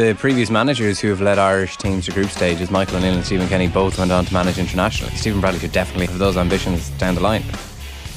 the 0.00 0.14
previous 0.14 0.48
managers 0.48 0.98
who 0.98 1.08
have 1.08 1.20
led 1.20 1.38
Irish 1.38 1.76
teams 1.76 2.06
to 2.06 2.12
group 2.12 2.30
stages, 2.30 2.70
Michael 2.70 2.96
O'Neill 2.96 3.16
and 3.16 3.24
Stephen 3.24 3.46
Kenny, 3.48 3.68
both 3.68 3.98
went 3.98 4.10
on 4.10 4.24
to 4.24 4.32
manage 4.32 4.56
internationally. 4.56 5.14
Stephen 5.14 5.42
Bradley 5.42 5.60
could 5.60 5.72
definitely 5.72 6.06
have 6.06 6.18
those 6.18 6.38
ambitions 6.38 6.88
down 6.90 7.14
the 7.14 7.20
line. 7.20 7.42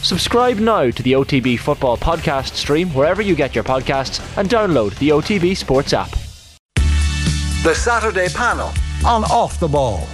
Subscribe 0.02 0.60
now 0.60 0.90
to 0.90 1.04
the 1.04 1.12
OTB 1.12 1.60
Football 1.60 1.98
Podcast 1.98 2.54
stream 2.54 2.90
wherever 2.92 3.22
you 3.22 3.36
get 3.36 3.54
your 3.54 3.66
podcasts 3.66 4.22
and 4.38 4.50
download 4.50 4.98
the 5.00 5.10
OTB 5.10 5.58
Sports 5.58 5.92
app. 5.92 6.12
The 7.64 7.74
Saturday 7.76 8.30
panel 8.30 8.72
on 9.06 9.26
Off 9.26 9.60
the 9.60 9.68
Ball. 9.68 10.08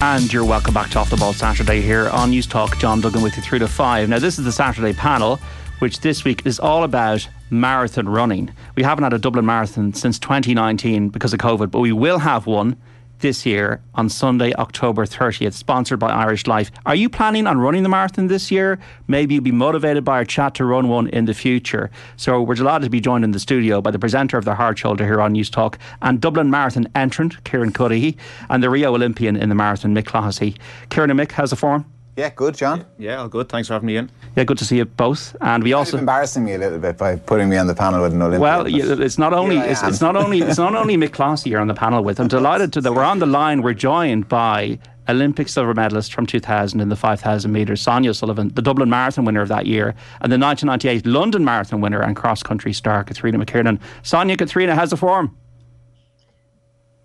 And 0.00 0.32
you're 0.32 0.44
welcome 0.44 0.72
back 0.72 0.88
to 0.90 1.00
Off 1.00 1.10
the 1.10 1.16
Ball 1.18 1.34
Saturday 1.34 1.82
here 1.82 2.08
on 2.10 2.32
Newstalk. 2.32 2.78
John 2.78 3.02
Duggan 3.02 3.20
with 3.20 3.36
you 3.36 3.42
through 3.42 3.58
to 3.58 3.68
five. 3.68 4.08
Now, 4.08 4.20
this 4.20 4.38
is 4.38 4.46
the 4.46 4.52
Saturday 4.52 4.94
panel, 4.94 5.38
which 5.80 6.00
this 6.00 6.24
week 6.24 6.46
is 6.46 6.58
all 6.58 6.84
about 6.84 7.28
marathon 7.50 8.08
running. 8.08 8.50
We 8.74 8.82
haven't 8.82 9.04
had 9.04 9.12
a 9.12 9.18
Dublin 9.18 9.46
Marathon 9.46 9.92
since 9.94 10.18
2019 10.18 11.10
because 11.10 11.32
of 11.32 11.38
COVID, 11.40 11.70
but 11.70 11.80
we 11.80 11.92
will 11.92 12.18
have 12.18 12.46
one 12.46 12.76
this 13.20 13.46
year 13.46 13.80
on 13.94 14.08
Sunday, 14.08 14.52
October 14.54 15.06
30th, 15.06 15.54
sponsored 15.54 15.98
by 15.98 16.10
Irish 16.10 16.46
Life. 16.46 16.70
Are 16.84 16.94
you 16.94 17.08
planning 17.08 17.46
on 17.46 17.58
running 17.58 17.82
the 17.82 17.88
marathon 17.88 18.26
this 18.26 18.50
year? 18.50 18.78
Maybe 19.08 19.34
you'll 19.34 19.44
be 19.44 19.52
motivated 19.52 20.04
by 20.04 20.18
our 20.18 20.24
chat 20.24 20.54
to 20.56 20.64
run 20.64 20.88
one 20.88 21.08
in 21.08 21.24
the 21.24 21.34
future. 21.34 21.90
So 22.16 22.42
we're 22.42 22.54
delighted 22.54 22.84
to 22.84 22.90
be 22.90 23.00
joined 23.00 23.24
in 23.24 23.30
the 23.30 23.38
studio 23.38 23.80
by 23.80 23.90
the 23.90 23.98
presenter 23.98 24.36
of 24.36 24.44
the 24.44 24.54
Hard 24.54 24.78
Shoulder 24.78 25.04
here 25.04 25.20
on 25.20 25.34
Newstalk 25.34 25.76
and 26.02 26.20
Dublin 26.20 26.50
Marathon 26.50 26.88
entrant, 26.94 27.42
Kieran 27.44 27.72
Cuddihy, 27.72 28.16
and 28.50 28.62
the 28.62 28.70
Rio 28.70 28.94
Olympian 28.94 29.36
in 29.36 29.48
the 29.48 29.54
marathon, 29.54 29.94
Mick 29.94 30.04
Clohisey. 30.04 30.56
Kieran 30.90 31.10
and 31.10 31.18
Mick, 31.18 31.32
how's 31.32 31.50
the 31.50 31.56
form? 31.56 31.86
Yeah, 32.16 32.30
good, 32.30 32.54
John. 32.54 32.86
Yeah, 32.98 33.16
all 33.16 33.28
good. 33.28 33.50
Thanks 33.50 33.68
for 33.68 33.74
having 33.74 33.88
me 33.88 33.96
in. 33.98 34.10
Yeah, 34.36 34.44
good 34.44 34.56
to 34.58 34.64
see 34.64 34.78
you 34.78 34.86
both. 34.86 35.36
And 35.42 35.62
we 35.62 35.74
also 35.74 35.98
embarrassing 35.98 36.46
me 36.46 36.54
a 36.54 36.58
little 36.58 36.78
bit 36.78 36.96
by 36.96 37.16
putting 37.16 37.50
me 37.50 37.58
on 37.58 37.66
the 37.66 37.74
panel 37.74 38.00
with 38.00 38.14
an 38.14 38.22
Olympian. 38.22 38.40
Well, 38.40 38.66
it's 39.02 39.18
not 39.18 39.34
only 39.34 39.58
it's, 39.58 39.82
it's, 39.82 40.00
not 40.00 40.16
only 40.16 40.40
it's 40.40 40.56
not 40.56 40.74
only 40.74 40.96
Mick 40.96 41.10
Clohisey 41.10 41.48
here 41.48 41.58
on 41.58 41.68
the 41.68 41.74
panel 41.74 42.02
with. 42.02 42.18
I'm 42.18 42.28
delighted 42.28 42.72
to 42.72 42.80
that 42.80 42.94
we're 42.94 43.04
on 43.04 43.18
the 43.18 43.26
line. 43.26 43.60
We're 43.60 43.74
joined 43.74 44.28
by 44.28 44.78
Olympic 45.10 45.50
silver 45.50 45.74
medalist 45.74 46.14
from 46.14 46.24
2000 46.24 46.80
in 46.80 46.88
the 46.88 46.96
5,000 46.96 47.52
metres, 47.52 47.82
Sonia 47.82 48.10
O'Sullivan, 48.10 48.48
the 48.54 48.62
Dublin 48.62 48.88
Marathon 48.88 49.26
winner 49.26 49.42
of 49.42 49.48
that 49.48 49.66
year, 49.66 49.94
and 50.22 50.32
the 50.32 50.38
1998 50.38 51.04
London 51.04 51.44
Marathon 51.44 51.82
winner 51.82 52.00
and 52.00 52.16
cross 52.16 52.42
country 52.42 52.72
star, 52.72 53.04
Catherina 53.04 53.44
McKiernan. 53.44 53.78
Sonia, 54.02 54.38
Catherina, 54.38 54.74
how's 54.74 54.90
the 54.90 54.96
form? 54.96 55.36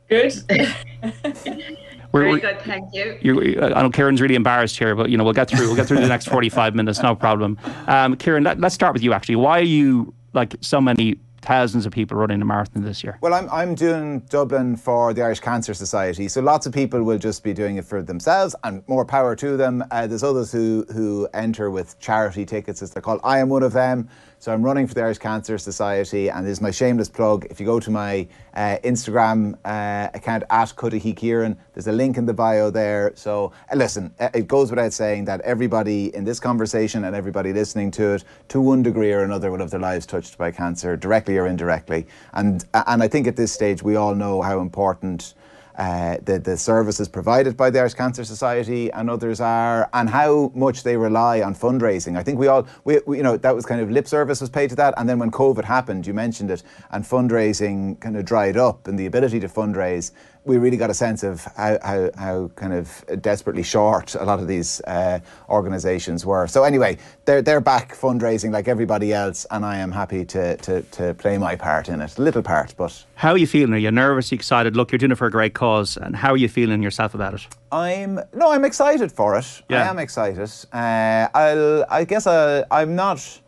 Good. 0.08 0.34
We're, 2.12 2.24
Very 2.24 2.40
good, 2.42 2.62
thank 2.62 2.94
you. 2.94 3.60
I 3.62 3.82
know 3.82 3.90
Kieran's 3.90 4.22
really 4.22 4.36
embarrassed 4.36 4.78
here, 4.78 4.96
but 4.96 5.10
you 5.10 5.18
know 5.18 5.24
we'll 5.24 5.34
get 5.34 5.50
through. 5.50 5.68
We'll 5.68 5.76
get 5.76 5.88
through 5.88 6.02
the 6.02 6.08
next 6.08 6.28
forty-five 6.28 6.76
minutes, 6.76 7.02
no 7.02 7.16
problem. 7.16 7.58
Um, 7.88 8.16
Kieran, 8.18 8.44
let, 8.44 8.62
us 8.64 8.74
start 8.74 8.94
with 8.94 9.04
you. 9.04 9.14
Actually, 9.14 9.38
why 9.38 9.60
are 9.60 9.64
you 9.64 10.14
like 10.34 10.56
so 10.62 10.82
many 10.82 11.20
thousands 11.42 11.86
of 11.86 11.92
people 11.92 12.18
running 12.18 12.42
a 12.42 12.46
marathon 12.46 12.84
this 12.84 13.04
year? 13.04 13.18
Well, 13.22 13.34
I'm, 13.34 13.50
I'm 13.50 13.76
doing 13.76 14.20
Dublin 14.30 14.76
for 14.76 15.14
the 15.14 15.24
Irish 15.24 15.40
Cancer 15.40 15.74
Society. 15.74 16.28
So 16.28 16.42
lots 16.42 16.66
of 16.66 16.74
people 16.74 17.04
will 17.04 17.18
just 17.18 17.44
be 17.44 17.54
doing 17.54 17.78
it 17.78 17.86
for 17.86 18.02
themselves 18.02 18.56
and 18.64 18.84
more 18.88 19.06
power 19.06 19.36
to 19.38 19.58
them. 19.58 19.84
Uh, 19.92 20.08
there's 20.08 20.24
others 20.24 20.52
who, 20.52 20.86
who 20.94 21.28
enter 21.34 21.72
with 21.72 22.00
charity 22.00 22.46
tickets, 22.46 22.82
as 22.82 22.92
they're 22.92 23.02
called. 23.02 23.22
I 23.24 23.40
am 23.40 23.50
one 23.50 23.64
of 23.64 23.74
them. 23.74 24.08
So 24.42 24.52
I'm 24.52 24.64
running 24.64 24.88
for 24.88 24.96
the 24.96 25.04
Irish 25.04 25.20
Cancer 25.20 25.60
Society, 25.60 26.28
and 26.32 26.44
this 26.44 26.54
is 26.54 26.62
my 26.62 26.72
shameless 26.72 27.10
plug. 27.10 27.46
If 27.52 27.60
you 27.60 27.66
go 27.68 27.80
to 27.80 27.92
my 27.92 28.28
uh, 28.56 28.78
Instagram 28.84 29.54
uh, 29.64 30.10
account 30.16 30.46
at 30.50 30.70
Cuddihy 30.76 31.16
Kieran, 31.16 31.56
there's 31.76 31.86
a 31.86 31.92
link 31.92 32.18
in 32.18 32.26
the 32.26 32.34
bio 32.34 32.72
there. 32.72 33.12
So 33.14 33.52
uh, 33.72 33.76
listen, 33.76 34.12
uh, 34.20 34.30
it 34.34 34.48
goes 34.48 34.72
without 34.72 34.94
saying 34.94 35.26
that 35.26 35.42
everybody 35.42 36.08
in 36.16 36.24
this 36.24 36.40
conversation 36.40 37.04
and 37.04 37.16
everybody 37.16 37.54
listening 37.54 37.92
to 37.92 38.16
it, 38.16 38.24
to 38.48 38.60
one 38.60 38.82
degree 38.82 39.14
or 39.14 39.24
another, 39.24 39.52
will 39.52 39.60
have 39.60 39.70
their 39.70 39.80
lives 39.80 40.08
touched 40.08 40.40
by 40.40 40.50
cancer, 40.50 40.98
directly 40.98 41.38
or 41.38 41.46
indirectly. 41.46 42.08
And 42.34 42.66
and 42.74 43.04
I 43.04 43.08
think 43.08 43.28
at 43.28 43.36
this 43.36 43.52
stage 43.52 43.84
we 43.84 43.96
all 43.96 44.16
know 44.16 44.42
how 44.42 44.60
important 44.60 45.36
uh, 45.78 46.18
the, 46.24 46.40
the 46.40 46.58
services 46.58 47.08
provided 47.08 47.56
by 47.56 47.70
the 47.70 47.80
Irish 47.80 47.94
Cancer 47.94 48.24
Society 48.24 48.92
and 48.92 49.10
others 49.10 49.42
are, 49.42 49.90
and 49.94 50.10
how 50.10 50.52
much 50.54 50.84
they 50.84 50.98
rely 50.98 51.42
on 51.42 51.56
fundraising. 51.56 52.18
I 52.18 52.24
think 52.24 52.40
we 52.40 52.48
all, 52.48 52.68
we, 52.84 53.00
we, 53.06 53.18
you 53.18 53.24
know, 53.24 53.38
that 53.38 53.56
was 53.56 53.66
kind 53.66 53.82
of 53.82 53.90
lip 53.90 54.08
service 54.08 54.42
was 54.42 54.50
paid 54.50 54.70
to 54.70 54.76
that. 54.78 54.94
And 54.98 55.08
then 55.08 55.20
when 55.20 55.32
COVID 55.32 55.64
happened, 55.64 56.06
you 56.08 56.14
mentioned 56.14 56.52
it, 56.52 56.64
and 56.92 57.04
fundraising 57.04 58.00
kind 58.00 58.18
of 58.18 58.26
dried 58.26 58.58
up 58.58 58.88
and 58.88 58.98
the 58.98 59.06
ability 59.06 59.40
to 59.40 59.48
fundraise, 59.48 60.12
we 60.44 60.58
really 60.58 60.78
got 60.78 60.90
a 60.90 60.94
sense 60.94 61.24
of 61.24 61.44
how, 61.56 61.78
how, 61.84 62.10
how 62.18 62.52
kind 62.56 62.74
of 62.74 63.04
desperately 63.22 63.64
short 63.64 64.16
a 64.16 64.24
lot 64.24 64.40
of 64.40 64.48
these 64.48 64.82
uh, 64.82 65.20
organisations 65.50 66.26
were. 66.26 66.48
So 66.48 66.64
anyway, 66.64 66.98
they're, 67.26 67.42
they're 67.42 67.62
back 67.62 67.96
fundraising 67.96 68.52
like 68.52 68.68
everybody 68.68 69.14
else, 69.14 69.46
and 69.52 69.64
I 69.64 69.78
am 69.78 69.92
happy 69.92 70.26
to, 70.26 70.58
to, 70.58 70.82
to 70.82 71.14
play 71.14 71.38
my 71.38 71.56
part 71.56 71.90
in 71.90 72.02
it. 72.02 72.18
A 72.18 72.22
little 72.22 72.42
part, 72.42 72.74
but... 72.76 73.06
How 73.16 73.32
are 73.32 73.38
you 73.38 73.46
feeling? 73.46 73.74
Are 73.74 73.78
you 73.78 73.92
nervous, 73.92 74.32
Are 74.32 74.36
you 74.36 74.38
excited? 74.38 74.76
Look, 74.76 74.92
you're 74.92 75.00
doing 75.00 75.12
it 75.12 75.18
for 75.18 75.28
a 75.28 75.32
great 75.32 75.54
cause, 75.54 75.96
and 75.98 76.16
how 76.16 76.32
are 76.32 76.38
you 76.38 76.50
feeling 76.50 76.82
yourself 76.82 77.14
about 77.14 77.36
it? 77.36 77.48
I'm 77.72 78.20
no, 78.34 78.52
I'm 78.52 78.66
excited 78.66 79.12
for 79.12 79.38
it. 79.38 79.62
Yeah. 79.70 79.84
I 79.84 79.88
am 79.88 80.00
excited. 80.00 80.52
Uh, 80.74 81.28
I'll, 81.34 81.86
I 81.90 82.04
guess 82.04 82.26
I, 82.28 82.66
I'm 82.72 82.96
not 82.96 83.42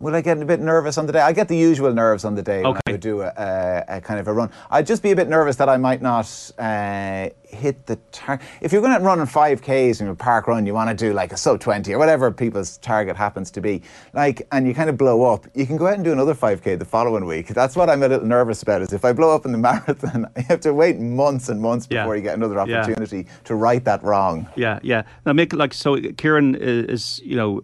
Will 0.00 0.14
I 0.14 0.22
get 0.22 0.40
a 0.40 0.46
bit 0.46 0.60
nervous 0.60 0.96
on 0.96 1.04
the 1.04 1.12
day? 1.12 1.20
I 1.20 1.34
get 1.34 1.48
the 1.48 1.56
usual 1.56 1.92
nerves 1.92 2.24
on 2.24 2.34
the 2.34 2.42
day 2.42 2.60
okay. 2.60 2.68
when 2.68 2.80
I 2.86 2.92
would 2.92 3.00
do 3.02 3.20
a, 3.20 3.32
a, 3.36 3.84
a, 3.96 4.00
kind 4.00 4.18
of 4.18 4.28
a 4.28 4.32
run. 4.32 4.50
I'd 4.70 4.86
just 4.86 5.02
be 5.02 5.10
a 5.10 5.16
bit 5.16 5.28
nervous 5.28 5.56
that 5.56 5.68
I 5.68 5.76
might 5.76 6.00
not 6.00 6.26
uh, 6.58 7.28
hit 7.42 7.84
the 7.84 7.96
target. 8.10 8.46
If 8.62 8.72
you're 8.72 8.80
going 8.80 8.98
to 8.98 9.04
run 9.04 9.18
5Ks 9.18 10.00
in 10.00 10.08
a 10.08 10.14
park 10.14 10.46
run, 10.46 10.64
you 10.64 10.72
want 10.72 10.88
to 10.88 10.96
do 10.96 11.12
like 11.12 11.34
a 11.34 11.36
sub 11.36 11.60
20 11.60 11.92
or 11.92 11.98
whatever 11.98 12.32
people's 12.32 12.78
target 12.78 13.14
happens 13.14 13.50
to 13.50 13.60
be. 13.60 13.82
Like, 14.14 14.48
and 14.52 14.66
you 14.66 14.72
kind 14.72 14.88
of 14.88 14.96
blow 14.96 15.30
up, 15.30 15.46
you 15.54 15.66
can 15.66 15.76
go 15.76 15.86
out 15.86 15.96
and 15.96 16.04
do 16.04 16.12
another 16.12 16.34
5K 16.34 16.78
the 16.78 16.86
following 16.86 17.26
week. 17.26 17.48
That's 17.48 17.76
what 17.76 17.90
I'm 17.90 18.02
a 18.02 18.08
little 18.08 18.26
nervous 18.26 18.62
about 18.62 18.80
is 18.80 18.94
if 18.94 19.04
I 19.04 19.12
blow 19.12 19.34
up 19.34 19.44
in 19.44 19.52
the 19.52 19.58
marathon, 19.68 20.26
I 20.34 20.40
have 20.40 20.60
to 20.60 20.72
wait 20.72 20.98
months 20.98 21.50
and 21.50 21.60
months 21.60 21.86
before 21.86 22.14
yeah. 22.14 22.20
you 22.20 22.22
get 22.22 22.36
another 22.36 22.58
opportunity 22.58 23.26
yeah. 23.26 23.32
to 23.44 23.54
right 23.54 23.84
that 23.84 24.02
wrong. 24.02 24.48
Yeah, 24.56 24.78
yeah. 24.82 25.02
Now, 25.26 25.32
Mick 25.32 25.52
like, 25.52 25.74
so 25.74 26.00
Kieran 26.16 26.54
is, 26.54 27.20
you 27.22 27.36
know, 27.36 27.62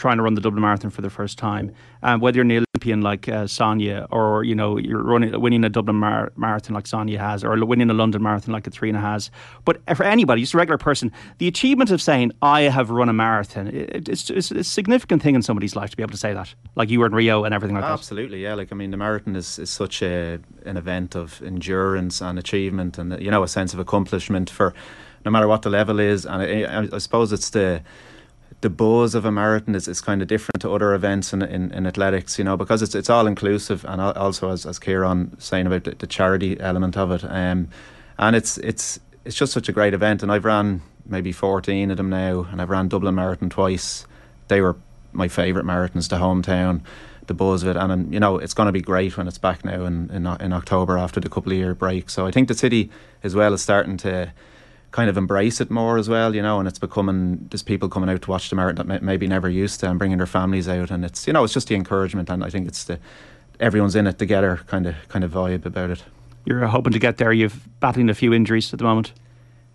trying 0.00 0.16
to 0.16 0.22
run 0.22 0.34
the 0.34 0.40
Dublin 0.40 0.62
Marathon 0.62 0.90
for 0.90 1.02
the 1.02 1.10
first 1.10 1.36
time, 1.36 1.72
um, 2.02 2.20
whether 2.20 2.36
you're 2.36 2.44
an 2.44 2.64
Olympian 2.74 3.02
like 3.02 3.28
uh, 3.28 3.46
Sonia, 3.46 4.06
or 4.10 4.42
you 4.44 4.54
know 4.54 4.78
you're 4.78 5.02
running 5.02 5.38
winning 5.38 5.62
a 5.62 5.68
Dublin 5.68 5.96
mar- 5.96 6.32
marathon 6.36 6.74
like 6.74 6.86
Sonia 6.86 7.18
has, 7.18 7.44
or 7.44 7.62
winning 7.64 7.90
a 7.90 7.92
London 7.92 8.22
marathon 8.22 8.54
like 8.54 8.64
Katrina 8.64 8.98
has. 8.98 9.30
But 9.66 9.82
for 9.94 10.04
anybody, 10.04 10.40
just 10.40 10.54
a 10.54 10.56
regular 10.56 10.78
person, 10.78 11.12
the 11.36 11.46
achievement 11.46 11.90
of 11.90 12.00
saying 12.00 12.32
I 12.40 12.62
have 12.62 12.88
run 12.88 13.10
a 13.10 13.12
marathon, 13.12 13.68
it, 13.68 14.08
it's, 14.08 14.30
it's, 14.30 14.50
a 14.50 14.64
significant 14.64 15.22
thing 15.22 15.34
in 15.34 15.42
somebody's 15.42 15.76
life 15.76 15.90
to 15.90 15.96
be 15.96 16.02
able 16.02 16.12
to 16.12 16.18
say 16.18 16.32
that, 16.32 16.54
like 16.76 16.88
you 16.88 17.00
were 17.00 17.06
in 17.06 17.14
Rio 17.14 17.44
and 17.44 17.54
everything 17.54 17.74
like 17.74 17.84
Absolutely, 17.84 17.92
that. 17.92 18.00
Absolutely, 18.00 18.42
yeah. 18.42 18.54
Like 18.54 18.72
I 18.72 18.76
mean, 18.76 18.90
the 18.90 18.96
marathon 18.96 19.36
is, 19.36 19.58
is 19.58 19.68
such 19.68 20.02
a 20.02 20.38
an 20.64 20.78
event 20.78 21.14
of 21.14 21.42
endurance 21.42 22.22
and 22.22 22.38
achievement, 22.38 22.96
and 22.96 23.20
you 23.20 23.30
know 23.30 23.42
a 23.42 23.48
sense 23.48 23.74
of 23.74 23.78
accomplishment 23.78 24.48
for 24.48 24.72
no 25.26 25.30
matter 25.30 25.46
what 25.46 25.60
the 25.60 25.70
level 25.70 26.00
is, 26.00 26.24
and 26.24 26.42
I, 26.42 26.88
I 26.96 26.98
suppose 26.98 27.30
it's 27.30 27.50
the 27.50 27.82
the 28.60 28.70
buzz 28.70 29.14
of 29.14 29.24
a 29.24 29.32
marathon 29.32 29.74
is, 29.74 29.88
is 29.88 30.00
kind 30.00 30.20
of 30.20 30.28
different 30.28 30.60
to 30.60 30.70
other 30.70 30.94
events 30.94 31.32
in, 31.32 31.42
in, 31.42 31.72
in 31.72 31.86
athletics, 31.86 32.38
you 32.38 32.44
know, 32.44 32.56
because 32.56 32.82
it's 32.82 32.94
it's 32.94 33.08
all 33.08 33.26
inclusive 33.26 33.84
and 33.86 34.00
also 34.00 34.50
as 34.50 34.66
as 34.66 34.78
Kieran 34.78 35.38
saying 35.40 35.66
about 35.66 35.84
the, 35.84 35.92
the 35.92 36.06
charity 36.06 36.60
element 36.60 36.96
of 36.96 37.10
it, 37.10 37.24
um, 37.24 37.68
and 38.18 38.36
it's 38.36 38.58
it's 38.58 39.00
it's 39.24 39.36
just 39.36 39.52
such 39.52 39.68
a 39.68 39.72
great 39.72 39.94
event. 39.94 40.22
And 40.22 40.30
I've 40.30 40.44
ran 40.44 40.82
maybe 41.06 41.32
fourteen 41.32 41.90
of 41.90 41.96
them 41.96 42.10
now, 42.10 42.46
and 42.50 42.60
I've 42.60 42.70
ran 42.70 42.88
Dublin 42.88 43.14
Marathon 43.14 43.48
twice. 43.48 44.06
They 44.48 44.60
were 44.60 44.76
my 45.12 45.28
favourite 45.28 45.66
marathons, 45.66 46.08
the 46.08 46.16
hometown, 46.16 46.82
the 47.26 47.34
buzz 47.34 47.62
of 47.62 47.70
it, 47.70 47.76
and, 47.76 47.90
and 47.90 48.12
you 48.12 48.20
know 48.20 48.36
it's 48.36 48.54
going 48.54 48.66
to 48.66 48.72
be 48.72 48.82
great 48.82 49.16
when 49.16 49.26
it's 49.26 49.38
back 49.38 49.64
now 49.64 49.86
in, 49.86 50.10
in 50.10 50.26
in 50.26 50.52
October 50.52 50.98
after 50.98 51.18
the 51.18 51.30
couple 51.30 51.52
of 51.52 51.58
year 51.58 51.74
break. 51.74 52.10
So 52.10 52.26
I 52.26 52.30
think 52.30 52.48
the 52.48 52.54
city 52.54 52.90
as 53.22 53.34
well 53.34 53.54
is 53.54 53.62
starting 53.62 53.96
to 53.98 54.32
kind 54.90 55.08
of 55.08 55.16
embrace 55.16 55.60
it 55.60 55.70
more 55.70 55.98
as 55.98 56.08
well, 56.08 56.34
you 56.34 56.42
know, 56.42 56.58
and 56.58 56.66
it's 56.66 56.78
becoming 56.78 57.46
there's 57.50 57.62
people 57.62 57.88
coming 57.88 58.10
out 58.10 58.22
to 58.22 58.30
watch 58.30 58.50
the 58.50 58.56
marathon 58.56 58.88
that 58.88 59.02
maybe 59.02 59.26
never 59.26 59.48
used 59.48 59.80
to 59.80 59.88
and 59.88 59.98
bringing 59.98 60.18
their 60.18 60.26
families 60.26 60.68
out, 60.68 60.90
and 60.90 61.04
it's 61.04 61.26
you 61.26 61.32
know 61.32 61.44
it's 61.44 61.54
just 61.54 61.68
the 61.68 61.74
encouragement, 61.74 62.28
and 62.28 62.44
I 62.44 62.50
think 62.50 62.66
it's 62.66 62.84
the 62.84 62.98
everyone's 63.58 63.94
in 63.94 64.06
it 64.06 64.18
together 64.18 64.60
kind 64.66 64.86
of 64.86 64.94
kind 65.08 65.24
of 65.24 65.30
vibe 65.30 65.64
about 65.64 65.90
it. 65.90 66.04
You're 66.44 66.66
hoping 66.66 66.92
to 66.92 66.98
get 66.98 67.18
there. 67.18 67.32
You've 67.32 67.68
battling 67.80 68.08
a 68.08 68.14
few 68.14 68.32
injuries 68.32 68.72
at 68.72 68.78
the 68.78 68.84
moment. 68.84 69.12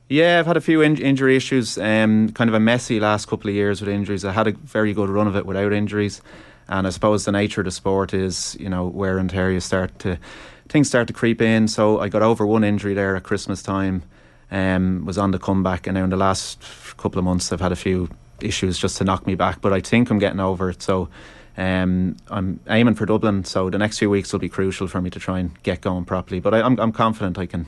Yeah, 0.09 0.39
I've 0.39 0.45
had 0.45 0.57
a 0.57 0.61
few 0.61 0.81
in- 0.81 1.01
injury 1.01 1.35
issues. 1.35 1.77
Um, 1.77 2.29
kind 2.29 2.49
of 2.49 2.53
a 2.53 2.59
messy 2.59 2.99
last 2.99 3.27
couple 3.27 3.49
of 3.49 3.55
years 3.55 3.81
with 3.81 3.89
injuries. 3.89 4.25
I 4.25 4.33
had 4.33 4.47
a 4.47 4.51
very 4.51 4.93
good 4.93 5.09
run 5.09 5.27
of 5.27 5.35
it 5.35 5.45
without 5.45 5.73
injuries, 5.73 6.21
and 6.67 6.85
I 6.85 6.89
suppose 6.89 7.25
the 7.25 7.31
nature 7.31 7.61
of 7.61 7.65
the 7.65 7.71
sport 7.71 8.13
is 8.13 8.57
you 8.59 8.69
know 8.69 8.85
wear 8.85 9.17
and 9.17 9.29
tear. 9.29 9.49
You 9.49 9.61
start 9.61 9.97
to 9.99 10.19
things 10.67 10.89
start 10.89 11.07
to 11.07 11.13
creep 11.13 11.41
in. 11.41 11.69
So 11.69 11.99
I 11.99 12.09
got 12.09 12.21
over 12.21 12.45
one 12.45 12.65
injury 12.65 12.93
there 12.93 13.15
at 13.15 13.23
Christmas 13.23 13.63
time 13.63 14.03
um, 14.51 15.05
was 15.05 15.17
on 15.17 15.31
the 15.31 15.39
comeback, 15.39 15.87
and 15.87 15.95
now 15.95 16.03
in 16.03 16.09
the 16.09 16.17
last 16.17 16.61
couple 16.97 17.19
of 17.19 17.25
months, 17.25 17.51
I've 17.51 17.61
had 17.61 17.71
a 17.71 17.75
few 17.75 18.09
issues 18.41 18.77
just 18.77 18.97
to 18.97 19.03
knock 19.03 19.25
me 19.25 19.35
back, 19.35 19.61
but 19.61 19.73
I 19.73 19.79
think 19.79 20.09
I'm 20.09 20.19
getting 20.19 20.39
over 20.39 20.69
it. 20.69 20.81
So 20.81 21.09
um, 21.57 22.17
I'm 22.29 22.59
aiming 22.67 22.95
for 22.95 23.05
Dublin, 23.05 23.45
so 23.45 23.69
the 23.69 23.77
next 23.77 23.99
few 23.99 24.09
weeks 24.09 24.31
will 24.33 24.39
be 24.39 24.49
crucial 24.49 24.87
for 24.87 25.01
me 25.01 25.09
to 25.09 25.19
try 25.19 25.39
and 25.39 25.51
get 25.63 25.81
going 25.81 26.05
properly. 26.05 26.39
But 26.39 26.53
I, 26.53 26.59
am 26.59 26.65
I'm, 26.65 26.79
I'm 26.79 26.91
confident 26.91 27.37
I 27.37 27.45
can. 27.45 27.65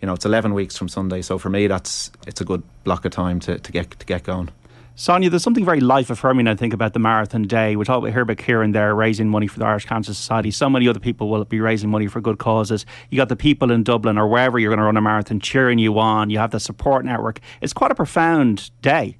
You 0.00 0.06
know, 0.06 0.12
it's 0.12 0.26
11 0.26 0.52
weeks 0.52 0.76
from 0.76 0.88
Sunday, 0.88 1.22
so 1.22 1.38
for 1.38 1.48
me, 1.48 1.68
that's 1.68 2.10
it's 2.26 2.40
a 2.42 2.44
good 2.44 2.62
block 2.84 3.06
of 3.06 3.12
time 3.12 3.40
to, 3.40 3.58
to 3.58 3.72
get 3.72 3.90
to 3.98 4.04
get 4.04 4.24
going. 4.24 4.50
Sonia, 4.98 5.28
there's 5.28 5.42
something 5.42 5.64
very 5.64 5.80
life 5.80 6.08
affirming, 6.08 6.48
I 6.48 6.54
think, 6.54 6.72
about 6.72 6.94
the 6.94 6.98
marathon 6.98 7.42
day. 7.42 7.76
We 7.76 7.84
talk 7.84 7.98
about, 7.98 8.12
hear 8.12 8.22
about 8.22 8.38
Kieran 8.38 8.72
there 8.72 8.94
raising 8.94 9.28
money 9.28 9.46
for 9.46 9.58
the 9.58 9.66
Irish 9.66 9.84
Cancer 9.84 10.14
Society. 10.14 10.50
So 10.50 10.70
many 10.70 10.88
other 10.88 10.98
people 11.00 11.28
will 11.28 11.44
be 11.44 11.60
raising 11.60 11.90
money 11.90 12.06
for 12.06 12.22
good 12.22 12.38
causes. 12.38 12.86
You 13.10 13.18
got 13.18 13.28
the 13.28 13.36
people 13.36 13.70
in 13.70 13.82
Dublin 13.82 14.16
or 14.16 14.26
wherever 14.26 14.58
you're 14.58 14.70
going 14.70 14.78
to 14.78 14.84
run 14.84 14.96
a 14.96 15.02
marathon 15.02 15.38
cheering 15.38 15.78
you 15.78 15.98
on. 15.98 16.30
You 16.30 16.38
have 16.38 16.50
the 16.50 16.58
support 16.58 17.04
network. 17.04 17.40
It's 17.60 17.74
quite 17.74 17.90
a 17.90 17.94
profound 17.94 18.70
day. 18.80 19.18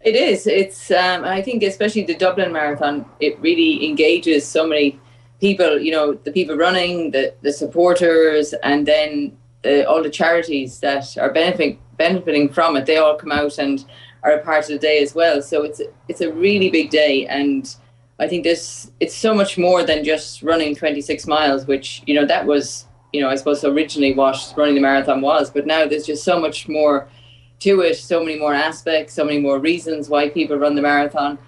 It 0.00 0.16
is. 0.16 0.48
It's. 0.48 0.90
Um, 0.90 1.24
I 1.24 1.40
think, 1.40 1.62
especially 1.62 2.02
the 2.02 2.16
Dublin 2.16 2.52
Marathon, 2.52 3.04
it 3.20 3.38
really 3.40 3.86
engages 3.86 4.46
so 4.46 4.66
many 4.66 4.98
people. 5.40 5.78
You 5.80 5.92
know, 5.92 6.14
the 6.14 6.32
people 6.32 6.56
running, 6.56 7.12
the 7.12 7.34
the 7.42 7.52
supporters, 7.52 8.52
and 8.62 8.86
then 8.86 9.36
the, 9.62 9.88
all 9.88 10.02
the 10.02 10.10
charities 10.10 10.80
that 10.80 11.16
are 11.18 11.32
benefiting 11.32 11.80
benefiting 11.96 12.48
from 12.48 12.76
it. 12.76 12.86
They 12.86 12.96
all 12.96 13.16
come 13.16 13.32
out 13.32 13.58
and 13.58 13.84
are 14.28 14.38
a 14.38 14.42
part 14.42 14.64
of 14.64 14.68
the 14.68 14.78
day 14.78 15.02
as 15.02 15.14
well. 15.14 15.42
So 15.42 15.62
it's 15.62 15.80
it's 16.08 16.20
a 16.20 16.32
really 16.32 16.70
big 16.70 16.90
day, 16.90 17.26
and 17.26 17.74
I 18.18 18.28
think 18.28 18.44
this 18.44 18.90
it's 19.00 19.14
so 19.14 19.34
much 19.34 19.58
more 19.58 19.82
than 19.84 20.04
just 20.04 20.42
running 20.42 20.74
26 20.74 21.26
miles, 21.26 21.66
which 21.66 22.02
you 22.06 22.14
know 22.14 22.26
that 22.26 22.46
was 22.46 22.86
you 23.12 23.20
know 23.20 23.28
I 23.28 23.36
suppose 23.36 23.64
originally 23.64 24.14
what 24.14 24.54
running 24.56 24.74
the 24.74 24.80
marathon 24.80 25.20
was, 25.20 25.50
but 25.50 25.66
now 25.66 25.86
there's 25.86 26.06
just 26.06 26.24
so 26.24 26.40
much 26.40 26.68
more 26.68 27.08
to 27.60 27.80
it, 27.80 27.96
so 27.96 28.20
many 28.20 28.38
more 28.38 28.54
aspects, 28.54 29.14
so 29.14 29.24
many 29.24 29.40
more 29.40 29.58
reasons 29.58 30.08
why 30.08 30.28
people 30.28 30.56
run 30.56 30.74
the 30.74 30.82
marathon, 30.82 31.38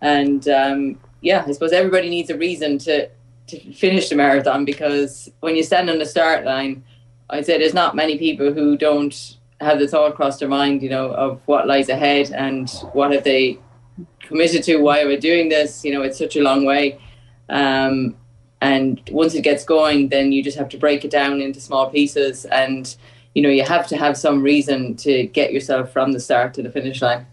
and 0.00 0.48
um, 0.48 0.98
yeah, 1.20 1.44
I 1.46 1.52
suppose 1.52 1.72
everybody 1.72 2.08
needs 2.08 2.30
a 2.30 2.36
reason 2.36 2.78
to 2.78 3.08
to 3.48 3.72
finish 3.72 4.10
the 4.10 4.16
marathon 4.16 4.64
because 4.64 5.30
when 5.40 5.56
you 5.56 5.62
stand 5.62 5.88
on 5.88 5.98
the 5.98 6.04
start 6.06 6.44
line, 6.44 6.84
I'd 7.30 7.46
say 7.46 7.58
there's 7.58 7.74
not 7.74 7.96
many 7.96 8.18
people 8.18 8.52
who 8.52 8.76
don't 8.76 9.37
have 9.60 9.78
the 9.78 9.88
thought 9.88 10.14
cross 10.14 10.38
their 10.38 10.48
mind, 10.48 10.82
you 10.82 10.90
know, 10.90 11.10
of 11.10 11.40
what 11.46 11.66
lies 11.66 11.88
ahead 11.88 12.30
and 12.30 12.70
what 12.92 13.12
have 13.12 13.24
they 13.24 13.58
committed 14.20 14.62
to, 14.64 14.76
why 14.76 15.02
are 15.02 15.08
we 15.08 15.16
doing 15.16 15.48
this? 15.48 15.84
You 15.84 15.92
know, 15.92 16.02
it's 16.02 16.18
such 16.18 16.36
a 16.36 16.42
long 16.42 16.64
way. 16.64 17.00
Um, 17.48 18.16
and 18.60 19.00
once 19.10 19.34
it 19.34 19.42
gets 19.42 19.64
going, 19.64 20.08
then 20.08 20.32
you 20.32 20.42
just 20.42 20.58
have 20.58 20.68
to 20.70 20.78
break 20.78 21.04
it 21.04 21.10
down 21.10 21.40
into 21.40 21.60
small 21.60 21.90
pieces. 21.90 22.44
And, 22.46 22.94
you 23.34 23.42
know, 23.42 23.48
you 23.48 23.64
have 23.64 23.86
to 23.88 23.96
have 23.96 24.16
some 24.16 24.42
reason 24.42 24.96
to 24.96 25.26
get 25.26 25.52
yourself 25.52 25.92
from 25.92 26.12
the 26.12 26.20
start 26.20 26.54
to 26.54 26.62
the 26.62 26.70
finish 26.70 27.00
line. 27.00 27.26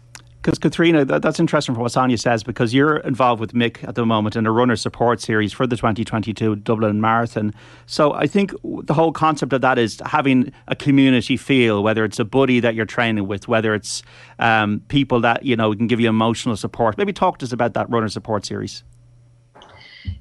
Because 0.46 0.60
Katrina, 0.60 1.04
that, 1.04 1.22
that's 1.22 1.40
interesting 1.40 1.74
for 1.74 1.80
what 1.80 1.90
Sonia 1.90 2.16
says 2.16 2.44
because 2.44 2.72
you're 2.72 2.98
involved 2.98 3.40
with 3.40 3.52
Mick 3.52 3.82
at 3.82 3.96
the 3.96 4.06
moment 4.06 4.36
in 4.36 4.46
a 4.46 4.52
runner 4.52 4.76
support 4.76 5.20
series 5.20 5.52
for 5.52 5.66
the 5.66 5.74
2022 5.74 6.54
Dublin 6.54 7.00
Marathon. 7.00 7.52
So 7.86 8.12
I 8.12 8.28
think 8.28 8.52
the 8.62 8.94
whole 8.94 9.10
concept 9.10 9.52
of 9.52 9.60
that 9.62 9.76
is 9.76 10.00
having 10.06 10.52
a 10.68 10.76
community 10.76 11.36
feel, 11.36 11.82
whether 11.82 12.04
it's 12.04 12.20
a 12.20 12.24
buddy 12.24 12.60
that 12.60 12.76
you're 12.76 12.86
training 12.86 13.26
with, 13.26 13.48
whether 13.48 13.74
it's 13.74 14.04
um, 14.38 14.82
people 14.86 15.20
that 15.22 15.44
you 15.44 15.56
know 15.56 15.74
can 15.74 15.88
give 15.88 15.98
you 15.98 16.08
emotional 16.08 16.56
support. 16.56 16.96
Maybe 16.96 17.12
talk 17.12 17.38
to 17.38 17.44
us 17.44 17.50
about 17.50 17.74
that 17.74 17.90
runner 17.90 18.08
support 18.08 18.46
series. 18.46 18.84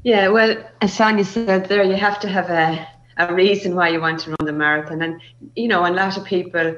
Yeah, 0.01 0.29
well, 0.29 0.57
as 0.81 0.91
Sonia 0.91 1.23
said 1.23 1.69
there, 1.69 1.83
you 1.83 1.97
have 1.97 2.19
to 2.21 2.29
have 2.29 2.49
a 2.49 2.87
a 3.17 3.31
reason 3.31 3.75
why 3.75 3.89
you 3.89 4.01
want 4.01 4.21
to 4.21 4.31
run 4.31 4.45
the 4.45 4.53
marathon, 4.53 5.03
and 5.03 5.21
you 5.55 5.67
know, 5.67 5.85
a 5.85 5.93
lot 5.93 6.17
of 6.17 6.25
people 6.25 6.75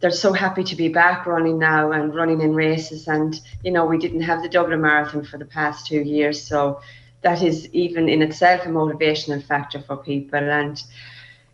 they're 0.00 0.10
so 0.10 0.32
happy 0.32 0.62
to 0.64 0.76
be 0.76 0.88
back 0.88 1.26
running 1.26 1.58
now 1.58 1.90
and 1.92 2.14
running 2.14 2.40
in 2.40 2.54
races. 2.54 3.08
And 3.08 3.40
you 3.64 3.70
know, 3.70 3.84
we 3.84 3.98
didn't 3.98 4.22
have 4.22 4.42
the 4.42 4.48
Dublin 4.48 4.80
Marathon 4.80 5.24
for 5.24 5.38
the 5.38 5.44
past 5.44 5.86
two 5.86 6.00
years, 6.00 6.42
so 6.42 6.80
that 7.22 7.42
is 7.42 7.68
even 7.72 8.08
in 8.08 8.22
itself 8.22 8.64
a 8.64 8.68
motivational 8.68 9.42
factor 9.42 9.80
for 9.80 9.96
people. 9.96 10.38
And 10.38 10.82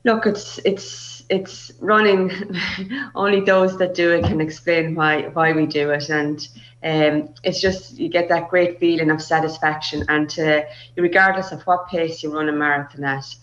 look, 0.05 0.27
it's 0.27 0.59
it's 0.65 1.25
it's 1.31 1.73
running. 1.81 2.31
only 3.15 3.41
those 3.41 3.79
that 3.79 3.95
do 3.95 4.11
it 4.11 4.25
can 4.25 4.41
explain 4.41 4.95
why 4.95 5.23
why 5.29 5.53
we 5.53 5.67
do 5.67 5.91
it, 5.91 6.11
and 6.11 6.47
um, 6.83 7.31
it's 7.43 7.61
just 7.61 7.99
you 7.99 8.09
get 8.09 8.29
that 8.29 8.51
great 8.51 8.79
feeling 8.79 9.11
of 9.11 9.23
satisfaction. 9.23 10.05
And 10.09 10.29
to, 10.31 10.67
regardless 10.97 11.51
of 11.51 11.63
what 11.63 11.89
pace 11.89 12.23
you 12.23 12.35
run 12.35 12.51
a 12.51 12.53
marathon 12.53 13.05
at, 13.05 13.35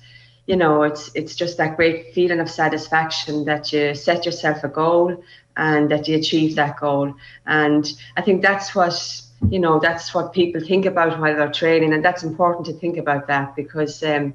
you 0.48 0.56
know, 0.56 0.84
it's 0.84 1.12
it's 1.16 1.36
just 1.36 1.58
that 1.58 1.78
great 1.78 2.14
feeling 2.14 2.40
of 2.40 2.50
satisfaction 2.50 3.46
that 3.46 3.72
you 3.72 3.94
set 3.96 4.26
yourself 4.26 4.64
a 4.64 4.68
goal 4.68 5.24
and 5.56 5.92
that 5.92 6.08
you 6.08 6.18
achieve 6.18 6.56
that 6.56 6.80
goal. 6.80 7.14
And 7.46 7.92
I 8.18 8.22
think 8.22 8.42
that's 8.42 8.74
what 8.74 9.22
you 9.50 9.60
know 9.60 9.80
that's 9.80 10.14
what 10.14 10.34
people 10.34 10.62
think 10.62 10.86
about 10.86 11.20
while 11.20 11.36
they're 11.36 11.52
training, 11.52 11.94
and 11.94 12.04
that's 12.04 12.24
important 12.24 12.66
to 12.68 12.74
think 12.74 12.98
about 12.98 13.28
that 13.28 13.56
because 13.56 14.02
um, 14.04 14.34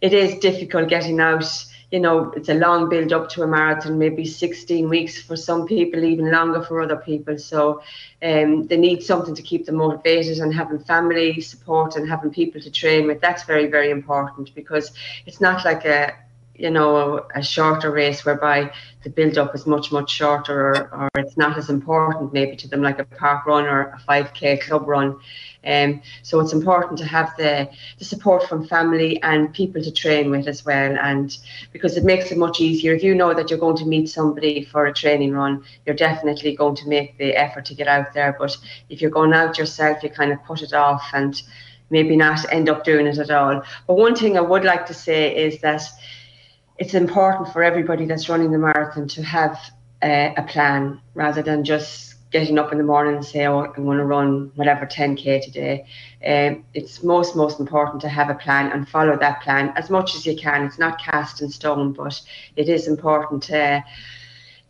it 0.00 0.12
is 0.12 0.38
difficult 0.38 0.88
getting 0.88 1.20
out 1.20 1.44
you 1.92 2.00
know, 2.00 2.32
it's 2.34 2.48
a 2.48 2.54
long 2.54 2.88
build 2.88 3.12
up 3.12 3.28
to 3.28 3.42
a 3.42 3.46
marathon, 3.46 3.98
maybe 3.98 4.24
16 4.24 4.88
weeks 4.88 5.20
for 5.20 5.36
some 5.36 5.66
people, 5.66 6.02
even 6.02 6.30
longer 6.32 6.62
for 6.62 6.80
other 6.80 6.96
people. 6.96 7.38
So 7.38 7.82
um, 8.22 8.66
they 8.66 8.78
need 8.78 9.02
something 9.02 9.34
to 9.34 9.42
keep 9.42 9.66
them 9.66 9.76
motivated 9.76 10.38
and 10.38 10.54
having 10.54 10.78
family 10.78 11.38
support 11.42 11.96
and 11.96 12.08
having 12.08 12.30
people 12.30 12.62
to 12.62 12.70
train 12.70 13.06
with. 13.06 13.20
That's 13.20 13.44
very, 13.44 13.66
very 13.66 13.90
important 13.90 14.54
because 14.54 14.90
it's 15.26 15.38
not 15.38 15.66
like 15.66 15.84
a, 15.84 16.14
you 16.54 16.70
know, 16.70 17.26
a, 17.34 17.42
shorter 17.42 17.90
race 17.90 18.24
whereby 18.24 18.70
the 19.02 19.10
build 19.10 19.38
up 19.38 19.54
is 19.54 19.66
much, 19.66 19.90
much 19.90 20.10
shorter 20.10 20.68
or, 20.68 20.94
or 20.94 21.08
it's 21.16 21.36
not 21.36 21.56
as 21.56 21.70
important 21.70 22.32
maybe 22.32 22.56
to 22.56 22.68
them 22.68 22.82
like 22.82 22.98
a 22.98 23.04
park 23.04 23.46
run 23.46 23.64
or 23.64 23.82
a 23.82 24.00
5K 24.06 24.60
club 24.60 24.86
run. 24.86 25.18
Um, 25.64 26.02
so 26.22 26.40
it's 26.40 26.52
important 26.52 26.98
to 26.98 27.06
have 27.06 27.34
the, 27.36 27.70
the 27.98 28.04
support 28.04 28.48
from 28.48 28.66
family 28.66 29.22
and 29.22 29.52
people 29.54 29.82
to 29.82 29.90
train 29.90 30.30
with 30.30 30.46
as 30.46 30.64
well. 30.64 30.96
And 31.00 31.36
because 31.72 31.96
it 31.96 32.04
makes 32.04 32.30
it 32.30 32.38
much 32.38 32.60
easier. 32.60 32.94
If 32.94 33.02
you 33.02 33.14
know 33.14 33.32
that 33.32 33.48
you're 33.48 33.58
going 33.58 33.76
to 33.76 33.86
meet 33.86 34.08
somebody 34.08 34.64
for 34.64 34.86
a 34.86 34.92
training 34.92 35.32
run, 35.32 35.64
you're 35.86 35.96
definitely 35.96 36.54
going 36.54 36.76
to 36.76 36.88
make 36.88 37.16
the 37.16 37.34
effort 37.34 37.64
to 37.66 37.74
get 37.74 37.88
out 37.88 38.12
there. 38.12 38.36
But 38.38 38.56
if 38.90 39.00
you're 39.00 39.10
going 39.10 39.32
out 39.32 39.58
yourself, 39.58 40.02
you 40.02 40.10
kind 40.10 40.32
of 40.32 40.44
put 40.44 40.62
it 40.62 40.74
off 40.74 41.04
and 41.14 41.40
maybe 41.90 42.16
not 42.16 42.52
end 42.52 42.68
up 42.68 42.84
doing 42.84 43.06
it 43.06 43.18
at 43.18 43.30
all. 43.30 43.62
But 43.86 43.94
one 43.94 44.16
thing 44.16 44.36
I 44.36 44.40
would 44.40 44.64
like 44.64 44.86
to 44.86 44.94
say 44.94 45.34
is 45.36 45.60
that 45.60 45.82
it's 46.82 46.94
important 46.94 47.52
for 47.52 47.62
everybody 47.62 48.06
that's 48.06 48.28
running 48.28 48.50
the 48.50 48.58
marathon 48.58 49.06
to 49.06 49.22
have 49.22 49.56
uh, 50.02 50.30
a 50.36 50.42
plan 50.42 51.00
rather 51.14 51.40
than 51.40 51.62
just 51.62 52.16
getting 52.32 52.58
up 52.58 52.72
in 52.72 52.78
the 52.78 52.82
morning 52.82 53.14
and 53.14 53.24
say, 53.24 53.46
oh, 53.46 53.60
I'm 53.60 53.84
going 53.84 53.98
to 53.98 54.04
run 54.04 54.50
whatever 54.56 54.84
10k 54.84 55.44
today. 55.44 55.86
Um, 56.26 56.64
it's 56.74 57.04
most 57.04 57.36
most 57.36 57.60
important 57.60 58.00
to 58.02 58.08
have 58.08 58.30
a 58.30 58.34
plan 58.34 58.72
and 58.72 58.88
follow 58.88 59.16
that 59.16 59.42
plan 59.42 59.72
as 59.76 59.90
much 59.90 60.16
as 60.16 60.26
you 60.26 60.34
can. 60.34 60.64
It's 60.64 60.80
not 60.80 61.00
cast 61.00 61.40
in 61.40 61.50
stone, 61.50 61.92
but 61.92 62.20
it 62.56 62.68
is 62.68 62.88
important 62.88 63.44
to 63.44 63.84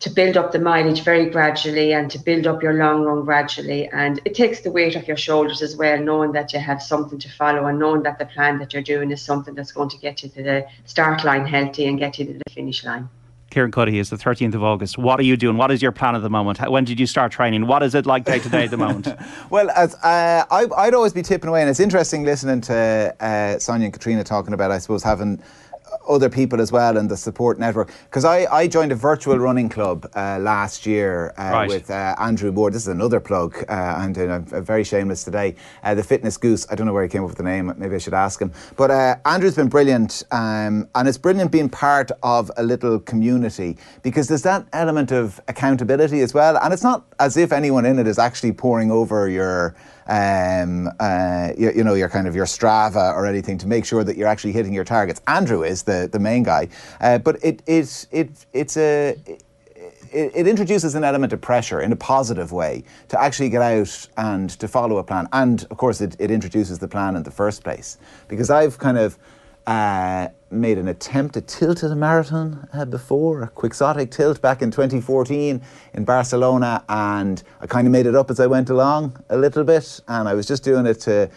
to 0.03 0.11
build 0.11 0.37
up 0.37 0.51
the 0.51 0.59
mileage 0.59 1.05
very 1.05 1.31
gradually 1.31 1.93
and 1.93 2.11
to 2.11 2.19
build 2.19 2.45
up 2.45 2.61
your 2.61 2.73
long 2.73 3.05
run 3.05 3.25
gradually. 3.25 3.89
And 3.91 4.21
it 4.25 4.35
takes 4.35 4.61
the 4.61 4.71
weight 4.73 4.97
off 4.97 5.07
your 5.07 5.17
shoulders 5.17 5.63
as 5.63 5.77
well, 5.77 5.97
knowing 5.97 6.33
that 6.33 6.53
you 6.53 6.59
have 6.59 6.83
something 6.83 7.21
to 7.21 7.31
follow 7.31 7.67
and 7.67 7.79
knowing 7.79 8.03
that 8.03 8.19
the 8.19 8.27
plan 8.27 8.59
that 8.59 8.73
you're 8.73 8.83
doing 8.83 9.13
is 9.13 9.23
something 9.23 9.55
that's 9.55 9.71
going 9.71 9.91
to 9.91 9.99
get 9.99 10.25
you 10.25 10.29
to 10.31 10.43
the 10.43 10.67
start 10.87 11.23
line 11.23 11.47
healthy 11.47 11.87
and 11.87 12.01
get 12.01 12.19
you 12.19 12.25
to 12.27 12.33
the 12.33 12.51
finish 12.51 12.85
line. 12.85 13.09
Kieran 13.51 13.71
Cuddihy 13.71 13.99
is 13.99 14.11
the 14.11 14.17
13th 14.17 14.55
of 14.55 14.65
August. 14.65 14.99
What 14.99 15.21
are 15.21 15.25
you 15.25 15.37
doing? 15.37 15.57
What 15.57 15.71
is 15.71 15.81
your 15.81 15.93
plan 15.93 16.17
at 16.17 16.23
the 16.23 16.31
moment? 16.31 16.59
When 16.69 16.85
did 16.85 16.99
you 16.99 17.07
start 17.07 17.31
training? 17.31 17.69
What 17.69 17.85
is 17.85 17.95
it 17.95 18.05
like 18.05 18.25
day 18.25 18.41
to 18.41 18.49
day 18.49 18.65
at 18.65 18.71
the 18.71 18.79
moment? 18.79 19.07
well, 19.51 19.71
as, 19.71 19.95
uh, 19.97 20.45
I, 20.51 20.65
would 20.65 20.95
always 20.95 21.13
be 21.13 21.23
tipping 21.23 21.49
away, 21.49 21.61
and 21.61 21.71
it's 21.71 21.79
interesting 21.79 22.25
listening 22.25 22.63
to 22.63 23.15
uh, 23.21 23.59
Sonia 23.61 23.85
and 23.85 23.93
Katrina 23.93 24.25
talking 24.25 24.55
about, 24.55 24.73
I 24.73 24.79
suppose, 24.79 25.03
having 25.03 25.41
other 26.09 26.29
people 26.29 26.61
as 26.61 26.73
well 26.73 26.97
and 26.97 27.11
the 27.11 27.17
support 27.17 27.59
network. 27.59 27.91
Because 28.05 28.25
I, 28.25 28.47
I 28.53 28.67
joined 28.67 28.93
a 28.93 28.95
virtual 28.95 29.39
running 29.39 29.69
club 29.69 30.09
uh, 30.15 30.39
last 30.41 30.87
year 30.87 31.33
uh, 31.39 31.51
right. 31.53 31.69
with 31.69 31.91
uh, 31.91 32.15
Andrew 32.19 32.53
Moore. 32.53 32.71
This 32.71 32.83
is 32.83 32.89
another 32.89 33.21
plug. 33.21 33.65
Uh, 33.69 33.73
I'm 33.73 34.13
doing. 34.13 34.31
I'm 34.31 34.45
very 34.45 34.85
shameless 34.85 35.25
today. 35.25 35.57
Uh, 35.83 35.95
the 35.95 36.03
Fitness 36.03 36.37
Goose. 36.37 36.67
I 36.71 36.75
don't 36.75 36.87
know 36.87 36.93
where 36.93 37.03
he 37.03 37.09
came 37.09 37.23
up 37.23 37.29
with 37.29 37.39
the 37.39 37.45
name. 37.45 37.73
Maybe 37.77 37.95
I 37.95 37.99
should 37.99 38.15
ask 38.15 38.41
him. 38.41 38.53
But 38.77 38.91
uh, 38.91 39.17
Andrew's 39.25 39.57
been 39.57 39.69
brilliant, 39.69 40.23
um, 40.31 40.89
and 40.95 41.09
it's 41.09 41.19
brilliant 41.19 41.51
being 41.51 41.69
part 41.69 42.11
of 42.23 42.51
a 42.57 42.63
little 42.63 42.99
community 42.99 43.77
because 44.03 44.29
there's 44.29 44.43
that 44.43 44.67
element 44.73 45.13
of 45.13 45.41
accountability 45.49 46.21
as 46.21 46.35
well. 46.35 46.57
And 46.59 46.73
it's 46.73 46.83
not 46.83 47.05
as 47.19 47.37
if 47.37 47.53
anyone 47.53 47.87
in 47.87 47.99
it 47.99 48.07
is 48.07 48.19
actually 48.19 48.53
pouring 48.53 48.91
over 48.91 49.29
your 49.29 49.75
um, 50.07 50.89
uh, 51.01 51.51
you, 51.57 51.73
you, 51.73 51.85
know, 51.85 51.95
your 51.95 52.09
kind 52.09 52.27
of 52.27 52.35
your 52.35 52.47
Strava 52.47 53.15
or 53.15 53.27
anything 53.27 53.59
to 53.59 53.67
make 53.67 53.85
sure 53.85 54.05
that 54.05 54.17
you're 54.17 54.29
actually 54.29 54.53
hitting 54.53 54.73
your 54.73 54.85
targets. 54.85 55.21
Andrew 55.27 55.63
is 55.63 55.83
the, 55.83 56.09
the 56.11 56.19
main 56.19 56.43
guy, 56.43 56.69
uh, 57.01 57.19
but 57.19 57.37
it, 57.43 57.63
it, 57.67 58.07
it, 58.11 58.47
it's 58.53 58.77
a. 58.77 59.17
It, 60.15 60.33
it, 60.35 60.47
introduces 60.47 60.95
an 60.95 61.05
element 61.05 61.33
of 61.33 61.41
pressure 61.41 61.81
in 61.81 61.91
a 61.91 61.97
positive 61.97 62.53
way 62.53 62.85
to 63.09 63.19
actually 63.19 63.49
get 63.49 63.63
out 63.63 64.09
and 64.19 64.51
to 64.51 64.69
follow 64.69 64.99
a 64.99 65.05
plan. 65.05 65.27
And 65.33 65.67
of 65.71 65.79
course, 65.79 66.03
it, 66.03 66.17
it 66.19 66.31
introduces 66.31 66.79
the 66.79 66.87
plan 66.87 67.17
in 67.17 67.23
the 67.23 67.31
first 67.31 67.65
place. 67.65 67.97
Because 68.29 68.51
I've 68.51 68.79
kind 68.79 68.99
of 68.99 69.19
made 70.53 70.79
an 70.79 70.89
attempt 70.89 71.35
to 71.35 71.41
tilt 71.41 71.83
at 71.83 71.91
a 71.91 71.97
marathon 71.97 72.69
uh, 72.73 72.85
before, 72.85 73.43
a 73.43 73.49
quixotic 73.49 74.11
tilt 74.11 74.41
back 74.43 74.63
in 74.63 74.71
2014 74.71 75.63
in 75.95 76.05
Barcelona, 76.05 76.85
and 76.89 77.43
I 77.61 77.67
kind 77.67 77.87
of 77.87 77.93
made 77.93 78.07
it 78.07 78.15
up 78.15 78.31
as 78.31 78.39
I 78.39 78.47
went 78.47 78.71
along 78.71 79.23
a 79.31 79.37
little 79.37 79.65
bit, 79.65 80.01
and 80.09 80.29
I 80.29 80.35
was 80.35 80.47
just 80.47 80.63
doing 80.63 80.87
it 80.87 81.01
to 81.01 81.31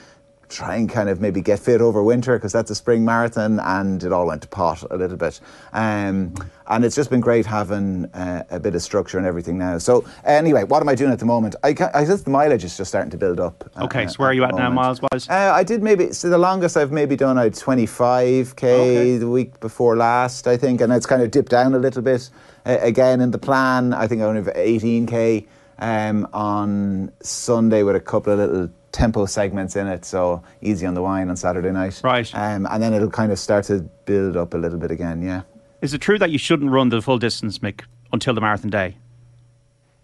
try 0.56 0.76
and 0.76 0.90
kind 0.90 1.10
of 1.10 1.20
maybe 1.20 1.42
get 1.42 1.60
fit 1.60 1.82
over 1.82 2.02
winter 2.02 2.38
because 2.38 2.54
that's 2.54 2.72
a 2.72 2.76
spring 2.76 3.04
marathon, 3.04 3.60
and 3.60 4.04
it 4.04 4.12
all 4.12 4.26
went 4.26 4.42
to 4.42 4.48
pot 4.48 4.84
a 4.90 4.96
little 4.96 5.18
bit. 5.18 5.40
Um, 5.74 6.34
and 6.68 6.84
it's 6.84 6.96
just 6.96 7.10
been 7.10 7.20
great 7.20 7.46
having 7.46 8.06
uh, 8.14 8.44
a 8.50 8.60
bit 8.60 8.74
of 8.74 8.82
structure 8.82 9.18
and 9.18 9.28
everything 9.28 9.58
now. 9.58 9.78
So 9.78 10.06
anyway, 10.24 10.64
what 10.64 10.82
am 10.82 10.90
I 10.90 10.96
doing 10.96 11.12
at 11.12 11.20
the 11.20 11.26
moment? 11.26 11.56
I, 11.64 11.76
I 11.94 12.06
just 12.06 12.26
the 12.26 12.32
mileage 12.32 12.64
is 12.64 12.78
just 12.78 12.90
starting 12.90 13.12
to 13.12 13.18
build 13.18 13.40
up. 13.40 13.70
Uh, 13.76 13.84
okay, 13.86 14.08
so 14.08 14.16
where 14.16 14.30
are 14.30 14.34
you 14.34 14.44
at, 14.46 14.56
now, 14.56 14.70
miles 14.72 15.02
wise? 15.02 15.28
Uh, 15.30 15.52
I 15.54 15.64
did 15.64 15.84
maybe 15.84 16.14
so 16.14 16.30
the 16.30 16.38
longest 16.38 16.78
I've 16.78 16.92
maybe 16.92 17.16
done 17.16 17.38
I 17.38 17.44
had 17.44 17.54
25k 17.54 18.64
okay. 18.64 19.18
the 19.18 19.30
week 19.30 19.60
before 19.60 19.96
last, 19.98 20.48
I 20.48 20.58
think, 20.58 20.82
and 20.82 20.92
it's 20.94 21.06
kind 21.06 21.22
of 21.22 21.32
dipped 21.32 21.52
down 21.52 21.76
a 21.76 21.80
little 21.80 22.02
bit 22.02 22.30
uh, 22.66 22.78
again 22.82 23.22
in 23.22 23.32
the 23.32 23.38
plan. 23.38 23.94
I 23.94 24.08
think 24.08 24.22
I 24.22 24.26
only 24.26 24.42
have 24.42 24.54
18k 24.54 25.46
um, 25.80 26.28
on 26.34 27.12
Sunday 27.22 27.84
with 27.84 27.96
a 27.96 28.00
couple 28.00 28.34
of 28.34 28.40
little 28.40 28.70
tempo 28.96 29.26
segments 29.26 29.76
in 29.76 29.88
it, 29.88 30.06
so 30.06 30.42
easy 30.62 30.86
on 30.86 30.94
the 30.94 31.02
wine 31.02 31.30
on 31.30 31.36
Saturday 31.36 31.72
night. 31.72 32.02
Right. 32.04 32.34
Um, 32.34 32.66
and 32.72 32.82
then 32.82 32.94
it'll 32.94 33.12
kind 33.12 33.32
of 33.32 33.38
start 33.38 33.66
to 33.66 33.82
build 34.06 34.38
up 34.38 34.54
a 34.54 34.58
little 34.58 34.80
bit 34.80 34.90
again, 34.90 35.22
yeah. 35.22 35.42
Is 35.82 35.94
it 35.94 36.00
true 36.00 36.18
that 36.18 36.32
you 36.32 36.38
shouldn't 36.38 36.72
run 36.72 36.90
the 36.90 37.02
full 37.02 37.20
distance, 37.20 37.60
Mick, 37.60 37.82
until 38.12 38.34
the 38.34 38.42
marathon 38.42 38.72
day? 38.72 38.96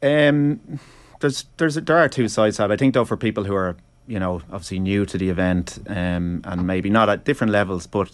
Um, 0.03 0.59
there's, 1.21 1.45
there's, 1.57 1.75
there 1.75 1.97
are 1.97 2.09
two 2.09 2.27
sides 2.27 2.57
to 2.57 2.65
it. 2.65 2.71
I 2.71 2.75
think, 2.75 2.93
though, 2.93 3.05
for 3.05 3.17
people 3.17 3.45
who 3.45 3.55
are, 3.55 3.77
you 4.07 4.19
know, 4.19 4.41
obviously 4.51 4.79
new 4.79 5.05
to 5.05 5.17
the 5.17 5.29
event 5.29 5.79
um, 5.87 6.41
and 6.43 6.67
maybe 6.67 6.89
not 6.89 7.07
at 7.07 7.23
different 7.23 7.53
levels, 7.53 7.87
but 7.87 8.11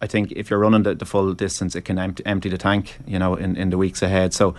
I 0.00 0.06
think 0.06 0.32
if 0.32 0.50
you're 0.50 0.60
running 0.60 0.84
the, 0.84 0.94
the 0.94 1.06
full 1.06 1.34
distance, 1.34 1.74
it 1.74 1.82
can 1.82 1.98
empty, 1.98 2.24
empty 2.24 2.48
the 2.48 2.58
tank, 2.58 2.98
you 3.06 3.18
know, 3.18 3.34
in, 3.34 3.56
in 3.56 3.70
the 3.70 3.78
weeks 3.78 4.02
ahead. 4.02 4.32
So 4.32 4.54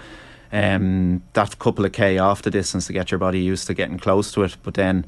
um, 0.52 1.24
that 1.34 1.58
couple 1.60 1.86
of 1.86 1.94
k 1.94 2.18
off 2.18 2.42
the 2.42 2.52
distance 2.52 2.88
to 2.88 2.94
get 2.94 3.12
your 3.12 3.20
body 3.20 3.40
used 3.40 3.68
to 3.68 3.74
getting 3.74 4.00
close 4.00 4.32
to 4.34 4.44
it, 4.44 4.58
but 4.64 4.74
then 4.74 5.06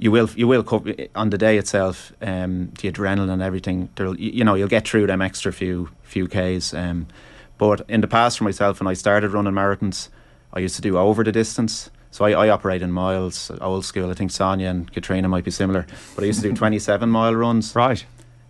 you 0.00 0.10
will 0.10 0.28
you 0.34 0.48
will 0.48 0.64
cover 0.64 0.94
on 1.14 1.30
the 1.30 1.38
day 1.38 1.58
itself. 1.58 2.12
Um, 2.22 2.72
the 2.80 2.90
adrenaline 2.90 3.30
and 3.30 3.42
everything. 3.42 3.90
You 4.18 4.44
know, 4.44 4.54
you'll 4.54 4.68
get 4.68 4.88
through 4.88 5.06
them 5.06 5.20
extra 5.20 5.52
few 5.52 5.90
few 6.02 6.26
k's. 6.26 6.74
Um, 6.74 7.06
but 7.58 7.82
in 7.88 8.00
the 8.00 8.08
past, 8.08 8.38
for 8.38 8.44
myself, 8.44 8.80
when 8.80 8.88
I 8.88 8.94
started 8.94 9.32
running 9.32 9.52
marathons, 9.52 10.08
I 10.54 10.60
used 10.60 10.74
to 10.76 10.82
do 10.82 10.96
over 10.96 11.22
the 11.22 11.32
distance. 11.32 11.90
So 12.10 12.24
I, 12.24 12.46
I 12.46 12.48
operate 12.48 12.80
in 12.80 12.90
miles, 12.90 13.50
old 13.60 13.84
school. 13.84 14.10
I 14.10 14.14
think 14.14 14.30
Sonia 14.30 14.68
and 14.68 14.90
Katrina 14.90 15.28
might 15.28 15.44
be 15.44 15.50
similar. 15.50 15.86
But 16.14 16.24
I 16.24 16.26
used 16.26 16.40
to 16.42 16.48
do 16.48 16.54
27 16.56 17.08
mile 17.08 17.34
runs. 17.34 17.76
Right. 17.76 18.04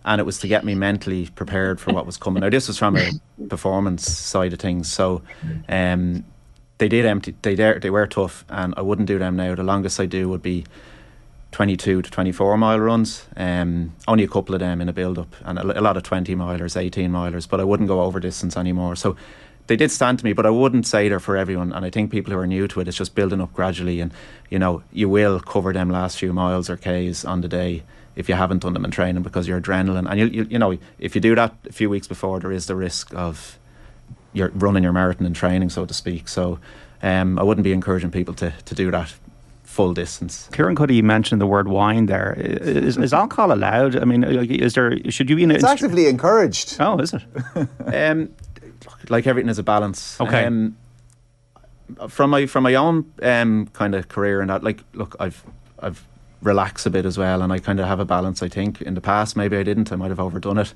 And 0.05 0.19
it 0.19 0.23
was 0.23 0.39
to 0.39 0.47
get 0.47 0.63
me 0.63 0.73
mentally 0.73 1.27
prepared 1.35 1.79
for 1.79 1.93
what 1.93 2.05
was 2.05 2.17
coming. 2.17 2.41
Now, 2.41 2.49
this 2.49 2.69
was 2.69 2.77
from 2.77 2.97
a 2.97 3.11
performance 3.49 4.09
side 4.09 4.53
of 4.53 4.59
things. 4.59 4.91
So 4.91 5.21
um, 5.69 6.25
they 6.79 6.87
did 6.87 7.05
empty, 7.05 7.35
they, 7.43 7.53
they 7.53 7.89
were 7.91 8.07
tough, 8.07 8.43
and 8.49 8.73
I 8.77 8.81
wouldn't 8.81 9.07
do 9.07 9.19
them 9.19 9.35
now. 9.35 9.53
The 9.53 9.61
longest 9.61 9.99
I 9.99 10.07
do 10.07 10.27
would 10.29 10.41
be 10.41 10.65
22 11.51 12.01
to 12.01 12.11
24 12.11 12.57
mile 12.57 12.79
runs. 12.79 13.25
Um, 13.35 13.93
only 14.07 14.23
a 14.23 14.27
couple 14.27 14.55
of 14.55 14.61
them 14.61 14.81
in 14.81 14.89
a 14.89 14.93
build 14.93 15.19
up, 15.19 15.35
and 15.43 15.59
a, 15.59 15.79
a, 15.79 15.81
lot 15.81 15.97
of 15.97 16.03
20 16.03 16.35
milers, 16.35 16.79
18 16.79 17.11
milers, 17.11 17.47
but 17.47 17.59
I 17.59 17.63
wouldn't 17.63 17.87
go 17.87 18.01
over 18.01 18.19
distance 18.19 18.55
anymore. 18.55 18.95
So 18.95 19.15
they 19.67 19.75
did 19.75 19.91
stand 19.91 20.19
to 20.19 20.25
me, 20.25 20.33
but 20.33 20.45
I 20.45 20.49
wouldn't 20.49 20.87
say 20.87 21.09
they're 21.09 21.19
for 21.19 21.37
everyone. 21.37 21.73
And 21.73 21.85
I 21.85 21.89
think 21.89 22.11
people 22.11 22.33
who 22.33 22.39
are 22.39 22.47
new 22.47 22.67
to 22.69 22.79
it, 22.79 22.87
it's 22.87 22.97
just 22.97 23.15
building 23.15 23.41
up 23.41 23.53
gradually. 23.53 23.99
And 23.99 24.13
you 24.49 24.59
know, 24.59 24.83
you 24.91 25.09
will 25.09 25.39
cover 25.39 25.73
them 25.73 25.89
last 25.89 26.17
few 26.17 26.33
miles 26.33 26.69
or 26.69 26.77
Ks 26.77 27.25
on 27.25 27.41
the 27.41 27.47
day 27.47 27.83
if 28.15 28.27
you 28.27 28.35
haven't 28.35 28.59
done 28.59 28.73
them 28.73 28.83
in 28.83 28.91
training 28.91 29.23
because 29.23 29.47
your 29.47 29.61
adrenaline 29.61 30.09
and 30.09 30.19
you, 30.19 30.25
you, 30.25 30.47
you 30.49 30.59
know 30.59 30.77
if 30.99 31.15
you 31.15 31.21
do 31.21 31.33
that 31.35 31.55
a 31.67 31.71
few 31.71 31.89
weeks 31.89 32.07
before, 32.07 32.39
there 32.39 32.51
is 32.51 32.65
the 32.65 32.75
risk 32.75 33.13
of 33.13 33.57
you're 34.33 34.49
running 34.49 34.83
your 34.83 34.93
marathon 34.93 35.25
in 35.25 35.33
training, 35.33 35.69
so 35.69 35.85
to 35.85 35.93
speak. 35.93 36.27
So 36.27 36.59
um, 37.03 37.39
I 37.39 37.43
wouldn't 37.43 37.63
be 37.63 37.73
encouraging 37.73 38.11
people 38.11 38.33
to, 38.35 38.53
to 38.65 38.75
do 38.75 38.91
that 38.91 39.13
full 39.71 39.93
distance. 39.93 40.49
Kieran 40.51 40.75
Cuddihy 40.75 41.01
mentioned 41.01 41.39
the 41.39 41.47
word 41.47 41.69
wine 41.69 42.05
there. 42.07 42.33
Is, 42.37 42.97
is 42.97 43.13
alcohol 43.13 43.53
allowed? 43.53 43.95
I 43.95 44.03
mean, 44.03 44.23
is 44.23 44.73
there, 44.73 44.97
should 45.09 45.29
you 45.29 45.37
be 45.37 45.43
in 45.43 45.51
It's 45.51 45.63
inst- 45.63 45.73
actively 45.73 46.07
encouraged. 46.07 46.75
Oh, 46.79 46.99
is 46.99 47.13
it? 47.13 47.23
um, 48.11 48.29
like 49.09 49.25
everything 49.25 49.49
is 49.49 49.57
a 49.57 49.63
balance. 49.63 50.19
Okay. 50.19 50.45
Um, 50.45 50.77
from 52.07 52.29
my 52.29 52.45
from 52.45 52.63
my 52.63 52.75
own 52.75 53.11
um, 53.21 53.67
kind 53.73 53.95
of 53.95 54.07
career 54.07 54.39
and 54.41 54.49
that, 54.49 54.63
like, 54.63 54.83
look, 54.93 55.15
I've 55.19 55.43
I've 55.79 56.05
relaxed 56.41 56.85
a 56.85 56.89
bit 56.89 57.05
as 57.05 57.17
well, 57.17 57.41
and 57.41 57.51
I 57.51 57.59
kind 57.59 57.79
of 57.79 57.87
have 57.87 57.99
a 57.99 58.05
balance. 58.05 58.43
I 58.43 58.49
think 58.49 58.81
in 58.81 58.93
the 58.93 59.01
past, 59.01 59.35
maybe 59.35 59.57
I 59.57 59.63
didn't. 59.63 59.91
I 59.91 59.95
might 59.95 60.09
have 60.09 60.19
overdone 60.19 60.57
it, 60.57 60.73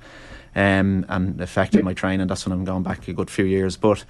um, 0.55 1.05
and 1.07 1.39
affected 1.39 1.83
my 1.83 1.93
training. 1.93 2.27
That's 2.27 2.45
when 2.45 2.53
I'm 2.53 2.65
going 2.65 2.83
back 2.83 3.07
a 3.07 3.13
good 3.13 3.29
few 3.29 3.45
years, 3.45 3.77
but. 3.77 4.05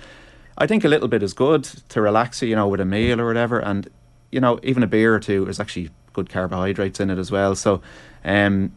I 0.57 0.67
think 0.67 0.85
a 0.85 0.87
little 0.87 1.09
bit 1.09 1.21
is 1.21 1.33
good 1.33 1.65
to 1.89 1.99
relax 1.99 2.41
you 2.41 2.55
know, 2.55 2.69
with 2.69 2.79
a 2.79 2.85
meal 2.85 3.19
or 3.19 3.27
whatever. 3.27 3.59
And 3.59 3.89
you 4.35 4.41
know, 4.41 4.59
even 4.63 4.83
a 4.83 4.87
beer 4.87 5.15
or 5.15 5.19
two, 5.19 5.45
there's 5.45 5.61
actually 5.61 5.89
good 6.11 6.29
carbohydrates 6.29 6.99
in 6.99 7.09
it 7.09 7.17
as 7.17 7.31
well. 7.31 7.55
So, 7.55 7.81
um, 8.25 8.75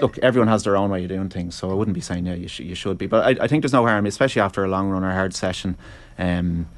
look, 0.00 0.18
everyone 0.18 0.48
has 0.48 0.64
their 0.64 0.76
own 0.76 0.90
way 0.90 1.04
of 1.04 1.08
doing 1.08 1.28
things. 1.28 1.54
So 1.54 1.70
I 1.70 1.74
wouldn't 1.74 1.94
be 1.94 2.00
saying 2.00 2.26
yeah, 2.26 2.34
you 2.34 2.48
should 2.48 2.66
you 2.66 2.74
should 2.74 2.98
be, 2.98 3.06
but 3.06 3.24
I, 3.24 3.44
I 3.44 3.46
think 3.46 3.62
there's 3.62 3.72
no 3.72 3.86
harm, 3.86 4.06
especially 4.06 4.42
after 4.42 4.64
a 4.64 4.68
long 4.68 4.90
run 4.90 5.04
or 5.04 5.12
hard 5.12 5.34
session. 5.34 5.78
Um, 6.18 6.68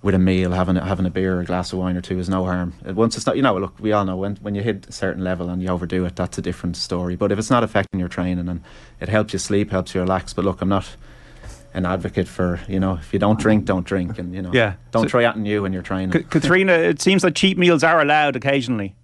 with 0.00 0.14
a 0.14 0.18
meal, 0.18 0.52
having 0.52 0.76
having 0.76 1.06
a 1.06 1.10
beer 1.10 1.36
or 1.36 1.40
a 1.40 1.44
glass 1.44 1.72
of 1.72 1.78
wine 1.80 1.96
or 1.96 2.00
two 2.00 2.18
is 2.18 2.28
no 2.28 2.44
harm. 2.44 2.72
Once 2.86 3.16
it's 3.16 3.26
not, 3.26 3.36
you 3.36 3.42
know, 3.42 3.58
look, 3.58 3.74
we 3.80 3.92
all 3.92 4.04
know 4.04 4.16
when 4.16 4.36
when 4.36 4.54
you 4.54 4.62
hit 4.62 4.88
a 4.88 4.92
certain 4.92 5.24
level 5.24 5.50
and 5.50 5.60
you 5.60 5.68
overdo 5.68 6.04
it, 6.04 6.16
that's 6.16 6.38
a 6.38 6.42
different 6.42 6.76
story. 6.76 7.16
But 7.16 7.32
if 7.32 7.38
it's 7.38 7.50
not 7.50 7.64
affecting 7.64 7.98
your 8.00 8.08
training 8.08 8.48
and 8.48 8.62
it 9.00 9.08
helps 9.08 9.32
you 9.32 9.40
sleep, 9.40 9.70
helps 9.70 9.94
you 9.94 10.00
relax. 10.00 10.32
But 10.32 10.44
look, 10.44 10.62
I'm 10.62 10.68
not 10.68 10.96
an 11.78 11.86
advocate 11.86 12.28
for 12.28 12.60
you 12.68 12.78
know 12.78 12.94
if 12.94 13.12
you 13.12 13.18
don't 13.18 13.40
drink, 13.40 13.64
don't 13.64 13.86
drink, 13.86 14.18
and 14.18 14.34
you 14.34 14.42
know 14.42 14.50
yeah. 14.52 14.74
don't 14.90 15.04
so, 15.04 15.08
try 15.08 15.24
anything 15.24 15.44
new 15.44 15.62
when 15.62 15.72
you're 15.72 15.82
training. 15.82 16.12
C- 16.12 16.24
Katrina, 16.24 16.72
it 16.72 17.00
seems 17.00 17.24
like 17.24 17.34
cheap 17.34 17.56
meals 17.56 17.82
are 17.82 18.00
allowed 18.02 18.36
occasionally. 18.36 18.94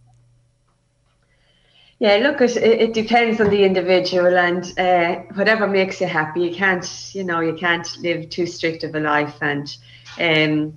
Yeah, 2.01 2.17
look, 2.17 2.41
it, 2.41 2.57
it 2.57 2.93
depends 2.93 3.41
on 3.41 3.51
the 3.51 3.65
individual 3.65 4.37
and 4.37 4.79
uh, 4.79 5.23
whatever 5.35 5.67
makes 5.67 6.01
you 6.01 6.07
happy. 6.07 6.43
You 6.43 6.55
can't, 6.55 7.15
you 7.15 7.25
know, 7.25 7.41
you 7.41 7.55
can't 7.55 7.89
live 7.99 8.29
too 8.29 8.47
strict 8.47 8.85
of 8.85 8.95
a 8.95 9.01
life. 9.01 9.37
And, 9.41 9.75
um, 10.21 10.77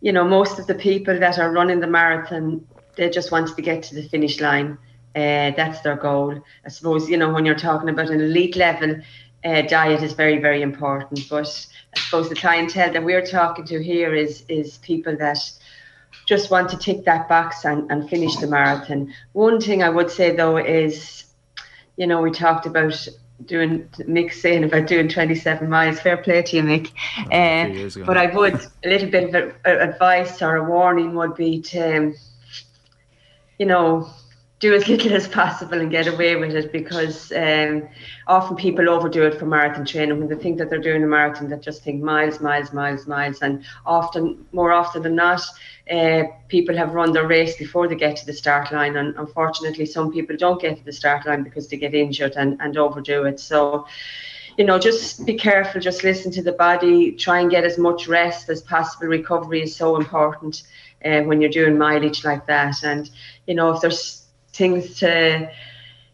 you 0.00 0.12
know, 0.12 0.24
most 0.24 0.58
of 0.58 0.66
the 0.66 0.74
people 0.74 1.18
that 1.18 1.38
are 1.38 1.52
running 1.52 1.80
the 1.80 1.86
marathon, 1.86 2.66
they 2.96 3.08
just 3.08 3.30
want 3.30 3.54
to 3.54 3.62
get 3.62 3.84
to 3.84 3.94
the 3.94 4.08
finish 4.08 4.40
line. 4.40 4.76
Uh, 5.14 5.50
that's 5.56 5.80
their 5.80 5.96
goal. 5.96 6.38
I 6.66 6.68
suppose, 6.68 7.08
you 7.08 7.16
know, 7.16 7.32
when 7.32 7.46
you're 7.46 7.54
talking 7.54 7.88
about 7.88 8.10
an 8.10 8.20
elite 8.20 8.56
level, 8.56 9.00
uh, 9.46 9.62
diet 9.62 10.02
is 10.02 10.12
very, 10.12 10.38
very 10.38 10.62
important. 10.62 11.20
But 11.30 11.66
I 11.94 12.00
suppose 12.00 12.28
the 12.28 12.34
clientele 12.34 12.92
that 12.92 13.04
we're 13.04 13.24
talking 13.24 13.64
to 13.66 13.82
here 13.82 14.14
is 14.14 14.44
is 14.48 14.78
people 14.78 15.16
that 15.18 15.38
just 16.26 16.50
want 16.50 16.68
to 16.70 16.76
tick 16.76 17.04
that 17.04 17.28
box 17.28 17.64
and, 17.64 17.90
and 17.90 18.08
finish 18.10 18.36
the 18.36 18.48
marathon. 18.48 19.12
One 19.32 19.60
thing 19.60 19.82
I 19.82 19.88
would 19.88 20.10
say 20.10 20.34
though 20.34 20.56
is, 20.56 21.24
you 21.96 22.06
know, 22.06 22.20
we 22.20 22.30
talked 22.32 22.66
about 22.66 23.08
doing 23.44 23.88
Mick 23.98 24.32
saying 24.32 24.64
about 24.64 24.86
doing 24.86 25.08
27 25.08 25.68
miles. 25.68 26.00
Fair 26.00 26.16
play 26.16 26.42
to 26.42 26.56
you, 26.56 26.62
Mick. 26.62 26.90
Oh, 27.30 28.00
uh, 28.00 28.04
but 28.04 28.16
I 28.16 28.34
would 28.34 28.54
a 28.54 28.88
little 28.88 29.10
bit 29.10 29.28
of 29.28 29.34
a, 29.34 29.54
a 29.64 29.90
advice 29.90 30.42
or 30.42 30.56
a 30.56 30.64
warning 30.64 31.14
would 31.14 31.36
be 31.36 31.60
to, 31.62 32.14
you 33.58 33.66
know, 33.66 34.10
do 34.58 34.74
as 34.74 34.88
little 34.88 35.12
as 35.12 35.28
possible 35.28 35.78
and 35.78 35.90
get 35.90 36.06
away 36.06 36.34
with 36.34 36.54
it 36.54 36.72
because 36.72 37.30
um, 37.32 37.86
often 38.26 38.56
people 38.56 38.88
overdo 38.88 39.22
it 39.26 39.38
for 39.38 39.44
marathon 39.44 39.84
training 39.84 40.18
when 40.18 40.28
they 40.28 40.34
think 40.34 40.56
that 40.56 40.70
they're 40.70 40.80
doing 40.80 41.02
a 41.02 41.06
marathon 41.06 41.48
that 41.50 41.60
just 41.60 41.82
think 41.82 42.02
miles 42.02 42.40
miles 42.40 42.72
miles 42.72 43.06
miles 43.06 43.42
and 43.42 43.64
often 43.84 44.46
more 44.52 44.72
often 44.72 45.02
than 45.02 45.14
not 45.14 45.42
uh, 45.90 46.22
people 46.48 46.74
have 46.74 46.94
run 46.94 47.12
their 47.12 47.26
race 47.26 47.56
before 47.56 47.86
they 47.86 47.94
get 47.94 48.16
to 48.16 48.24
the 48.24 48.32
start 48.32 48.72
line 48.72 48.96
and 48.96 49.14
unfortunately 49.16 49.84
some 49.84 50.10
people 50.10 50.36
don't 50.36 50.62
get 50.62 50.78
to 50.78 50.84
the 50.84 50.92
start 50.92 51.26
line 51.26 51.42
because 51.42 51.68
they 51.68 51.76
get 51.76 51.94
injured 51.94 52.32
and, 52.36 52.56
and 52.60 52.78
overdo 52.78 53.24
it 53.24 53.38
so 53.38 53.86
you 54.56 54.64
know, 54.64 54.78
just 54.78 55.26
be 55.26 55.34
careful, 55.34 55.82
just 55.82 56.02
listen 56.02 56.32
to 56.32 56.42
the 56.42 56.52
body, 56.52 57.12
try 57.12 57.40
and 57.40 57.50
get 57.50 57.64
as 57.64 57.76
much 57.76 58.08
rest 58.08 58.48
as 58.48 58.62
possible. 58.62 59.06
Recovery 59.06 59.62
is 59.62 59.76
so 59.76 59.96
important 59.96 60.62
uh, 61.04 61.20
when 61.22 61.42
you're 61.42 61.50
doing 61.50 61.76
mileage 61.76 62.24
like 62.24 62.46
that. 62.46 62.82
And, 62.82 63.10
you 63.46 63.54
know, 63.54 63.72
if 63.72 63.82
there's 63.82 64.25
things 64.56 64.98
to 65.00 65.50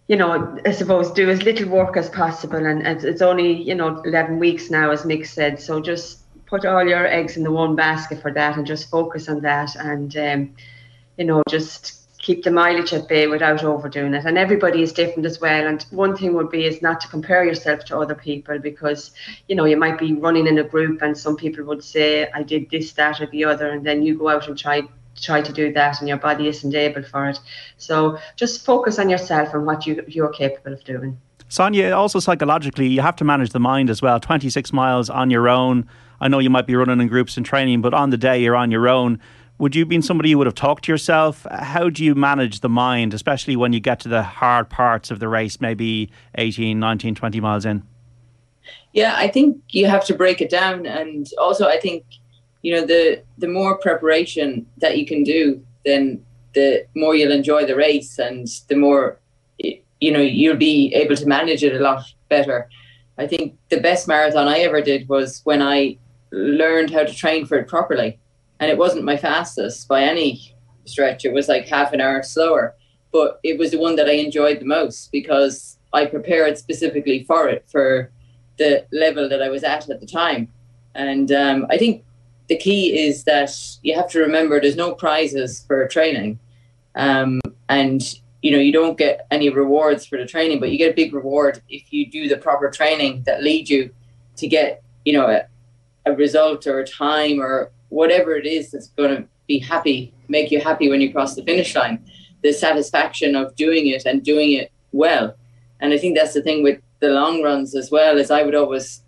you 0.09 0.17
know, 0.17 0.59
I 0.67 0.73
suppose 0.73 1.11
do 1.13 1.31
as 1.31 1.43
little 1.43 1.69
work 1.69 1.97
as 1.97 2.11
possible. 2.11 2.67
And 2.67 2.87
and, 2.87 3.03
it's 3.03 3.23
only, 3.23 3.63
you 3.63 3.75
know, 3.75 4.03
11 4.05 4.39
weeks 4.39 4.69
now, 4.69 4.91
as 4.91 5.05
Mick 5.05 5.27
said. 5.27 5.61
So 5.61 5.81
just 5.81 6.19
put 6.47 6.67
all 6.67 6.87
your 6.87 7.07
eggs 7.07 7.37
in 7.39 7.45
the 7.45 7.51
one 7.51 7.77
basket 7.77 8.21
for 8.21 8.33
that 8.33 8.59
and 8.59 8.67
just 8.67 8.91
focus 8.91 9.29
on 9.29 9.41
that. 9.41 9.75
And, 9.77 10.15
um, 10.17 10.55
you 11.17 11.25
know, 11.25 11.43
just 11.49 12.19
keep 12.19 12.45
the 12.45 12.51
mileage 12.51 12.93
at 12.93 13.09
bay 13.09 13.27
without 13.27 13.65
overdoing 13.65 14.15
it. 14.15 14.25
And 14.25 14.37
everybody 14.37 14.83
is 14.83 14.93
different 14.93 15.25
as 15.25 15.41
well. 15.41 15.67
And 15.67 15.83
one 15.91 16.17
thing 16.17 16.35
would 16.35 16.51
be 16.51 16.67
is 16.67 16.83
not 16.83 17.01
to 17.01 17.09
compare 17.09 17.45
yourself 17.45 17.85
to 17.87 17.99
other 17.99 18.15
people 18.15 18.59
because, 18.59 19.13
you 19.49 19.57
know, 19.57 19.65
you 19.65 19.77
might 19.77 19.99
be 19.99 20.13
running 20.13 20.47
in 20.47 20.59
a 20.59 20.65
group 20.65 21.01
and 21.03 21.17
some 21.17 21.37
people 21.37 21.65
would 21.65 21.83
say, 21.83 22.31
I 22.33 22.43
did 22.43 22.71
this, 22.71 22.93
that, 22.93 23.21
or 23.21 23.27
the 23.27 23.45
other. 23.45 23.71
And 23.71 23.85
then 23.85 24.03
you 24.03 24.17
go 24.17 24.29
out 24.29 24.47
and 24.47 24.59
try 24.59 24.83
try 25.21 25.41
to 25.43 25.53
do 25.53 25.73
that 25.73 26.01
and 26.01 26.09
your 26.09 26.19
body 26.19 26.49
isn't 26.49 26.75
able 26.75 27.03
for 27.03 27.29
it. 27.29 27.39
So 27.79 28.19
just 28.37 28.65
focus 28.65 28.99
on 28.99 29.09
yourself 29.09 29.55
and 29.55 29.67
what 29.67 29.87
you, 29.87 30.05
you're 30.07 30.33
capable 30.33 30.73
of 30.73 30.85
doing. 30.85 31.19
Sonia, 31.49 31.95
also 31.95 32.19
psychologically, 32.19 32.89
you 32.89 33.03
have 33.03 33.17
to 33.17 33.25
manage 33.25 33.51
the 33.51 33.61
mind 33.61 33.91
as 33.91 34.01
well. 34.01 34.19
26 34.19 34.73
miles 34.73 35.11
on 35.11 35.31
your 35.31 35.49
own. 35.49 35.87
I 36.21 36.29
know 36.29 36.39
you 36.39 36.51
might 36.51 36.67
be 36.67 36.75
running 36.75 37.01
in 37.01 37.09
groups 37.09 37.37
and 37.37 37.45
training, 37.45 37.83
but 37.83 37.93
on 37.93 38.11
the 38.11 38.17
day 38.17 38.41
you're 38.43 38.57
on 38.57 38.71
your 38.71 38.89
own. 38.89 39.21
would 39.59 39.77
you 39.77 39.83
have 39.83 39.89
been 39.89 40.03
somebody 40.03 40.33
who 40.33 40.39
would 40.39 40.47
have 40.47 40.55
talked 40.55 40.85
to 40.85 40.93
yourself? 40.93 41.47
How 41.51 41.91
do 41.91 42.05
you 42.05 42.15
manage 42.15 42.61
the 42.61 42.69
mind, 42.69 43.13
especially 43.13 43.55
when 43.55 43.73
you 43.73 43.81
get 43.81 44.01
to 44.01 44.09
the 44.09 44.23
hard 44.23 44.71
parts 44.71 45.11
of 45.11 45.19
the 45.19 45.29
race, 45.29 45.61
maybe 45.61 46.11
18, 46.37 46.81
19, 46.81 47.15
20 47.15 47.41
miles 47.41 47.67
in? 47.67 47.83
Yeah, 48.93 49.15
I 49.17 49.29
think 49.29 49.61
you 49.71 49.87
have 49.87 50.05
to 50.07 50.15
break 50.15 50.41
it 50.41 50.51
down. 50.51 50.87
And 50.87 51.29
also, 51.39 51.67
I 51.67 51.79
think, 51.79 52.05
you 52.63 52.75
know, 52.75 52.87
the, 52.87 53.23
the 53.39 53.49
more 53.49 53.77
preparation 53.77 54.67
that 54.79 54.97
you 54.97 55.05
can 55.05 55.25
do, 55.25 55.63
then 55.85 56.25
the 56.55 56.87
more 56.95 57.15
you'll 57.15 57.33
enjoy 57.33 57.67
the 57.67 57.77
race 57.77 58.19
and 58.19 58.47
the 58.69 58.77
more, 58.77 59.19
you 59.59 60.13
know, 60.13 60.21
you'll 60.21 60.57
be 60.57 60.95
able 60.95 61.17
to 61.17 61.27
manage 61.27 61.63
it 61.65 61.75
a 61.75 61.83
lot 61.83 62.05
better. 62.29 62.69
I 63.19 63.27
think 63.27 63.57
the 63.69 63.81
best 63.81 64.09
marathon 64.09 64.49
I 64.49 64.59
ever 64.59 64.81
did 64.81 65.09
was 65.09 65.41
when 65.45 65.61
I 65.61 65.99
learned 66.31 66.91
how 66.91 67.05
to 67.05 67.15
train 67.15 67.47
for 67.47 67.59
it 67.59 67.69
properly. 67.69 68.19
And 68.61 68.71
it 68.71 68.79
wasn't 68.79 69.05
my 69.05 69.17
fastest 69.17 69.89
by 69.89 70.03
any 70.03 70.55
stretch. 70.85 71.25
It 71.25 71.33
was 71.33 71.49
like 71.49 71.67
half 71.67 71.93
an 71.93 72.01
hour 72.01 72.23
slower. 72.23 72.75
But 73.13 73.41
it 73.43 73.59
was 73.59 73.73
the 73.73 73.79
one 73.79 73.97
that 73.97 74.09
I 74.09 74.13
enjoyed 74.13 74.61
the 74.61 74.65
most 74.65 75.13
because 75.13 75.79
I 75.93 76.07
prepared 76.07 76.57
specifically 76.57 77.25
for 77.25 77.49
it, 77.49 77.65
for 77.71 78.11
the 78.57 78.87
level 78.93 79.29
that 79.29 79.43
I 79.43 79.49
was 79.49 79.65
at 79.65 79.91
at 79.91 80.01
the 80.01 80.07
time. 80.07 80.49
And 80.95 81.31
um, 81.33 81.67
I 81.71 81.77
think 81.77 82.05
the 82.53 82.59
key 82.59 83.07
is 83.07 83.25
that 83.25 83.51
you 83.83 83.95
have 83.95 84.11
to 84.11 84.19
remember 84.21 84.61
there's 84.61 84.77
no 84.77 84.95
prizes 84.95 85.65
for 85.67 85.89
training. 85.89 86.39
Um, 86.95 87.41
and 87.71 88.03
you 88.43 88.51
know 88.51 88.59
you 88.59 88.73
don't 88.73 88.99
get 88.99 89.27
any 89.31 89.49
rewards 89.49 90.05
for 90.05 90.19
the 90.19 90.27
training 90.27 90.61
but 90.61 90.71
you 90.71 90.77
get 90.77 90.91
a 90.91 90.95
big 91.03 91.15
reward 91.15 91.63
if 91.71 91.91
you 91.91 92.11
do 92.11 92.29
the 92.29 92.37
proper 92.37 92.69
training 92.71 93.23
that 93.25 93.43
lead 93.43 93.69
you 93.69 93.89
to 94.37 94.47
get 94.47 94.83
you 95.07 95.13
know 95.15 95.27
a, 95.37 95.41
a 96.11 96.13
result 96.13 96.67
or 96.67 96.81
a 96.81 96.87
time 96.87 97.41
or 97.41 97.71
whatever 97.89 98.35
it 98.35 98.45
is 98.45 98.73
that's 98.73 98.89
going 98.89 99.17
to 99.17 99.25
be 99.47 99.59
happy 99.59 100.13
make 100.29 100.51
you 100.51 100.61
happy 100.61 100.91
when 100.91 101.01
you 101.01 101.11
cross 101.13 101.35
the 101.35 101.45
finish 101.45 101.75
line. 101.75 102.05
The 102.43 102.53
satisfaction 102.53 103.37
of 103.37 103.55
doing 103.55 103.87
it 103.87 104.05
and 104.05 104.23
doing 104.23 104.53
it 104.61 104.73
well. 104.91 105.37
And 105.81 105.95
i 105.95 105.99
think 105.99 106.17
that's 106.17 106.35
the 106.35 106.43
thing 106.43 106.63
with 106.63 106.79
the 106.99 107.11
long 107.21 107.43
runs 107.43 107.75
as 107.75 107.91
well 107.91 108.19
as 108.19 108.31
i 108.31 108.43
would 108.43 108.55
always 108.55 109.03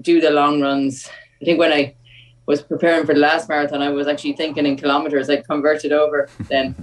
do 0.00 0.20
the 0.20 0.30
long 0.30 0.60
runs. 0.60 1.08
I 1.40 1.44
think 1.44 1.58
when 1.60 1.72
i 1.72 1.94
was 2.48 2.62
preparing 2.62 3.06
for 3.06 3.14
the 3.14 3.20
last 3.20 3.48
marathon 3.48 3.82
i 3.82 3.90
was 3.90 4.08
actually 4.08 4.32
thinking 4.32 4.66
in 4.66 4.76
kilometers 4.76 5.30
i 5.30 5.36
converted 5.36 5.92
over 5.92 6.28
then 6.48 6.74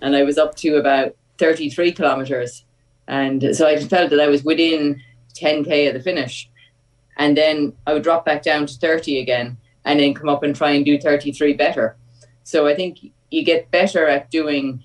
and 0.00 0.14
i 0.14 0.22
was 0.22 0.38
up 0.38 0.54
to 0.54 0.76
about 0.76 1.14
33 1.38 1.92
kilometers. 1.92 2.64
And 3.08 3.54
so 3.54 3.66
I 3.66 3.78
felt 3.78 4.10
that 4.10 4.20
I 4.20 4.28
was 4.28 4.44
within 4.44 5.00
10k 5.34 5.88
of 5.88 5.94
the 5.94 6.00
finish. 6.00 6.50
And 7.16 7.36
then 7.36 7.72
I 7.86 7.92
would 7.92 8.02
drop 8.02 8.24
back 8.24 8.42
down 8.42 8.66
to 8.66 8.74
30 8.74 9.18
again 9.20 9.56
and 9.84 10.00
then 10.00 10.14
come 10.14 10.28
up 10.28 10.42
and 10.42 10.56
try 10.56 10.70
and 10.70 10.84
do 10.84 10.98
33 10.98 11.52
better. 11.54 11.96
So 12.44 12.66
I 12.66 12.74
think 12.74 12.98
you 13.30 13.44
get 13.44 13.70
better 13.70 14.06
at 14.06 14.30
doing, 14.30 14.82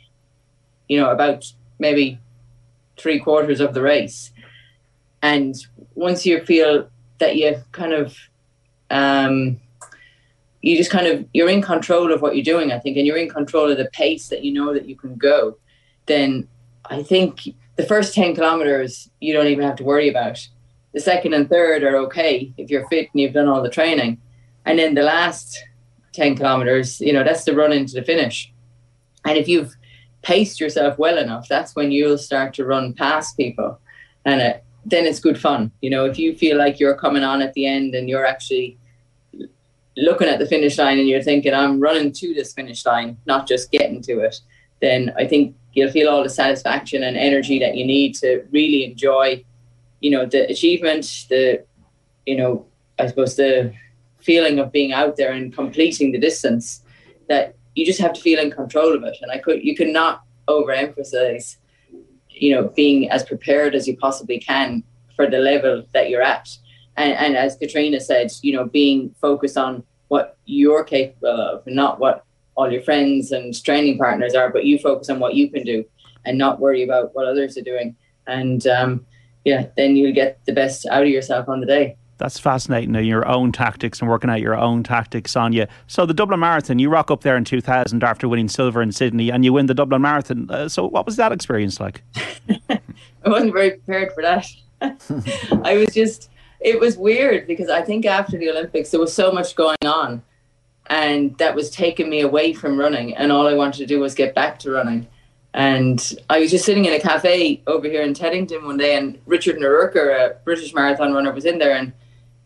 you 0.88 1.00
know, 1.00 1.10
about 1.10 1.52
maybe 1.80 2.20
three 2.98 3.20
quarters 3.20 3.60
of 3.60 3.74
the 3.74 3.82
race. 3.82 4.32
And 5.22 5.56
once 5.96 6.26
you 6.26 6.44
feel 6.46 6.90
that 7.20 7.36
you 7.36 7.64
kind 7.72 7.94
of, 7.94 8.16
um, 8.90 9.60
you 10.62 10.76
just 10.76 10.92
kind 10.92 11.08
of, 11.08 11.26
you're 11.34 11.50
in 11.50 11.62
control 11.62 12.12
of 12.12 12.22
what 12.22 12.36
you're 12.36 12.44
doing, 12.44 12.72
I 12.72 12.80
think, 12.80 12.98
and 12.98 13.08
you're 13.08 13.18
in 13.18 13.30
control 13.30 13.72
of 13.72 13.78
the 13.78 13.90
pace 13.94 14.28
that 14.28 14.44
you 14.44 14.54
know 14.54 14.74
that 14.74 14.88
you 14.88 14.96
can 14.96 15.16
go 15.16 15.58
then 16.10 16.48
I 16.86 17.02
think 17.02 17.48
the 17.78 17.86
first 17.86 18.14
10 18.14 18.36
kilometers 18.36 19.10
you 19.22 19.32
don't 19.32 19.48
even 19.48 19.64
have 19.64 19.78
to 19.78 19.86
worry 19.86 20.10
about. 20.10 20.46
The 20.94 21.00
second 21.00 21.34
and 21.34 21.48
third 21.48 21.84
are 21.84 21.96
okay 21.98 22.52
if 22.58 22.70
you're 22.70 22.88
fit 22.90 23.10
and 23.14 23.22
you've 23.22 23.34
done 23.34 23.48
all 23.48 23.64
the 23.64 23.70
training. 23.70 24.20
And 24.66 24.78
then 24.78 24.96
the 24.96 25.04
last 25.04 25.64
10 26.14 26.36
kilometers, 26.36 27.00
you 27.00 27.14
know, 27.14 27.24
that's 27.24 27.46
the 27.46 27.56
run 27.56 27.72
into 27.72 27.94
the 27.94 28.04
finish. 28.04 28.52
And 29.24 29.38
if 29.38 29.48
you've 29.48 29.76
paced 30.24 30.60
yourself 30.60 30.98
well 30.98 31.18
enough, 31.18 31.48
that's 31.48 31.76
when 31.76 31.92
you'll 31.92 32.18
start 32.18 32.54
to 32.56 32.66
run 32.66 32.94
past 32.94 33.38
people. 33.38 33.80
And 34.26 34.42
it, 34.42 34.64
then 34.84 35.06
it's 35.06 35.20
good 35.20 35.40
fun. 35.40 35.72
You 35.82 35.92
know, 35.92 36.06
if 36.06 36.18
you 36.18 36.36
feel 36.36 36.58
like 36.58 36.80
you're 36.80 36.98
coming 36.98 37.24
on 37.24 37.42
at 37.42 37.54
the 37.54 37.68
end 37.68 37.94
and 37.94 38.10
you're 38.10 38.26
actually 38.26 38.78
looking 39.98 40.28
at 40.28 40.40
the 40.40 40.46
finish 40.46 40.78
line 40.78 41.00
and 41.00 41.08
you're 41.08 41.22
thinking, 41.22 41.54
I'm 41.54 41.80
running 41.80 42.12
to 42.14 42.34
this 42.34 42.54
finish 42.54 42.86
line, 42.86 43.18
not 43.26 43.48
just 43.48 43.72
getting 43.72 44.02
to 44.04 44.20
it, 44.20 44.40
then 44.82 45.14
I 45.18 45.28
think 45.28 45.56
you'll 45.74 45.92
feel 45.92 46.10
all 46.10 46.24
the 46.24 46.30
satisfaction 46.30 47.04
and 47.04 47.18
energy 47.18 47.60
that 47.60 47.76
you 47.76 47.86
need 47.86 48.16
to 48.16 48.46
really 48.52 48.86
enjoy, 48.86 49.44
you 50.00 50.12
know, 50.12 50.26
the 50.26 50.50
achievement, 50.50 51.26
the, 51.30 51.64
you 52.26 52.38
know, 52.38 52.66
I 52.98 53.08
suppose 53.08 53.36
the 53.36 53.74
feeling 54.20 54.60
of 54.60 54.72
being 54.72 54.92
out 54.92 55.16
there 55.16 55.32
and 55.32 55.54
completing 55.54 56.12
the 56.12 56.20
distance 56.20 56.82
that 57.28 57.56
you 57.76 57.86
just 57.86 58.00
have 58.00 58.14
to 58.14 58.22
feel 58.22 58.40
in 58.40 58.52
control 58.52 58.96
of 58.96 59.04
it. 59.04 59.18
And 59.22 59.32
I 59.32 59.38
could, 59.38 59.64
you 59.64 59.76
cannot 59.76 60.24
overemphasize, 60.48 61.58
you 62.30 62.56
know, 62.56 62.70
being 62.70 63.10
as 63.10 63.24
prepared 63.24 63.76
as 63.76 63.88
you 63.88 63.96
possibly 63.98 64.40
can 64.40 64.84
for 65.16 65.30
the 65.30 65.40
level 65.40 65.84
that 65.94 66.10
you're 66.10 66.22
at. 66.22 66.50
And, 67.00 67.14
and 67.14 67.38
as 67.38 67.56
Katrina 67.56 68.02
said, 68.02 68.32
you 68.42 68.52
know, 68.54 68.66
being 68.66 69.16
focused 69.22 69.58
on 69.58 69.84
what 70.10 70.38
you're 70.46 70.84
capable 70.84 71.30
of 71.30 71.66
and 71.66 71.76
not 71.76 72.00
what 72.00 72.26
all 72.56 72.70
your 72.70 72.82
friends 72.82 73.32
and 73.32 73.64
training 73.64 73.98
partners 73.98 74.36
are, 74.36 74.50
but 74.50 74.66
you 74.66 74.78
focus 74.78 75.10
on 75.10 75.20
what 75.20 75.34
you 75.34 75.50
can 75.50 75.64
do 75.64 75.86
and 76.26 76.38
not 76.38 76.60
worry 76.60 76.84
about 76.84 77.16
what 77.16 77.26
others 77.26 77.58
are 77.58 77.62
doing. 77.62 77.96
And 78.28 78.68
um, 78.68 79.06
yeah, 79.46 79.68
then 79.78 79.96
you'll 79.96 80.14
get 80.14 80.44
the 80.46 80.52
best 80.52 80.86
out 80.88 81.04
of 81.04 81.08
yourself 81.08 81.48
on 81.48 81.62
the 81.62 81.66
day. 81.66 81.96
That's 82.18 82.38
fascinating. 82.38 82.94
Your 82.96 83.26
own 83.26 83.54
tactics 83.54 84.02
and 84.02 84.10
working 84.10 84.30
out 84.30 84.42
your 84.42 84.58
own 84.58 84.84
tactics 84.84 85.38
on 85.38 85.54
you. 85.54 85.68
So 85.88 86.06
the 86.06 86.14
Dublin 86.14 86.42
Marathon, 86.42 86.80
you 86.80 86.90
rock 86.90 87.10
up 87.10 87.22
there 87.22 87.38
in 87.38 87.46
2000 87.46 88.04
after 88.04 88.28
winning 88.28 88.50
silver 88.50 88.82
in 88.82 88.92
Sydney, 88.92 89.32
and 89.32 89.46
you 89.46 89.54
win 89.54 89.68
the 89.68 89.74
Dublin 89.74 90.02
Marathon. 90.02 90.52
Uh, 90.52 90.68
so 90.68 90.86
what 90.86 91.06
was 91.06 91.16
that 91.16 91.32
experience 91.32 91.80
like? 91.80 92.04
I 92.70 92.82
wasn't 93.24 93.54
very 93.54 93.72
prepared 93.72 94.12
for 94.12 94.22
that. 94.22 94.46
I 95.64 95.78
was 95.78 95.94
just, 95.94 96.30
it 96.60 96.80
was 96.80 96.98
weird 96.98 97.48
because 97.48 97.70
I 97.70 97.82
think 97.82 98.06
after 98.06 98.38
the 98.38 98.50
Olympics 98.50 98.92
there 98.92 99.00
was 99.00 99.14
so 99.14 99.32
much 99.32 99.56
going 99.56 99.78
on, 99.86 100.24
and 100.90 101.38
that 101.38 101.56
was 101.56 101.70
taking 101.70 102.10
me 102.10 102.22
away 102.22 102.54
from 102.54 102.78
running 102.78 103.16
and 103.16 103.32
all 103.32 103.48
i 103.48 103.54
wanted 103.54 103.78
to 103.78 103.86
do 103.86 104.00
was 104.00 104.16
get 104.16 104.34
back 104.36 104.60
to 104.60 104.72
running. 104.72 105.08
And 105.54 106.14
i 106.30 106.40
was 106.40 106.52
just 106.52 106.66
sitting 106.66 106.86
in 106.86 106.94
a 106.94 107.00
cafe 107.00 107.62
over 107.68 107.88
here 107.88 108.02
in 108.02 108.14
teddington 108.14 108.66
one 108.66 108.78
day 108.78 108.96
and 108.98 109.20
richard 109.26 109.58
Nerurkar, 109.58 110.10
a 110.10 110.36
british 110.44 110.74
marathon 110.74 111.14
runner 111.14 111.32
was 111.32 111.46
in 111.46 111.60
there 111.60 111.76
and 111.76 111.94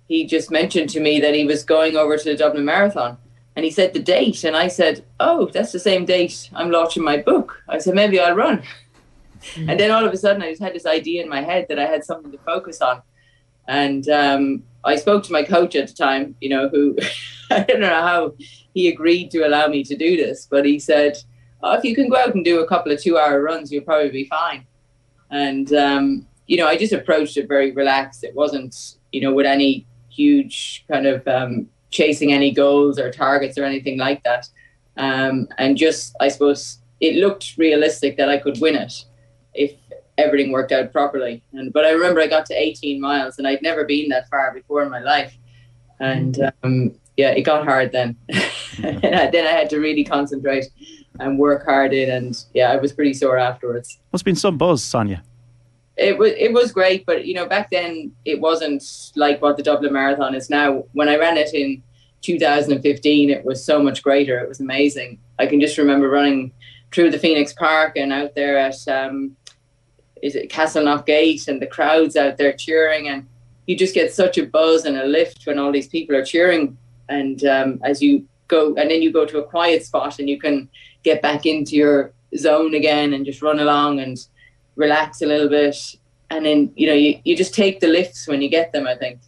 he 0.07 0.25
just 0.25 0.51
mentioned 0.51 0.89
to 0.91 0.99
me 0.99 1.19
that 1.21 1.33
he 1.33 1.45
was 1.45 1.63
going 1.63 1.95
over 1.95 2.17
to 2.17 2.23
the 2.23 2.35
dublin 2.35 2.65
marathon. 2.65 3.17
And 3.55 3.63
he 3.63 3.71
said 3.71 3.93
the 3.93 3.99
date 3.99 4.43
and 4.43 4.55
i 4.55 4.67
said 4.67 5.05
oh 5.19 5.49
that's 5.53 5.71
the 5.71 5.79
same 5.79 6.05
date. 6.05 6.49
I'm 6.53 6.71
launching 6.71 7.03
my 7.03 7.17
book. 7.17 7.61
I 7.69 7.77
said 7.77 7.95
maybe 7.95 8.19
i'll 8.19 8.35
run. 8.35 8.63
Mm-hmm. 9.43 9.69
and 9.69 9.77
then 9.77 9.91
all 9.91 10.05
of 10.05 10.13
a 10.13 10.17
sudden 10.17 10.41
i 10.41 10.49
just 10.49 10.61
had 10.61 10.73
this 10.73 10.85
idea 10.85 11.21
in 11.21 11.27
my 11.27 11.41
head 11.41 11.65
that 11.67 11.77
i 11.77 11.85
had 11.85 12.05
something 12.05 12.31
to 12.31 12.37
focus 12.39 12.81
on 12.81 13.01
and 13.67 14.07
um, 14.09 14.63
I 14.83 14.95
spoke 14.95 15.23
to 15.23 15.31
my 15.31 15.43
coach 15.43 15.75
at 15.75 15.87
the 15.87 15.93
time, 15.93 16.35
you 16.41 16.49
know, 16.49 16.69
who 16.69 16.97
I 17.49 17.63
don't 17.63 17.81
know 17.81 17.87
how 17.87 18.33
he 18.73 18.89
agreed 18.89 19.31
to 19.31 19.45
allow 19.47 19.67
me 19.67 19.83
to 19.83 19.95
do 19.95 20.17
this, 20.17 20.47
but 20.49 20.65
he 20.65 20.79
said, 20.79 21.17
oh, 21.61 21.73
if 21.73 21.83
you 21.83 21.95
can 21.95 22.09
go 22.09 22.17
out 22.17 22.35
and 22.35 22.43
do 22.43 22.61
a 22.61 22.67
couple 22.67 22.91
of 22.91 23.01
two 23.01 23.17
hour 23.17 23.41
runs, 23.41 23.71
you'll 23.71 23.83
probably 23.83 24.09
be 24.09 24.25
fine. 24.25 24.65
And, 25.29 25.73
um, 25.73 26.27
you 26.47 26.57
know, 26.57 26.67
I 26.67 26.77
just 26.77 26.93
approached 26.93 27.37
it 27.37 27.47
very 27.47 27.71
relaxed. 27.71 28.23
It 28.23 28.35
wasn't, 28.35 28.95
you 29.11 29.21
know, 29.21 29.33
with 29.33 29.45
any 29.45 29.87
huge 30.09 30.85
kind 30.91 31.05
of 31.05 31.27
um, 31.27 31.67
chasing 31.89 32.33
any 32.33 32.51
goals 32.51 32.99
or 32.99 33.11
targets 33.11 33.57
or 33.57 33.63
anything 33.63 33.97
like 33.97 34.23
that. 34.23 34.49
Um, 34.97 35.47
and 35.57 35.77
just, 35.77 36.15
I 36.19 36.27
suppose, 36.27 36.79
it 36.99 37.15
looked 37.15 37.55
realistic 37.57 38.17
that 38.17 38.29
I 38.29 38.37
could 38.37 38.59
win 38.59 38.75
it 38.75 39.05
if 39.53 39.73
everything 40.17 40.51
worked 40.51 40.71
out 40.71 40.91
properly. 40.91 41.43
And 41.53 41.71
but 41.73 41.85
I 41.85 41.91
remember 41.91 42.21
I 42.21 42.27
got 42.27 42.45
to 42.47 42.53
18 42.53 42.99
miles, 42.99 43.37
and 43.37 43.47
I'd 43.47 43.61
never 43.61 43.85
been 43.85 44.09
that 44.09 44.29
far 44.29 44.53
before 44.53 44.83
in 44.83 44.89
my 44.89 44.99
life, 44.99 45.35
and 45.99 46.51
um, 46.63 46.95
yeah, 47.17 47.31
it 47.31 47.41
got 47.41 47.65
hard 47.65 47.91
then. 47.91 48.15
then 48.79 49.47
I 49.47 49.51
had 49.51 49.69
to 49.71 49.79
really 49.79 50.03
concentrate 50.03 50.65
and 51.19 51.37
work 51.37 51.65
hard 51.65 51.93
in, 51.93 52.09
and 52.09 52.45
yeah, 52.53 52.71
I 52.71 52.77
was 52.77 52.93
pretty 52.93 53.13
sore 53.13 53.37
afterwards. 53.37 53.99
What's 54.09 54.23
been 54.23 54.35
some 54.35 54.57
buzz, 54.57 54.83
Sonia. 54.83 55.23
It 55.95 56.17
was 56.17 56.33
it 56.37 56.53
was 56.53 56.71
great, 56.71 57.05
but 57.05 57.25
you 57.25 57.35
know 57.35 57.45
back 57.45 57.69
then 57.69 58.11
it 58.25 58.39
wasn't 58.39 58.83
like 59.15 59.41
what 59.41 59.57
the 59.57 59.63
Dublin 59.63 59.93
Marathon 59.93 60.33
is 60.33 60.49
now. 60.49 60.83
When 60.93 61.07
I 61.07 61.17
ran 61.17 61.37
it 61.37 61.53
in 61.53 61.83
2015, 62.21 63.29
it 63.29 63.45
was 63.45 63.63
so 63.63 63.81
much 63.81 64.01
greater. 64.01 64.39
It 64.39 64.49
was 64.49 64.59
amazing. 64.59 65.19
I 65.37 65.45
can 65.45 65.61
just 65.61 65.77
remember 65.77 66.09
running 66.09 66.51
through 66.91 67.11
the 67.11 67.19
Phoenix 67.19 67.53
Park 67.53 67.95
and 67.95 68.11
out 68.11 68.33
there 68.33 68.57
at 68.57 68.87
um, 68.87 69.35
is 70.23 70.35
it 70.35 70.49
Castleknock 70.49 71.05
Gate 71.05 71.49
and 71.49 71.61
the 71.61 71.67
crowds 71.67 72.15
out 72.15 72.37
there 72.37 72.53
cheering 72.53 73.09
and 73.09 73.27
you 73.67 73.75
just 73.75 73.93
get 73.93 74.13
such 74.13 74.37
a 74.37 74.45
buzz 74.45 74.85
and 74.85 74.97
a 74.97 75.05
lift 75.05 75.45
when 75.45 75.59
all 75.59 75.71
these 75.71 75.89
people 75.89 76.15
are 76.15 76.23
cheering. 76.23 76.77
And 77.09 77.43
um, 77.45 77.81
as 77.83 78.01
you 78.01 78.25
go 78.47 78.73
and 78.75 78.89
then 78.89 79.01
you 79.01 79.11
go 79.11 79.25
to 79.25 79.39
a 79.39 79.43
quiet 79.43 79.85
spot 79.85 80.19
and 80.19 80.29
you 80.29 80.39
can 80.39 80.69
get 81.03 81.21
back 81.21 81.45
into 81.45 81.75
your 81.75 82.13
zone 82.37 82.73
again 82.73 83.13
and 83.13 83.25
just 83.25 83.41
run 83.41 83.59
along 83.59 83.99
and 83.99 84.17
relax 84.77 85.21
a 85.21 85.25
little 85.25 85.49
bit. 85.49 85.77
And 86.29 86.45
then 86.45 86.71
you 86.77 86.87
know 86.87 86.93
you, 86.93 87.19
you 87.25 87.35
just 87.35 87.53
take 87.53 87.81
the 87.81 87.87
lifts 87.87 88.25
when 88.25 88.41
you 88.41 88.49
get 88.49 88.71
them 88.71 88.87
i 88.87 88.95
think 88.95 89.19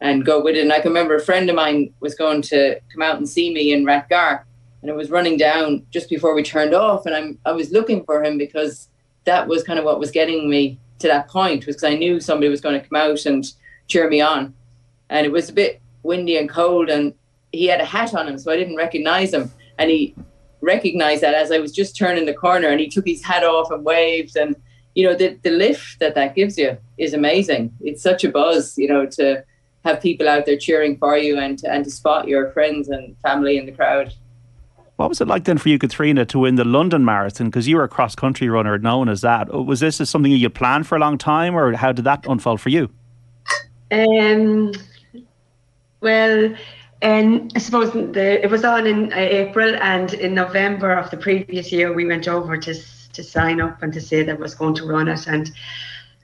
and 0.00 0.24
go 0.24 0.42
with 0.42 0.54
it. 0.56 0.62
And 0.62 0.72
i 0.72 0.80
can 0.80 0.90
remember 0.90 1.16
a 1.16 1.20
friend 1.20 1.50
of 1.50 1.56
mine 1.56 1.92
was 1.98 2.14
going 2.14 2.40
to 2.42 2.78
come 2.92 3.02
out 3.02 3.16
and 3.16 3.28
see 3.28 3.52
me 3.52 3.72
in 3.72 3.84
Rathgar 3.84 4.44
and 4.80 4.90
it 4.90 4.96
was 4.96 5.10
running 5.10 5.36
down 5.36 5.84
just 5.90 6.08
before 6.08 6.34
we 6.34 6.42
turned 6.42 6.72
off. 6.72 7.04
And 7.04 7.14
I'm 7.14 7.38
I 7.44 7.52
was 7.52 7.72
looking 7.72 8.04
for 8.04 8.22
him 8.22 8.38
because 8.38 8.88
that 9.26 9.46
was 9.46 9.62
kind 9.62 9.78
of 9.78 9.84
what 9.84 10.00
was 10.00 10.10
getting 10.10 10.48
me 10.48 10.78
to 10.98 11.08
that 11.08 11.28
point 11.28 11.66
was 11.66 11.76
because 11.76 11.92
I 11.92 11.96
knew 11.96 12.20
somebody 12.20 12.48
was 12.48 12.60
going 12.60 12.80
to 12.80 12.88
come 12.88 12.96
out 12.96 13.26
and 13.26 13.44
cheer 13.86 14.08
me 14.08 14.20
on, 14.20 14.54
and 15.10 15.26
it 15.26 15.32
was 15.32 15.50
a 15.50 15.52
bit 15.52 15.80
windy 16.02 16.36
and 16.38 16.48
cold, 16.48 16.88
and 16.88 17.12
he 17.52 17.66
had 17.66 17.80
a 17.80 17.84
hat 17.84 18.14
on 18.14 18.28
him, 18.28 18.38
so 18.38 18.50
I 18.50 18.56
didn't 18.56 18.76
recognize 18.76 19.34
him, 19.34 19.50
and 19.78 19.90
he 19.90 20.14
recognized 20.60 21.22
that 21.22 21.34
as 21.34 21.52
I 21.52 21.58
was 21.58 21.72
just 21.72 21.96
turning 21.96 22.26
the 22.26 22.34
corner, 22.34 22.68
and 22.68 22.80
he 22.80 22.88
took 22.88 23.06
his 23.06 23.22
hat 23.22 23.44
off 23.44 23.70
and 23.70 23.84
waved, 23.84 24.36
and 24.36 24.56
you 24.94 25.06
know 25.06 25.14
the 25.14 25.38
the 25.42 25.50
lift 25.50 26.00
that 26.00 26.14
that 26.14 26.34
gives 26.34 26.56
you 26.56 26.78
is 26.96 27.12
amazing. 27.12 27.72
It's 27.80 28.02
such 28.02 28.24
a 28.24 28.30
buzz, 28.30 28.78
you 28.78 28.88
know, 28.88 29.06
to 29.06 29.44
have 29.84 30.00
people 30.00 30.28
out 30.28 30.46
there 30.46 30.56
cheering 30.56 30.96
for 30.96 31.16
you 31.16 31.38
and 31.38 31.58
to, 31.60 31.70
and 31.70 31.84
to 31.84 31.90
spot 31.90 32.26
your 32.26 32.50
friends 32.50 32.88
and 32.88 33.16
family 33.22 33.56
in 33.56 33.66
the 33.66 33.72
crowd. 33.72 34.12
What 34.96 35.10
was 35.10 35.20
it 35.20 35.28
like 35.28 35.44
then 35.44 35.58
for 35.58 35.68
you, 35.68 35.78
Katrina, 35.78 36.24
to 36.26 36.38
win 36.38 36.54
the 36.54 36.64
London 36.64 37.04
Marathon? 37.04 37.48
Because 37.48 37.68
you 37.68 37.76
were 37.76 37.84
a 37.84 37.88
cross 37.88 38.14
country 38.14 38.48
runner 38.48 38.78
known 38.78 39.08
as 39.08 39.20
that. 39.20 39.52
Was 39.52 39.80
this 39.80 39.96
something 40.08 40.32
you 40.32 40.50
planned 40.50 40.86
for 40.86 40.96
a 40.96 40.98
long 40.98 41.18
time, 41.18 41.54
or 41.54 41.74
how 41.74 41.92
did 41.92 42.06
that 42.06 42.26
unfold 42.26 42.60
for 42.60 42.70
you? 42.70 42.90
Um, 43.90 44.72
well, 46.00 46.54
and 47.02 47.52
I 47.54 47.58
suppose 47.58 47.92
the, 47.92 48.42
it 48.42 48.50
was 48.50 48.64
on 48.64 48.86
in 48.86 49.12
uh, 49.12 49.16
April, 49.16 49.76
and 49.76 50.14
in 50.14 50.34
November 50.34 50.94
of 50.94 51.10
the 51.10 51.18
previous 51.18 51.70
year, 51.70 51.92
we 51.92 52.06
went 52.06 52.26
over 52.26 52.56
to 52.56 52.74
to 53.16 53.22
sign 53.24 53.60
up 53.60 53.82
and 53.82 53.92
to 53.92 54.00
say 54.00 54.22
that 54.22 54.36
I 54.36 54.38
was 54.38 54.54
going 54.54 54.74
to 54.76 54.86
run 54.86 55.08
it. 55.08 55.26
And 55.26 55.50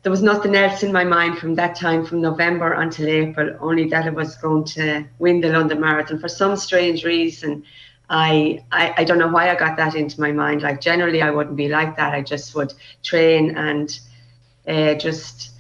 there 0.03 0.11
was 0.11 0.23
nothing 0.23 0.55
else 0.55 0.83
in 0.83 0.93
my 0.93 1.05
mind 1.05 1.39
from 1.39 1.55
that 1.57 1.75
time, 1.75 2.05
from 2.05 2.21
November 2.21 2.73
until 2.73 3.09
April, 3.09 3.57
only 3.61 3.89
that 3.89 4.07
I 4.07 4.11
was 4.11 4.37
going 4.37 4.65
to 4.65 5.05
win 5.19 5.41
the 5.41 5.49
London 5.49 5.81
Marathon. 5.81 6.19
For 6.19 6.29
some 6.29 6.57
strange 6.57 7.05
reason, 7.05 7.65
I, 8.13 8.63
I, 8.71 8.95
I 8.99 9.05
don't 9.05 9.19
know 9.19 9.29
why 9.29 9.51
I 9.51 9.55
got 9.55 9.79
that 9.79 9.95
into 9.95 10.21
my 10.21 10.33
mind. 10.33 10.61
Like 10.61 10.83
generally, 10.83 11.23
I 11.23 11.31
wouldn't 11.31 11.57
be 11.57 11.69
like 11.69 11.97
that. 11.97 12.13
I 12.13 12.21
just 12.21 12.55
would 12.55 12.75
train 13.03 13.57
and 13.57 13.99
uh, 14.69 14.95
just, 14.95 15.53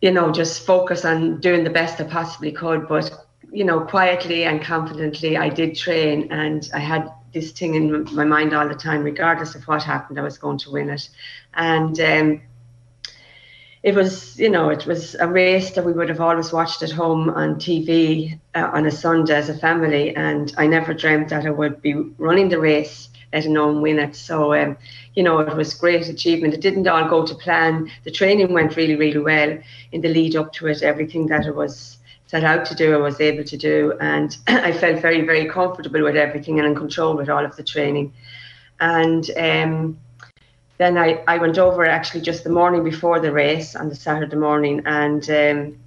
you 0.00 0.10
know, 0.10 0.32
just 0.32 0.64
focus 0.64 1.04
on 1.04 1.38
doing 1.40 1.64
the 1.64 1.70
best 1.70 2.00
I 2.00 2.04
possibly 2.04 2.50
could. 2.50 2.88
But 2.88 3.12
you 3.52 3.64
know, 3.64 3.80
quietly 3.80 4.44
and 4.44 4.62
confidently, 4.62 5.36
I 5.36 5.50
did 5.50 5.76
train, 5.76 6.32
and 6.32 6.68
I 6.72 6.78
had 6.78 7.12
this 7.34 7.52
thing 7.52 7.74
in 7.74 8.04
my 8.14 8.24
mind 8.24 8.54
all 8.54 8.66
the 8.66 8.74
time, 8.74 9.02
regardless 9.02 9.54
of 9.54 9.62
what 9.64 9.82
happened, 9.82 10.18
I 10.18 10.22
was 10.22 10.38
going 10.38 10.58
to 10.58 10.70
win 10.70 10.88
it. 10.88 11.10
And 11.52 12.00
um, 12.00 12.40
it 13.82 13.96
was, 13.96 14.38
you 14.38 14.48
know, 14.48 14.68
it 14.68 14.86
was 14.86 15.16
a 15.16 15.26
race 15.26 15.72
that 15.72 15.84
we 15.84 15.92
would 15.92 16.08
have 16.08 16.20
always 16.20 16.52
watched 16.52 16.82
at 16.82 16.92
home 16.92 17.30
on 17.30 17.56
TV 17.56 18.38
uh, 18.54 18.70
on 18.72 18.86
a 18.86 18.92
Sunday 18.92 19.34
as 19.34 19.48
a 19.48 19.58
family. 19.58 20.14
And 20.14 20.52
I 20.56 20.68
never 20.68 20.94
dreamt 20.94 21.30
that 21.30 21.46
I 21.46 21.50
would 21.50 21.82
be 21.82 21.94
running 21.94 22.48
the 22.48 22.60
race, 22.60 23.08
let 23.32 23.44
alone 23.44 23.82
win 23.82 23.98
it. 23.98 24.14
So, 24.14 24.54
um, 24.54 24.76
you 25.14 25.24
know, 25.24 25.40
it 25.40 25.56
was 25.56 25.74
great 25.74 26.06
achievement. 26.08 26.54
It 26.54 26.60
didn't 26.60 26.86
all 26.86 27.08
go 27.08 27.26
to 27.26 27.34
plan. 27.34 27.90
The 28.04 28.12
training 28.12 28.52
went 28.52 28.76
really, 28.76 28.94
really 28.94 29.18
well 29.18 29.58
in 29.90 30.00
the 30.00 30.08
lead 30.08 30.36
up 30.36 30.52
to 30.54 30.68
it. 30.68 30.82
Everything 30.82 31.26
that 31.26 31.46
it 31.46 31.56
was 31.56 31.98
set 32.26 32.44
out 32.44 32.64
to 32.66 32.76
do, 32.76 32.94
I 32.94 32.98
was 32.98 33.20
able 33.20 33.42
to 33.42 33.56
do. 33.56 33.94
And 34.00 34.36
I 34.46 34.70
felt 34.70 35.02
very, 35.02 35.22
very 35.22 35.46
comfortable 35.46 36.04
with 36.04 36.16
everything 36.16 36.60
and 36.60 36.68
in 36.68 36.76
control 36.76 37.16
with 37.16 37.28
all 37.28 37.44
of 37.44 37.56
the 37.56 37.64
training. 37.64 38.12
And, 38.78 39.28
um, 39.36 39.98
then 40.82 40.98
I, 40.98 41.22
I 41.28 41.38
went 41.38 41.58
over 41.58 41.84
actually 41.86 42.22
just 42.22 42.42
the 42.42 42.50
morning 42.50 42.82
before 42.82 43.20
the 43.20 43.32
race 43.32 43.76
on 43.76 43.88
the 43.88 43.94
Saturday 43.94 44.36
morning, 44.36 44.82
and 44.84 45.30
um, 45.30 45.78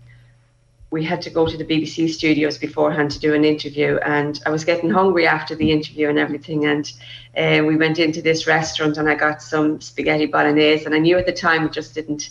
we 0.89 1.03
had 1.03 1.21
to 1.23 1.29
go 1.29 1.45
to 1.45 1.57
the 1.57 1.65
BBC 1.65 2.09
studios 2.09 2.57
beforehand 2.57 3.11
to 3.11 3.19
do 3.19 3.33
an 3.33 3.43
interview. 3.43 3.97
And 3.97 4.41
I 4.45 4.49
was 4.49 4.63
getting 4.63 4.89
hungry 4.89 5.27
after 5.27 5.53
the 5.53 5.71
interview 5.71 6.07
and 6.07 6.17
everything. 6.17 6.65
And 6.65 6.89
uh, 7.35 7.65
we 7.65 7.75
went 7.75 7.99
into 7.99 8.21
this 8.21 8.47
restaurant, 8.47 8.97
and 8.97 9.09
I 9.09 9.15
got 9.15 9.41
some 9.41 9.81
spaghetti 9.81 10.25
bolognese. 10.27 10.85
And 10.85 10.95
I 10.95 10.99
knew 10.99 11.17
at 11.17 11.25
the 11.25 11.33
time 11.33 11.65
it 11.65 11.73
just 11.73 11.93
didn't 11.93 12.29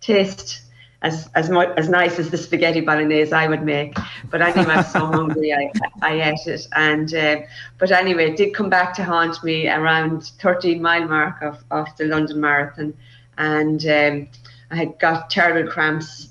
taste 0.00 0.62
as 1.04 1.28
as 1.34 1.50
much 1.50 1.68
as 1.76 1.88
nice 1.88 2.18
as 2.18 2.30
the 2.30 2.38
spaghetti 2.38 2.80
bolognese 2.80 3.32
I 3.32 3.46
would 3.46 3.62
make. 3.62 3.96
But 4.30 4.40
anyway, 4.40 4.72
I 4.72 4.76
was 4.78 4.90
so 4.90 5.06
hungry, 5.18 5.52
I 5.52 5.70
I 6.02 6.30
ate 6.30 6.46
it. 6.46 6.66
And 6.74 7.14
uh, 7.14 7.42
but 7.78 7.92
anyway, 7.92 8.30
it 8.30 8.36
did 8.36 8.54
come 8.54 8.70
back 8.70 8.94
to 8.94 9.04
haunt 9.04 9.44
me 9.44 9.68
around 9.68 10.24
13 10.40 10.80
mile 10.82 11.06
mark 11.06 11.42
of, 11.42 11.62
of 11.70 11.86
the 11.98 12.06
London 12.06 12.40
Marathon, 12.40 12.94
and 13.38 13.86
um, 13.86 14.28
I 14.70 14.76
had 14.76 14.98
got 14.98 15.30
terrible 15.30 15.70
cramps 15.70 16.30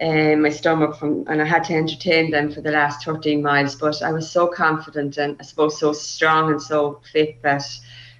in 0.00 0.42
my 0.42 0.50
stomach 0.50 0.96
from, 0.96 1.24
and 1.28 1.40
I 1.40 1.44
had 1.44 1.64
to 1.64 1.74
entertain 1.74 2.30
them 2.30 2.50
for 2.50 2.62
the 2.62 2.72
last 2.72 3.04
13 3.04 3.42
miles. 3.42 3.76
But 3.76 4.02
I 4.02 4.10
was 4.10 4.28
so 4.28 4.48
confident 4.48 5.18
and 5.18 5.36
I 5.38 5.44
suppose 5.44 5.78
so 5.78 5.92
strong 5.92 6.50
and 6.50 6.60
so 6.60 7.00
fit 7.12 7.40
that 7.42 7.64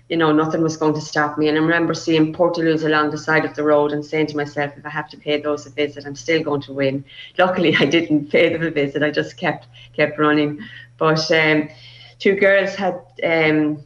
you 0.08 0.16
know, 0.18 0.32
nothing 0.32 0.62
was 0.62 0.76
going 0.76 0.94
to 0.94 1.00
stop 1.00 1.38
me. 1.38 1.48
And 1.48 1.56
I 1.56 1.60
remember 1.60 1.94
seeing 1.94 2.34
Portaloos 2.34 2.84
along 2.84 3.10
the 3.10 3.18
side 3.18 3.44
of 3.44 3.54
the 3.54 3.62
road 3.62 3.92
and 3.92 4.04
saying 4.04 4.26
to 4.28 4.36
myself, 4.36 4.72
if 4.76 4.84
I 4.84 4.90
have 4.90 5.08
to 5.10 5.16
pay 5.16 5.40
those 5.40 5.64
a 5.66 5.70
visit, 5.70 6.04
I'm 6.04 6.14
still 6.14 6.42
going 6.42 6.60
to 6.62 6.72
win. 6.72 7.04
Luckily, 7.38 7.74
I 7.76 7.86
didn't 7.86 8.30
pay 8.30 8.52
them 8.52 8.62
a 8.62 8.70
visit. 8.70 9.02
I 9.02 9.10
just 9.10 9.36
kept 9.36 9.66
kept 9.94 10.18
running. 10.18 10.60
But 10.98 11.30
um, 11.32 11.70
two 12.18 12.34
girls 12.34 12.74
had 12.74 13.00
um, 13.24 13.82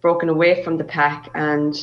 broken 0.00 0.28
away 0.28 0.62
from 0.62 0.76
the 0.76 0.84
pack 0.84 1.30
and 1.34 1.74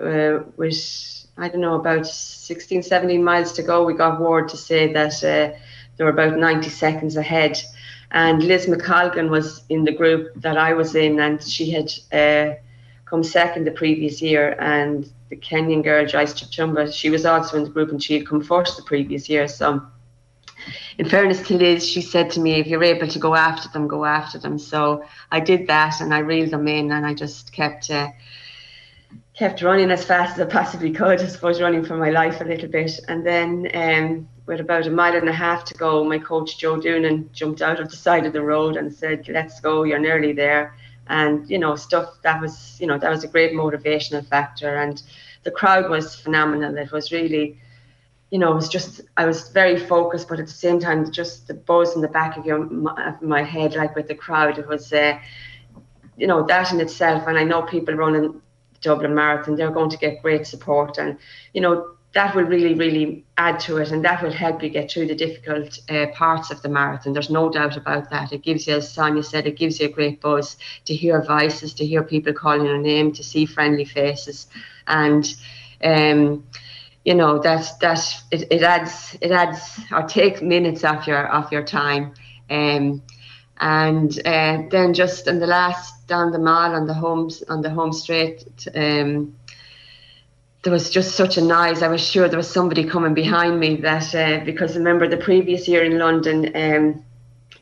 uh, 0.00 0.40
was, 0.56 1.26
I 1.38 1.48
don't 1.48 1.62
know, 1.62 1.74
about 1.74 2.06
16, 2.06 2.82
17 2.82 3.24
miles 3.24 3.52
to 3.54 3.62
go. 3.62 3.84
We 3.84 3.94
got 3.94 4.20
word 4.20 4.50
to 4.50 4.56
say 4.56 4.92
that 4.92 5.24
uh, 5.24 5.56
they 5.96 6.04
were 6.04 6.10
about 6.10 6.36
90 6.36 6.68
seconds 6.68 7.16
ahead. 7.16 7.58
And 8.10 8.42
Liz 8.42 8.66
McColgan 8.66 9.30
was 9.30 9.62
in 9.68 9.84
the 9.84 9.92
group 9.92 10.32
that 10.36 10.56
I 10.56 10.74
was 10.74 10.94
in, 10.94 11.18
and 11.18 11.42
she 11.42 11.70
had 11.70 11.90
uh, 12.12 12.54
come 13.06 13.22
second 13.22 13.64
the 13.64 13.70
previous 13.70 14.20
year, 14.20 14.56
and 14.58 15.10
the 15.30 15.36
Kenyan 15.36 15.82
girl 15.82 16.04
Joyce 16.04 16.34
Chipchumba, 16.34 16.92
she 16.92 17.08
was 17.08 17.24
also 17.24 17.56
in 17.56 17.64
the 17.64 17.70
group 17.70 17.90
and 17.90 18.02
she 18.02 18.14
had 18.14 18.26
come 18.26 18.42
first 18.42 18.76
the 18.76 18.82
previous 18.82 19.28
year. 19.28 19.48
So, 19.48 19.80
in 20.98 21.08
fairness 21.08 21.46
to 21.46 21.54
Liz, 21.54 21.86
she 21.88 22.02
said 22.02 22.30
to 22.32 22.40
me, 22.40 22.54
"If 22.54 22.66
you're 22.66 22.82
able 22.82 23.06
to 23.08 23.18
go 23.18 23.34
after 23.34 23.68
them, 23.68 23.86
go 23.86 24.04
after 24.04 24.38
them." 24.38 24.58
So 24.58 25.04
I 25.30 25.40
did 25.40 25.68
that, 25.68 26.00
and 26.00 26.12
I 26.12 26.18
reeled 26.18 26.50
them 26.50 26.68
in, 26.68 26.92
and 26.92 27.06
I 27.06 27.14
just 27.14 27.52
kept. 27.52 27.90
Uh, 27.90 28.08
kept 29.34 29.60
running 29.60 29.90
as 29.90 30.02
fast 30.02 30.38
as 30.38 30.46
I 30.46 30.50
possibly 30.50 30.90
could, 30.90 31.20
I 31.20 31.26
suppose 31.26 31.60
running 31.60 31.84
for 31.84 31.98
my 31.98 32.08
life 32.08 32.40
a 32.40 32.44
little 32.44 32.70
bit. 32.70 32.98
And 33.06 33.24
then 33.24 33.68
um, 33.74 34.26
with 34.46 34.60
about 34.60 34.86
a 34.86 34.90
mile 34.90 35.14
and 35.14 35.28
a 35.28 35.32
half 35.32 35.62
to 35.66 35.74
go, 35.74 36.02
my 36.04 36.18
coach 36.18 36.56
Joe 36.56 36.76
Doonan 36.76 37.30
jumped 37.32 37.60
out 37.60 37.78
of 37.78 37.90
the 37.90 37.96
side 37.96 38.24
of 38.24 38.32
the 38.32 38.40
road 38.40 38.78
and 38.78 38.90
said, 38.90 39.28
Let's 39.28 39.60
go, 39.60 39.82
you're 39.82 39.98
nearly 39.98 40.32
there 40.32 40.74
and 41.08 41.48
you 41.48 41.58
know 41.58 41.76
stuff 41.76 42.20
that 42.22 42.40
was 42.40 42.76
you 42.80 42.86
know 42.86 42.98
that 42.98 43.10
was 43.10 43.24
a 43.24 43.28
great 43.28 43.52
motivational 43.52 44.26
factor. 44.26 44.76
And 44.76 45.02
the 45.44 45.50
crowd 45.50 45.88
was 45.90 46.14
phenomenal. 46.14 46.76
It 46.76 46.92
was 46.92 47.12
really 47.12 47.58
you 48.30 48.38
know 48.40 48.50
it 48.50 48.56
was 48.56 48.68
just 48.68 49.02
i 49.16 49.24
was 49.24 49.50
very 49.50 49.78
focused 49.78 50.28
but 50.28 50.40
at 50.40 50.46
the 50.46 50.52
same 50.52 50.80
time 50.80 51.08
just 51.12 51.46
the 51.46 51.54
buzz 51.54 51.94
in 51.94 52.02
the 52.02 52.08
back 52.08 52.36
of 52.36 52.44
your 52.44 52.60
of 52.98 53.22
my 53.22 53.40
head 53.40 53.76
like 53.76 53.94
with 53.94 54.08
the 54.08 54.16
crowd 54.16 54.58
it 54.58 54.66
was 54.66 54.92
uh, 54.92 55.16
you 56.16 56.26
know 56.26 56.44
that 56.44 56.72
in 56.72 56.80
itself 56.80 57.22
and 57.28 57.38
i 57.38 57.44
know 57.44 57.62
people 57.62 57.94
running 57.94 58.42
dublin 58.80 59.14
marathon 59.14 59.56
they're 59.56 59.70
going 59.70 59.90
to 59.90 59.98
get 59.98 60.22
great 60.22 60.46
support. 60.46 60.98
And 60.98 61.18
you 61.52 61.60
know 61.60 61.95
that 62.16 62.34
will 62.34 62.44
really, 62.44 62.72
really 62.72 63.22
add 63.36 63.60
to 63.60 63.76
it 63.76 63.92
and 63.92 64.02
that 64.02 64.22
will 64.22 64.32
help 64.32 64.62
you 64.62 64.70
get 64.70 64.90
through 64.90 65.06
the 65.06 65.14
difficult 65.14 65.78
uh, 65.90 66.06
parts 66.14 66.50
of 66.50 66.62
the 66.62 66.68
marathon. 66.68 67.12
There's 67.12 67.28
no 67.28 67.50
doubt 67.50 67.76
about 67.76 68.08
that. 68.08 68.32
It 68.32 68.40
gives 68.40 68.66
you, 68.66 68.76
as 68.76 68.90
Sonia 68.90 69.22
said, 69.22 69.46
it 69.46 69.58
gives 69.58 69.78
you 69.78 69.86
a 69.86 69.90
great 69.90 70.22
buzz 70.22 70.56
to 70.86 70.94
hear 70.94 71.22
voices, 71.22 71.74
to 71.74 71.84
hear 71.84 72.02
people 72.02 72.32
calling 72.32 72.64
your 72.64 72.78
name, 72.78 73.12
to 73.12 73.22
see 73.22 73.44
friendly 73.44 73.84
faces. 73.84 74.46
And, 74.86 75.26
um, 75.84 76.46
you 77.04 77.14
know, 77.14 77.38
that, 77.40 77.68
that 77.82 78.00
it, 78.30 78.50
it 78.50 78.62
adds, 78.62 79.14
it 79.20 79.30
adds 79.30 79.78
or 79.92 80.04
takes 80.04 80.40
minutes 80.40 80.84
off 80.84 81.06
your, 81.06 81.30
off 81.30 81.52
your 81.52 81.64
time. 81.64 82.14
Um, 82.48 83.02
and 83.58 84.18
uh, 84.26 84.62
then 84.70 84.94
just 84.94 85.28
in 85.28 85.38
the 85.38 85.46
last 85.46 86.06
down 86.06 86.32
the 86.32 86.38
mile 86.38 86.74
on 86.74 86.86
the 86.86 86.94
homes 86.94 87.42
on 87.48 87.62
the 87.62 87.70
home 87.70 87.92
straight 87.92 88.44
um, 88.74 89.34
there 90.66 90.72
was 90.72 90.90
just 90.90 91.14
such 91.14 91.36
a 91.36 91.40
noise. 91.40 91.80
I 91.80 91.86
was 91.86 92.04
sure 92.04 92.28
there 92.28 92.36
was 92.36 92.50
somebody 92.50 92.82
coming 92.82 93.14
behind 93.14 93.60
me 93.60 93.76
that 93.82 94.12
uh, 94.16 94.44
because 94.44 94.74
I 94.74 94.78
remember 94.78 95.06
the 95.06 95.16
previous 95.16 95.68
year 95.68 95.84
in 95.84 95.96
London, 95.96 96.50
um, 96.56 97.04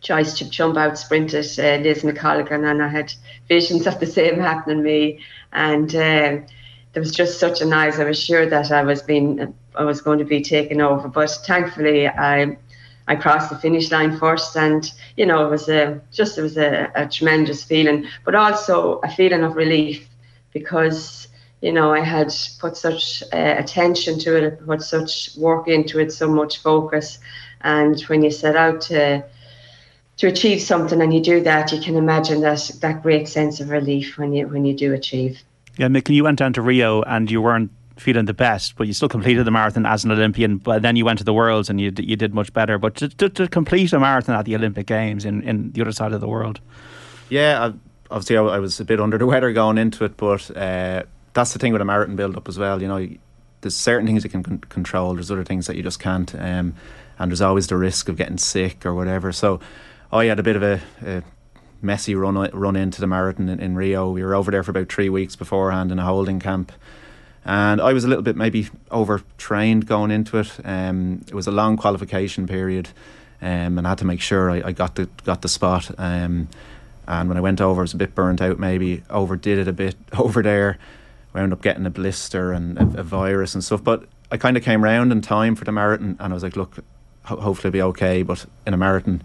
Joyce 0.00 0.40
Chipchumba 0.40 0.78
out 0.78 0.98
sprinted 0.98 1.44
uh, 1.58 1.82
Liz 1.84 2.02
McColgan, 2.02 2.66
and 2.66 2.82
I 2.82 2.88
had 2.88 3.12
visions 3.46 3.86
of 3.86 4.00
the 4.00 4.06
same 4.06 4.40
happening 4.40 4.78
to 4.78 4.82
me. 4.82 5.20
And 5.52 5.94
uh, 5.94 6.40
there 6.94 7.02
was 7.02 7.12
just 7.12 7.38
such 7.38 7.60
a 7.60 7.66
noise. 7.66 8.00
I 8.00 8.04
was 8.04 8.18
sure 8.18 8.46
that 8.46 8.72
I 8.72 8.82
was 8.82 9.02
being, 9.02 9.54
I 9.74 9.84
was 9.84 10.00
going 10.00 10.20
to 10.20 10.24
be 10.24 10.40
taken 10.40 10.80
over. 10.80 11.06
But 11.06 11.28
thankfully, 11.46 12.08
I, 12.08 12.56
I 13.06 13.16
crossed 13.16 13.50
the 13.50 13.58
finish 13.58 13.90
line 13.90 14.16
first, 14.16 14.56
and 14.56 14.90
you 15.18 15.26
know, 15.26 15.46
it 15.46 15.50
was 15.50 15.68
a 15.68 16.00
just 16.10 16.38
it 16.38 16.42
was 16.42 16.56
a, 16.56 16.90
a 16.94 17.06
tremendous 17.06 17.64
feeling, 17.64 18.06
but 18.24 18.34
also 18.34 19.00
a 19.00 19.10
feeling 19.10 19.44
of 19.44 19.56
relief 19.56 20.08
because 20.54 21.23
you 21.64 21.72
know, 21.72 21.94
I 21.94 22.00
had 22.00 22.31
put 22.59 22.77
such 22.77 23.22
uh, 23.33 23.55
attention 23.57 24.18
to 24.18 24.37
it, 24.37 24.66
put 24.66 24.83
such 24.83 25.31
work 25.38 25.66
into 25.66 25.98
it, 25.98 26.12
so 26.12 26.29
much 26.29 26.59
focus. 26.59 27.18
And 27.62 27.98
when 28.03 28.22
you 28.22 28.31
set 28.31 28.55
out 28.55 28.83
to 28.83 29.24
to 30.18 30.27
achieve 30.29 30.61
something 30.61 31.00
and 31.00 31.12
you 31.12 31.20
do 31.20 31.42
that, 31.42 31.72
you 31.72 31.81
can 31.81 31.96
imagine 31.96 32.42
that 32.42 32.70
that 32.83 33.03
great 33.03 33.29
sense 33.29 33.61
of 33.61 33.70
relief 33.70 34.18
when 34.18 34.35
you 34.35 34.46
when 34.46 34.66
you 34.66 34.74
do 34.74 34.92
achieve. 34.92 35.42
Yeah, 35.79 35.88
Mick, 35.88 36.14
you 36.14 36.22
went 36.22 36.38
down 36.38 36.53
to 36.53 36.61
Rio 36.61 37.00
and 37.03 37.31
you 37.31 37.40
weren't 37.40 37.70
feeling 37.96 38.27
the 38.27 38.35
best, 38.35 38.77
but 38.77 38.87
you 38.87 38.92
still 38.92 39.09
completed 39.09 39.46
the 39.46 39.50
marathon 39.50 39.87
as 39.87 40.05
an 40.05 40.11
Olympian. 40.11 40.59
But 40.59 40.83
then 40.83 40.96
you 40.96 41.07
went 41.07 41.18
to 41.20 41.24
the 41.24 41.33
Worlds 41.33 41.70
and 41.70 41.81
you 41.81 41.90
you 41.96 42.16
did 42.16 42.35
much 42.35 42.53
better. 42.53 42.77
But 42.77 42.96
to, 42.96 43.09
to, 43.09 43.31
to 43.31 43.48
complete 43.48 43.94
a 43.94 43.98
marathon 43.98 44.37
at 44.37 44.44
the 44.44 44.55
Olympic 44.55 44.87
Games 44.87 45.24
in, 45.24 45.42
in 45.42 45.72
the 45.72 45.81
other 45.81 45.92
side 45.92 46.12
of 46.12 46.20
the 46.20 46.29
world, 46.29 46.61
yeah, 47.31 47.72
obviously 48.11 48.37
I, 48.37 48.42
I 48.42 48.59
was 48.59 48.79
a 48.81 48.85
bit 48.85 49.00
under 49.00 49.16
the 49.16 49.24
weather 49.24 49.50
going 49.55 49.79
into 49.79 50.05
it, 50.05 50.18
but 50.18 50.55
uh, 50.55 51.05
that's 51.34 51.52
the 51.52 51.58
thing 51.58 51.72
with 51.72 51.82
a 51.82 51.84
marathon 51.84 52.16
build 52.16 52.36
up 52.36 52.48
as 52.48 52.58
well. 52.58 52.80
You 52.80 52.88
know, 52.88 53.08
there's 53.60 53.76
certain 53.76 54.06
things 54.06 54.24
you 54.24 54.30
can 54.30 54.42
con- 54.42 54.58
control. 54.68 55.14
There's 55.14 55.30
other 55.30 55.44
things 55.44 55.66
that 55.66 55.76
you 55.76 55.82
just 55.82 55.98
can't, 55.98 56.34
um, 56.36 56.74
and 57.18 57.30
there's 57.30 57.40
always 57.40 57.66
the 57.66 57.76
risk 57.76 58.08
of 58.08 58.16
getting 58.16 58.38
sick 58.38 58.86
or 58.86 58.94
whatever. 58.94 59.32
So 59.32 59.60
I 60.12 60.26
had 60.26 60.38
a 60.38 60.42
bit 60.42 60.56
of 60.56 60.62
a, 60.62 60.80
a 61.04 61.22
messy 61.82 62.14
run 62.14 62.36
run 62.52 62.76
into 62.76 63.00
the 63.00 63.06
marathon 63.06 63.48
in, 63.48 63.60
in, 63.60 63.74
Rio. 63.74 64.10
We 64.10 64.22
were 64.22 64.34
over 64.34 64.50
there 64.50 64.62
for 64.62 64.70
about 64.70 64.90
three 64.90 65.08
weeks 65.08 65.36
beforehand 65.36 65.90
in 65.90 65.98
a 65.98 66.04
holding 66.04 66.40
camp, 66.40 66.72
and 67.44 67.80
I 67.80 67.92
was 67.92 68.04
a 68.04 68.08
little 68.08 68.22
bit 68.22 68.36
maybe 68.36 68.68
overtrained 68.90 69.86
going 69.86 70.10
into 70.10 70.38
it. 70.38 70.52
Um, 70.64 71.24
it 71.26 71.34
was 71.34 71.46
a 71.46 71.52
long 71.52 71.76
qualification 71.76 72.46
period, 72.46 72.90
um, 73.42 73.78
and 73.78 73.86
I 73.86 73.90
had 73.90 73.98
to 73.98 74.04
make 74.04 74.20
sure 74.20 74.50
I, 74.50 74.68
I 74.68 74.72
got 74.72 74.94
the 74.94 75.08
got 75.24 75.42
the 75.42 75.48
spot. 75.48 75.90
Um, 75.98 76.48
and 77.06 77.28
when 77.28 77.36
I 77.36 77.42
went 77.42 77.60
over, 77.60 77.80
I 77.80 77.82
was 77.82 77.92
a 77.92 77.98
bit 77.98 78.14
burnt 78.14 78.40
out. 78.40 78.58
Maybe 78.58 79.02
overdid 79.10 79.58
it 79.58 79.68
a 79.68 79.72
bit 79.72 79.96
over 80.18 80.42
there. 80.42 80.78
Ended 81.34 81.52
up 81.52 81.62
getting 81.62 81.84
a 81.86 81.90
blister 81.90 82.52
and 82.52 82.78
a, 82.78 83.00
a 83.00 83.02
virus 83.02 83.54
and 83.54 83.64
stuff. 83.64 83.82
But 83.82 84.04
I 84.30 84.36
kind 84.36 84.56
of 84.56 84.62
came 84.62 84.84
round 84.84 85.12
in 85.12 85.20
time 85.20 85.56
for 85.56 85.64
the 85.64 85.72
marathon, 85.72 86.16
and 86.20 86.32
I 86.32 86.34
was 86.34 86.42
like, 86.42 86.56
look, 86.56 86.76
ho- 87.24 87.40
hopefully 87.40 87.68
it'll 87.68 87.72
be 87.72 87.82
okay. 87.82 88.22
But 88.22 88.46
in 88.66 88.74
a 88.74 88.76
marathon 88.76 89.22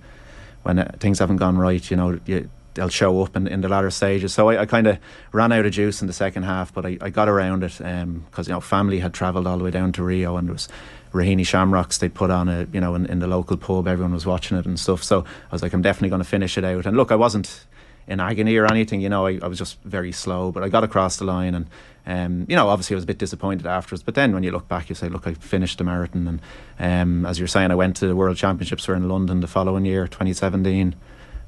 when 0.63 0.79
uh, 0.79 0.91
things 0.99 1.19
haven't 1.19 1.37
gone 1.37 1.57
right, 1.57 1.89
you 1.89 1.97
know, 1.97 2.19
you, 2.25 2.49
they'll 2.73 2.89
show 2.89 3.21
up 3.21 3.35
in, 3.35 3.47
in 3.47 3.61
the 3.61 3.69
latter 3.69 3.89
stages. 3.89 4.33
So 4.33 4.49
I, 4.49 4.61
I 4.61 4.65
kind 4.65 4.87
of 4.87 4.99
ran 5.31 5.51
out 5.51 5.65
of 5.65 5.71
juice 5.71 6.01
in 6.01 6.07
the 6.07 6.13
second 6.13 6.43
half, 6.43 6.73
but 6.73 6.85
I, 6.85 6.97
I 7.01 7.09
got 7.09 7.29
around 7.29 7.63
it 7.63 7.77
because 7.77 7.83
um, 8.03 8.25
you 8.45 8.53
know 8.53 8.59
family 8.59 8.99
had 8.99 9.13
travelled 9.13 9.47
all 9.47 9.57
the 9.57 9.63
way 9.63 9.71
down 9.71 9.91
to 9.93 10.03
Rio, 10.03 10.37
and 10.37 10.47
there 10.47 10.53
was 10.53 10.67
Raheny 11.11 11.45
Shamrocks 11.45 11.97
they'd 11.97 12.13
put 12.13 12.29
on 12.29 12.47
a 12.49 12.67
you 12.71 12.79
know 12.79 12.95
in, 12.95 13.05
in 13.07 13.19
the 13.19 13.27
local 13.27 13.57
pub, 13.57 13.87
everyone 13.87 14.13
was 14.13 14.25
watching 14.25 14.57
it 14.57 14.65
and 14.65 14.79
stuff. 14.79 15.03
So 15.03 15.21
I 15.21 15.51
was 15.51 15.61
like, 15.61 15.73
I'm 15.73 15.81
definitely 15.81 16.09
going 16.09 16.21
to 16.21 16.27
finish 16.27 16.57
it 16.57 16.63
out. 16.63 16.85
And 16.85 16.95
look, 16.95 17.11
I 17.11 17.15
wasn't 17.15 17.65
in 18.09 18.19
agony 18.19 18.57
or 18.57 18.65
anything, 18.65 18.99
you 19.01 19.07
know, 19.07 19.27
I, 19.27 19.39
I 19.41 19.47
was 19.47 19.57
just 19.57 19.79
very 19.83 20.11
slow, 20.11 20.51
but 20.51 20.63
I 20.63 20.69
got 20.69 20.83
across 20.83 21.17
the 21.17 21.25
line 21.25 21.55
and 21.55 21.67
um, 22.05 22.47
you 22.49 22.55
know, 22.55 22.69
obviously 22.69 22.95
I 22.95 22.97
was 22.97 23.03
a 23.03 23.07
bit 23.07 23.19
disappointed 23.19 23.67
afterwards, 23.67 24.01
but 24.01 24.15
then 24.15 24.33
when 24.33 24.41
you 24.41 24.51
look 24.51 24.67
back, 24.67 24.89
you 24.89 24.95
say, 24.95 25.09
look, 25.09 25.27
I 25.27 25.35
finished 25.35 25.77
the 25.77 25.83
marathon, 25.83 26.27
and 26.27 26.41
um, 26.79 27.25
as 27.27 27.37
you're 27.37 27.47
saying, 27.47 27.69
I 27.69 27.75
went 27.75 27.97
to 27.97 28.07
the 28.07 28.15
World 28.15 28.35
Championships 28.35 28.87
were 28.87 28.95
in 28.95 29.07
London 29.07 29.41
the 29.41 29.47
following 29.47 29.85
year, 29.85 30.07
2017, 30.07 30.95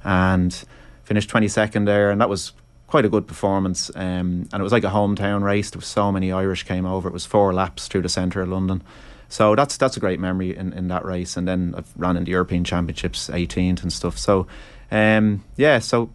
and 0.04 0.66
finished 1.04 1.32
22nd 1.32 1.88
there, 1.88 2.12
and 2.12 2.22
that 2.22 2.30
was 2.30 2.52
quite 2.86 3.06
a 3.06 3.10
good 3.10 3.26
performance. 3.26 3.90
Um, 3.96 4.48
and 4.54 4.60
it 4.60 4.62
was 4.62 4.72
like 4.72 4.84
a 4.84 4.90
hometown 4.90 5.42
race. 5.42 5.72
There 5.72 5.80
was 5.80 5.88
so 5.88 6.12
many 6.12 6.32
Irish 6.32 6.64
came 6.64 6.86
over. 6.86 7.08
It 7.08 7.14
was 7.14 7.26
four 7.26 7.54
laps 7.54 7.88
through 7.88 8.04
the 8.04 8.10
centre 8.10 8.42
of 8.42 8.50
London. 8.50 8.84
So 9.30 9.56
that's 9.56 9.78
that's 9.78 9.98
a 9.98 10.00
great 10.02 10.20
memory 10.20 10.56
in, 10.56 10.74
in 10.74 10.90
that 10.90 11.06
race. 11.06 11.38
And 11.38 11.48
then 11.48 11.74
I've 11.76 11.92
ran 11.96 12.18
in 12.18 12.26
the 12.26 12.32
European 12.32 12.66
Championships 12.66 13.30
18th 13.30 13.82
and 13.82 13.92
stuff. 13.92 14.18
So 14.18 14.46
um, 14.92 15.44
yeah, 15.56 15.80
so 15.80 16.12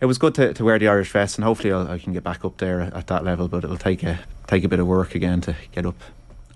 it 0.00 0.06
was 0.06 0.18
good 0.18 0.34
to, 0.34 0.52
to 0.54 0.64
wear 0.64 0.78
the 0.78 0.88
Irish 0.88 1.10
vest, 1.10 1.36
and 1.36 1.44
hopefully 1.44 1.72
I'll, 1.72 1.88
i 1.88 1.98
can 1.98 2.12
get 2.12 2.22
back 2.22 2.44
up 2.44 2.58
there 2.58 2.80
at 2.80 3.06
that 3.06 3.24
level. 3.24 3.48
But 3.48 3.64
it'll 3.64 3.78
take 3.78 4.02
a 4.02 4.20
take 4.46 4.64
a 4.64 4.68
bit 4.68 4.80
of 4.80 4.86
work 4.86 5.14
again 5.14 5.40
to 5.42 5.56
get 5.72 5.86
up. 5.86 5.96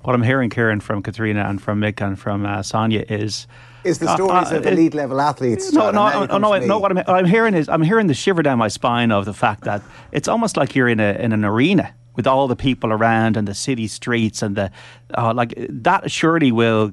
What 0.03 0.14
I'm 0.14 0.22
hearing, 0.22 0.51
Kieran, 0.51 0.81
from 0.81 1.03
Katrina 1.03 1.44
and 1.48 1.61
from 1.61 1.81
Mick 1.81 2.05
and 2.05 2.18
from 2.18 2.46
uh, 2.46 2.62
Sonia 2.62 3.05
is 3.09 3.46
is 3.85 3.98
the 3.98 4.14
stories 4.14 4.53
uh, 4.53 4.57
uh, 4.57 4.59
of 4.59 4.66
elite 4.66 4.94
level 4.94 5.20
athletes. 5.20 5.72
No, 5.72 5.90
no, 5.90 6.24
no, 6.27 6.38
no, 6.38 6.59
no. 6.59 6.79
What 6.79 6.90
I'm, 6.90 6.96
what 6.98 7.11
I'm 7.11 7.24
hearing 7.24 7.55
is 7.55 7.68
I'm 7.68 7.83
hearing 7.83 8.07
the 8.07 8.14
shiver 8.14 8.42
down 8.42 8.59
my 8.59 8.68
spine 8.68 9.11
of 9.11 9.24
the 9.24 9.35
fact 9.35 9.64
that 9.64 9.83
it's 10.12 10.29
almost 10.29 10.57
like 10.57 10.74
you're 10.74 10.88
in 10.88 11.01
a 11.01 11.12
in 11.12 11.33
an 11.33 11.44
arena 11.44 11.94
with 12.16 12.27
all 12.27 12.48
the 12.48 12.57
people 12.57 12.92
around 12.92 13.37
and 13.37 13.46
the 13.46 13.55
city 13.55 13.87
streets 13.87 14.42
and 14.42 14.57
the 14.57 14.70
uh, 15.16 15.33
like. 15.35 15.55
That 15.68 16.11
surely 16.11 16.53
will 16.53 16.92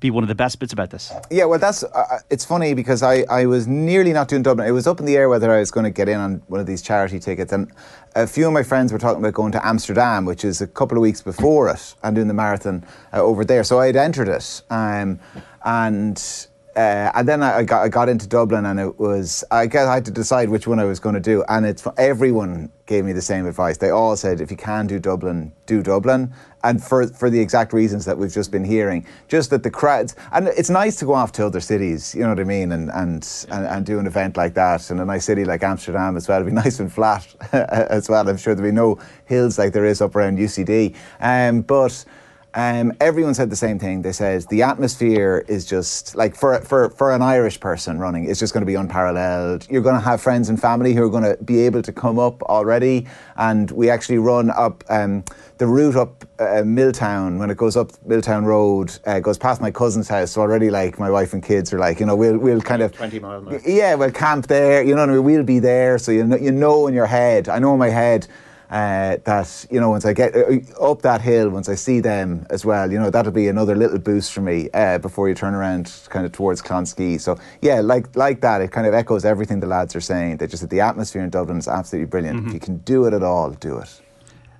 be 0.00 0.10
one 0.10 0.22
of 0.22 0.28
the 0.28 0.34
best 0.34 0.58
bits 0.60 0.72
about 0.72 0.90
this. 0.90 1.12
Yeah, 1.30 1.44
well, 1.46 1.58
that's 1.58 1.82
uh, 1.82 1.88
uh, 1.88 2.18
it's 2.30 2.44
funny 2.44 2.74
because 2.74 3.02
I, 3.02 3.24
I 3.28 3.46
was 3.46 3.66
nearly 3.66 4.12
not 4.12 4.28
doing 4.28 4.42
Dublin. 4.42 4.66
It 4.68 4.72
was 4.72 4.86
up 4.86 5.00
in 5.00 5.06
the 5.06 5.16
air 5.16 5.28
whether 5.28 5.52
I 5.52 5.58
was 5.58 5.70
going 5.70 5.84
to 5.84 5.90
get 5.90 6.08
in 6.08 6.18
on 6.20 6.42
one 6.46 6.60
of 6.60 6.66
these 6.66 6.82
charity 6.82 7.18
tickets, 7.18 7.52
and 7.52 7.72
a 8.14 8.26
few 8.26 8.46
of 8.46 8.52
my 8.52 8.62
friends 8.62 8.92
were 8.92 8.98
talking 8.98 9.22
about 9.22 9.34
going 9.34 9.52
to 9.52 9.66
Amsterdam, 9.66 10.24
which 10.24 10.44
is 10.44 10.60
a 10.60 10.66
couple 10.66 10.96
of 10.96 11.02
weeks 11.02 11.20
before 11.20 11.68
it, 11.68 11.94
and 12.02 12.14
doing 12.14 12.28
the 12.28 12.34
marathon 12.34 12.84
uh, 13.12 13.20
over 13.20 13.44
there. 13.44 13.64
So 13.64 13.80
I 13.80 13.86
had 13.86 13.96
entered 13.96 14.28
it, 14.28 14.62
um, 14.70 15.18
and 15.64 16.47
uh, 16.78 17.10
and 17.16 17.26
then 17.26 17.42
I 17.42 17.64
got, 17.64 17.82
I 17.82 17.88
got 17.88 18.08
into 18.08 18.28
Dublin, 18.28 18.64
and 18.64 18.78
it 18.78 19.00
was 19.00 19.42
I 19.50 19.66
guess 19.66 19.88
I 19.88 19.94
had 19.94 20.04
to 20.04 20.12
decide 20.12 20.48
which 20.48 20.68
one 20.68 20.78
I 20.78 20.84
was 20.84 21.00
going 21.00 21.16
to 21.16 21.20
do, 21.20 21.42
and 21.48 21.66
it's 21.66 21.84
everyone 21.96 22.70
gave 22.86 23.04
me 23.04 23.12
the 23.12 23.20
same 23.20 23.46
advice. 23.46 23.78
They 23.78 23.90
all 23.90 24.16
said, 24.16 24.40
if 24.40 24.48
you 24.48 24.56
can 24.56 24.86
do 24.86 25.00
Dublin, 25.00 25.50
do 25.66 25.82
Dublin, 25.82 26.32
and 26.62 26.80
for 26.80 27.08
for 27.08 27.30
the 27.30 27.40
exact 27.40 27.72
reasons 27.72 28.04
that 28.04 28.16
we've 28.16 28.32
just 28.32 28.52
been 28.52 28.64
hearing, 28.64 29.04
just 29.26 29.50
that 29.50 29.64
the 29.64 29.72
crowds, 29.72 30.14
and 30.30 30.46
it's 30.46 30.70
nice 30.70 30.94
to 31.00 31.04
go 31.04 31.14
off 31.14 31.32
to 31.32 31.46
other 31.46 31.58
cities, 31.58 32.14
you 32.14 32.22
know 32.22 32.28
what 32.28 32.38
I 32.38 32.44
mean, 32.44 32.70
and 32.70 32.92
and 32.94 33.46
and, 33.50 33.66
and 33.66 33.84
do 33.84 33.98
an 33.98 34.06
event 34.06 34.36
like 34.36 34.54
that, 34.54 34.88
in 34.88 35.00
a 35.00 35.04
nice 35.04 35.24
city 35.24 35.44
like 35.44 35.64
Amsterdam 35.64 36.16
as 36.16 36.28
well. 36.28 36.40
It'd 36.40 36.46
be 36.46 36.54
nice 36.62 36.78
and 36.78 36.92
flat 36.92 37.26
as 37.52 38.08
well. 38.08 38.28
I'm 38.28 38.36
sure 38.36 38.54
there'd 38.54 38.64
be 38.64 38.70
no 38.70 39.00
hills 39.24 39.58
like 39.58 39.72
there 39.72 39.84
is 39.84 40.00
up 40.00 40.14
around 40.14 40.38
UCD, 40.38 40.94
um, 41.18 41.62
but 41.62 42.04
um, 42.54 42.92
everyone 43.00 43.34
said 43.34 43.50
the 43.50 43.56
same 43.56 43.78
thing. 43.78 44.02
They 44.02 44.12
said 44.12 44.44
the 44.48 44.62
atmosphere 44.62 45.44
is 45.48 45.66
just 45.66 46.16
like 46.16 46.34
for 46.34 46.60
for 46.62 46.90
for 46.90 47.14
an 47.14 47.20
Irish 47.20 47.60
person 47.60 47.98
running, 47.98 48.28
it's 48.28 48.40
just 48.40 48.54
going 48.54 48.62
to 48.62 48.66
be 48.66 48.74
unparalleled. 48.74 49.66
You're 49.68 49.82
going 49.82 49.96
to 49.96 50.00
have 50.00 50.20
friends 50.22 50.48
and 50.48 50.60
family 50.60 50.94
who 50.94 51.02
are 51.02 51.10
going 51.10 51.24
to 51.24 51.42
be 51.44 51.60
able 51.60 51.82
to 51.82 51.92
come 51.92 52.18
up 52.18 52.42
already, 52.44 53.06
and 53.36 53.70
we 53.72 53.90
actually 53.90 54.18
run 54.18 54.50
up 54.50 54.82
um, 54.88 55.24
the 55.58 55.66
route 55.66 55.96
up 55.96 56.24
uh, 56.38 56.62
Milltown 56.64 57.38
when 57.38 57.50
it 57.50 57.56
goes 57.58 57.76
up 57.76 57.90
Milltown 58.06 58.44
Road, 58.44 58.96
uh, 59.06 59.20
goes 59.20 59.36
past 59.36 59.60
my 59.60 59.70
cousin's 59.70 60.08
house. 60.08 60.30
So 60.30 60.40
already, 60.40 60.70
like 60.70 60.98
my 60.98 61.10
wife 61.10 61.34
and 61.34 61.42
kids 61.42 61.72
are 61.74 61.78
like, 61.78 62.00
you 62.00 62.06
know, 62.06 62.16
we'll 62.16 62.38
we'll 62.38 62.62
kind 62.62 62.80
of 62.80 62.92
twenty 62.92 63.18
miles. 63.18 63.62
Yeah, 63.66 63.94
we'll 63.94 64.10
camp 64.10 64.46
there. 64.46 64.82
You 64.82 64.94
know, 64.94 65.02
I 65.02 65.06
mean? 65.06 65.22
we'll 65.22 65.44
be 65.44 65.58
there. 65.58 65.98
So 65.98 66.12
you 66.12 66.24
know, 66.24 66.36
you 66.36 66.50
know 66.50 66.86
in 66.86 66.94
your 66.94 67.06
head. 67.06 67.48
I 67.50 67.58
know 67.58 67.74
in 67.74 67.78
my 67.78 67.90
head 67.90 68.26
uh, 68.70 69.16
that 69.24 69.66
you 69.70 69.80
know 69.80 69.90
once 69.90 70.04
I 70.04 70.12
get 70.12 70.36
uh, 70.36 70.90
up 70.90 71.02
that 71.02 71.20
hill, 71.20 71.50
once 71.50 71.68
I 71.68 71.74
see 71.74 72.00
them 72.00 72.46
as 72.50 72.64
well, 72.64 72.92
you 72.92 72.98
know 72.98 73.10
that'll 73.10 73.32
be 73.32 73.48
another 73.48 73.74
little 73.74 73.98
boost 73.98 74.32
for 74.32 74.42
me 74.42 74.68
uh, 74.74 74.98
before 74.98 75.28
you 75.28 75.34
turn 75.34 75.54
around 75.54 75.92
kind 76.10 76.24
of 76.24 76.32
towards 76.32 76.62
Clonskeagh. 76.62 77.20
So 77.20 77.38
yeah, 77.62 77.80
like 77.80 78.14
like 78.14 78.40
that, 78.42 78.60
it 78.60 78.70
kind 78.70 78.86
of 78.86 78.94
echoes 78.94 79.24
everything 79.24 79.60
the 79.60 79.66
lads 79.66 79.96
are 79.96 80.00
saying. 80.00 80.36
They 80.36 80.46
just 80.46 80.62
that 80.62 80.70
the 80.70 80.80
atmosphere 80.80 81.22
in 81.22 81.30
Dublin 81.30 81.58
is 81.58 81.68
absolutely 81.68 82.06
brilliant. 82.06 82.40
Mm-hmm. 82.40 82.48
If 82.48 82.54
you 82.54 82.60
can 82.60 82.78
do 82.78 83.06
it 83.06 83.14
at 83.14 83.22
all, 83.22 83.50
do 83.50 83.78
it. 83.78 84.00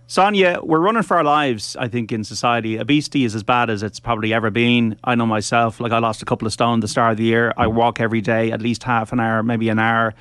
Sonia, 0.07 0.61
we're 0.63 0.81
running 0.81 1.03
for 1.03 1.19
our 1.19 1.25
lives, 1.25 1.77
I 1.77 1.89
think, 1.89 2.13
in 2.13 2.25
society. 2.25 2.79
Obesity 2.79 3.25
is 3.25 3.35
as 3.35 3.43
bad 3.43 3.69
as 3.69 3.83
it's 3.83 4.01
probably 4.01 4.33
ever 4.33 4.49
been. 4.49 4.99
I 5.05 5.15
know 5.17 5.27
myself, 5.27 5.81
like 5.81 5.93
I 5.93 5.99
lost 5.99 6.23
a 6.23 6.25
couple 6.25 6.47
of 6.47 6.53
stone 6.55 6.81
the 6.81 6.89
start 6.89 7.11
of 7.11 7.19
the 7.19 7.25
year. 7.25 7.53
I 7.59 7.67
walk 7.67 8.01
every 8.01 8.23
day, 8.23 8.51
at 8.51 8.63
least 8.63 8.85
half 8.85 9.13
an 9.13 9.21
hour, 9.21 9.43
maybe 9.43 9.69
an 9.69 9.79
hour 9.79 10.15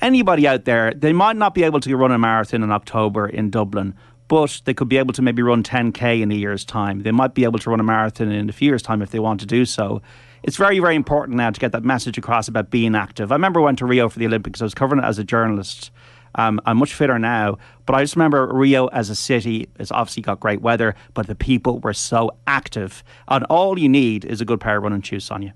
anybody 0.00 0.46
out 0.46 0.64
there, 0.64 0.92
they 0.92 1.12
might 1.12 1.36
not 1.36 1.54
be 1.54 1.62
able 1.64 1.80
to 1.80 1.96
run 1.96 2.12
a 2.12 2.18
marathon 2.18 2.62
in 2.62 2.70
October 2.70 3.26
in 3.26 3.50
Dublin, 3.50 3.94
but 4.28 4.62
they 4.64 4.74
could 4.74 4.88
be 4.88 4.96
able 4.96 5.12
to 5.14 5.22
maybe 5.22 5.42
run 5.42 5.62
10k 5.62 6.20
in 6.20 6.32
a 6.32 6.34
year's 6.34 6.64
time. 6.64 7.02
They 7.02 7.12
might 7.12 7.34
be 7.34 7.44
able 7.44 7.58
to 7.58 7.70
run 7.70 7.80
a 7.80 7.84
marathon 7.84 8.30
in 8.30 8.48
a 8.48 8.52
few 8.52 8.68
years' 8.68 8.82
time 8.82 9.02
if 9.02 9.10
they 9.10 9.18
want 9.18 9.40
to 9.40 9.46
do 9.46 9.64
so. 9.64 10.02
It's 10.42 10.56
very, 10.56 10.78
very 10.78 10.94
important 10.94 11.36
now 11.36 11.50
to 11.50 11.58
get 11.58 11.72
that 11.72 11.84
message 11.84 12.18
across 12.18 12.48
about 12.48 12.70
being 12.70 12.94
active. 12.94 13.32
I 13.32 13.34
remember 13.34 13.60
I 13.60 13.64
went 13.64 13.78
to 13.78 13.86
Rio 13.86 14.08
for 14.08 14.18
the 14.18 14.26
Olympics. 14.26 14.60
I 14.60 14.64
was 14.64 14.74
covering 14.74 15.02
it 15.02 15.06
as 15.06 15.18
a 15.18 15.24
journalist. 15.24 15.90
Um, 16.36 16.60
I'm 16.66 16.78
much 16.78 16.92
fitter 16.92 17.18
now, 17.18 17.58
but 17.86 17.94
I 17.94 18.02
just 18.02 18.16
remember 18.16 18.52
Rio 18.52 18.88
as 18.88 19.08
a 19.08 19.14
city. 19.14 19.68
It's 19.78 19.92
obviously 19.92 20.22
got 20.22 20.40
great 20.40 20.60
weather, 20.60 20.94
but 21.14 21.28
the 21.28 21.34
people 21.34 21.78
were 21.78 21.94
so 21.94 22.30
active. 22.46 23.04
And 23.28 23.44
all 23.44 23.78
you 23.78 23.88
need 23.88 24.24
is 24.24 24.40
a 24.40 24.44
good 24.44 24.60
pair 24.60 24.78
of 24.78 24.82
running 24.82 25.02
shoes, 25.02 25.24
Sonia. 25.24 25.54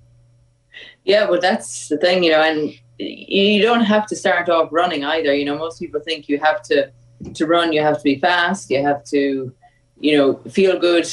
Yeah, 1.05 1.29
well, 1.29 1.41
that's 1.41 1.89
the 1.89 1.99
thing, 1.99 2.23
you 2.23 2.31
know, 2.31 2.43
and 2.43 2.79
you 2.99 3.63
don't 3.63 3.85
have 3.85 4.07
to 4.07 4.17
start 4.17 4.49
off 4.49 4.69
running 4.73 5.05
either. 5.05 5.35
You 5.35 5.45
know, 5.45 5.57
most 5.57 5.79
people 5.79 6.01
think 6.01 6.29
you 6.29 6.39
have 6.39 6.63
to 6.65 6.91
to 7.35 7.47
run, 7.47 7.73
you 7.73 7.81
have 7.81 7.97
to 7.99 8.05
be 8.05 8.19
fast, 8.19 8.71
you 8.71 8.83
have 8.83 9.03
to, 9.05 9.53
you 10.01 10.17
know, 10.17 10.37
feel 10.51 10.79
good, 10.79 11.09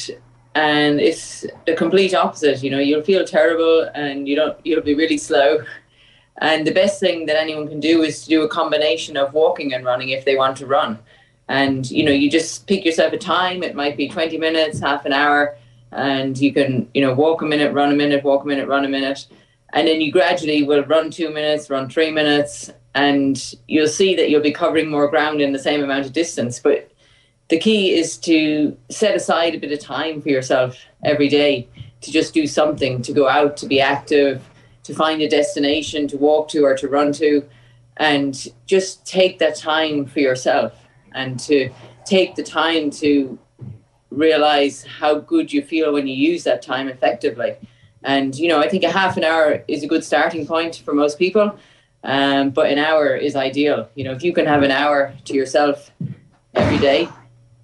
and 0.53 0.99
it's 0.99 1.45
the 1.65 1.75
complete 1.75 2.13
opposite. 2.13 2.63
You 2.63 2.71
know, 2.71 2.79
you'll 2.79 3.03
feel 3.03 3.25
terrible, 3.25 3.89
and 3.93 4.27
you 4.27 4.35
don't. 4.35 4.57
You'll 4.63 4.81
be 4.81 4.95
really 4.95 5.17
slow. 5.17 5.59
And 6.39 6.67
the 6.67 6.73
best 6.73 6.99
thing 6.99 7.27
that 7.27 7.37
anyone 7.37 7.67
can 7.67 7.79
do 7.79 8.01
is 8.03 8.23
to 8.23 8.29
do 8.29 8.43
a 8.43 8.49
combination 8.49 9.15
of 9.15 9.33
walking 9.33 9.73
and 9.73 9.85
running 9.85 10.09
if 10.09 10.25
they 10.25 10.35
want 10.35 10.57
to 10.57 10.65
run. 10.65 10.99
And 11.47 11.89
you 11.89 12.03
know, 12.03 12.11
you 12.11 12.29
just 12.29 12.67
pick 12.67 12.83
yourself 12.83 13.13
a 13.13 13.17
time. 13.17 13.63
It 13.63 13.75
might 13.75 13.95
be 13.95 14.09
twenty 14.09 14.37
minutes, 14.37 14.79
half 14.79 15.05
an 15.05 15.13
hour, 15.13 15.57
and 15.91 16.37
you 16.37 16.51
can, 16.51 16.89
you 16.93 17.01
know, 17.01 17.13
walk 17.13 17.41
a 17.41 17.45
minute, 17.45 17.73
run 17.73 17.91
a 17.91 17.95
minute, 17.95 18.23
walk 18.23 18.43
a 18.43 18.47
minute, 18.47 18.67
run 18.67 18.85
a 18.85 18.89
minute 18.89 19.27
and 19.75 19.87
then 19.87 19.99
you 19.99 20.11
gradually 20.11 20.63
will 20.63 20.83
run 20.85 21.11
two 21.11 21.29
minutes, 21.29 21.69
run 21.69 21.89
three 21.89 22.09
minutes, 22.09 22.71
and 22.95 23.53
you'll 23.67 23.89
see 23.89 24.15
that 24.15 24.29
you'll 24.29 24.41
be 24.41 24.53
covering 24.53 24.89
more 24.89 25.09
ground 25.09 25.41
in 25.41 25.51
the 25.51 25.59
same 25.59 25.83
amount 25.83 26.05
of 26.05 26.13
distance. 26.13 26.59
But 26.59 26.89
the 27.49 27.59
key 27.59 27.93
is 27.93 28.17
to 28.19 28.75
set 28.89 29.15
aside 29.15 29.53
a 29.53 29.59
bit 29.59 29.73
of 29.73 29.79
time 29.79 30.21
for 30.21 30.29
yourself 30.29 30.77
every 31.03 31.27
day 31.27 31.67
to 32.01 32.11
just 32.11 32.33
do 32.33 32.47
something, 32.47 33.01
to 33.01 33.11
go 33.11 33.27
out, 33.27 33.57
to 33.57 33.67
be 33.67 33.81
active, 33.81 34.41
to 34.83 34.95
find 34.95 35.21
a 35.21 35.27
destination 35.27 36.07
to 36.07 36.17
walk 36.17 36.47
to 36.49 36.63
or 36.63 36.77
to 36.77 36.87
run 36.87 37.11
to, 37.11 37.43
and 37.97 38.47
just 38.65 39.05
take 39.05 39.39
that 39.39 39.57
time 39.57 40.05
for 40.05 40.21
yourself 40.21 40.73
and 41.13 41.37
to 41.41 41.69
take 42.05 42.35
the 42.35 42.43
time 42.43 42.89
to 42.91 43.37
realize 44.09 44.85
how 44.85 45.15
good 45.15 45.51
you 45.51 45.61
feel 45.61 45.91
when 45.91 46.07
you 46.07 46.15
use 46.15 46.45
that 46.45 46.61
time 46.61 46.87
effectively. 46.87 47.57
And 48.05 48.37
you 48.37 48.47
know, 48.47 48.59
I 48.59 48.69
think 48.69 48.83
a 48.83 48.91
half 48.91 49.17
an 49.17 49.23
hour 49.23 49.63
is 49.67 49.83
a 49.83 49.87
good 49.87 50.03
starting 50.03 50.45
point 50.45 50.75
for 50.85 50.93
most 50.93 51.17
people, 51.17 51.57
um, 52.03 52.51
but 52.51 52.69
an 52.71 52.77
hour 52.77 53.15
is 53.15 53.35
ideal. 53.35 53.89
You 53.95 54.03
know, 54.05 54.11
if 54.11 54.23
you 54.23 54.31
can 54.31 54.45
have 54.45 54.61
an 54.61 54.71
hour 54.71 55.13
to 55.25 55.33
yourself 55.33 55.91
every 56.53 56.77
day, 56.77 57.09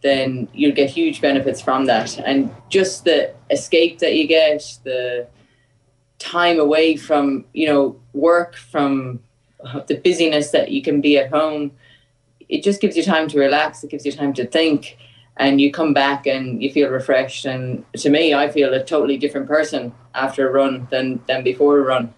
then 0.02 0.48
you'll 0.52 0.76
get 0.76 0.90
huge 0.90 1.22
benefits 1.22 1.62
from 1.62 1.86
that. 1.86 2.18
And 2.18 2.52
just 2.70 3.06
the 3.06 3.34
escape 3.52 4.00
that 4.00 4.16
you 4.16 4.26
get, 4.28 4.80
the 4.84 5.28
time 6.18 6.60
away 6.60 6.96
from 6.96 7.46
you 7.54 7.68
know 7.68 8.00
work, 8.14 8.56
from 8.56 9.20
the 9.86 9.96
busyness 10.04 10.50
that 10.52 10.72
you 10.72 10.82
can 10.82 11.02
be 11.02 11.20
at 11.20 11.30
home, 11.30 11.72
it 12.50 12.64
just 12.64 12.82
gives 12.82 12.98
you 12.98 13.04
time 13.04 13.28
to 13.28 13.40
relax. 13.40 13.84
It 13.84 13.92
gives 13.92 14.08
you 14.08 14.12
time 14.12 14.34
to 14.34 14.48
think 14.48 14.98
and 15.38 15.60
you 15.62 15.72
come 15.72 15.94
back 15.94 16.28
and 16.28 16.62
you 16.62 16.72
feel 16.72 16.90
refreshed. 16.90 17.46
And 17.46 17.84
to 17.98 18.10
me, 18.10 18.34
I 18.34 18.50
feel 18.50 18.74
a 18.74 18.84
totally 18.84 19.18
different 19.18 19.48
person 19.48 19.94
after 20.14 20.48
a 20.48 20.52
run 20.52 20.88
than 20.92 21.22
than 21.28 21.44
before 21.44 21.80
a 21.80 21.82
run. 21.82 22.14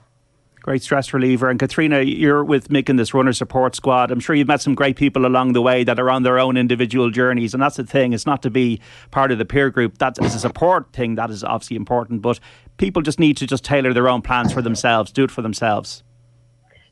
Great 0.62 0.82
stress 0.82 1.14
reliever. 1.14 1.50
And 1.50 1.60
Catherina, 1.60 2.02
you're 2.06 2.42
with 2.42 2.70
Mick 2.70 2.88
in 2.88 2.96
this 2.96 3.14
runner 3.14 3.34
support 3.34 3.76
squad. 3.76 4.12
I'm 4.12 4.22
sure 4.22 4.34
you've 4.34 4.48
met 4.48 4.62
some 4.62 4.76
great 4.76 4.96
people 4.96 5.26
along 5.26 5.52
the 5.52 5.62
way 5.62 5.84
that 5.84 6.00
are 6.00 6.10
on 6.10 6.24
their 6.24 6.40
own 6.40 6.56
individual 6.56 7.10
journeys. 7.12 7.54
And 7.54 7.62
that's 7.62 7.76
the 7.76 7.84
thing, 7.84 8.14
it's 8.14 8.26
not 8.26 8.42
to 8.44 8.50
be 8.50 8.80
part 9.12 9.34
of 9.34 9.40
the 9.40 9.46
peer 9.46 9.70
group. 9.70 9.98
That 9.98 10.18
is 10.22 10.34
a 10.34 10.40
support 10.40 10.94
thing, 10.94 11.16
that 11.16 11.30
is 11.30 11.44
obviously 11.44 11.76
important. 11.76 12.22
But 12.22 12.40
people 12.78 13.02
just 13.02 13.20
need 13.20 13.36
to 13.38 13.46
just 13.46 13.66
tailor 13.66 13.92
their 13.92 14.08
own 14.08 14.22
plans 14.22 14.54
for 14.54 14.62
themselves, 14.62 15.12
do 15.12 15.26
it 15.26 15.32
for 15.32 15.42
themselves. 15.42 16.02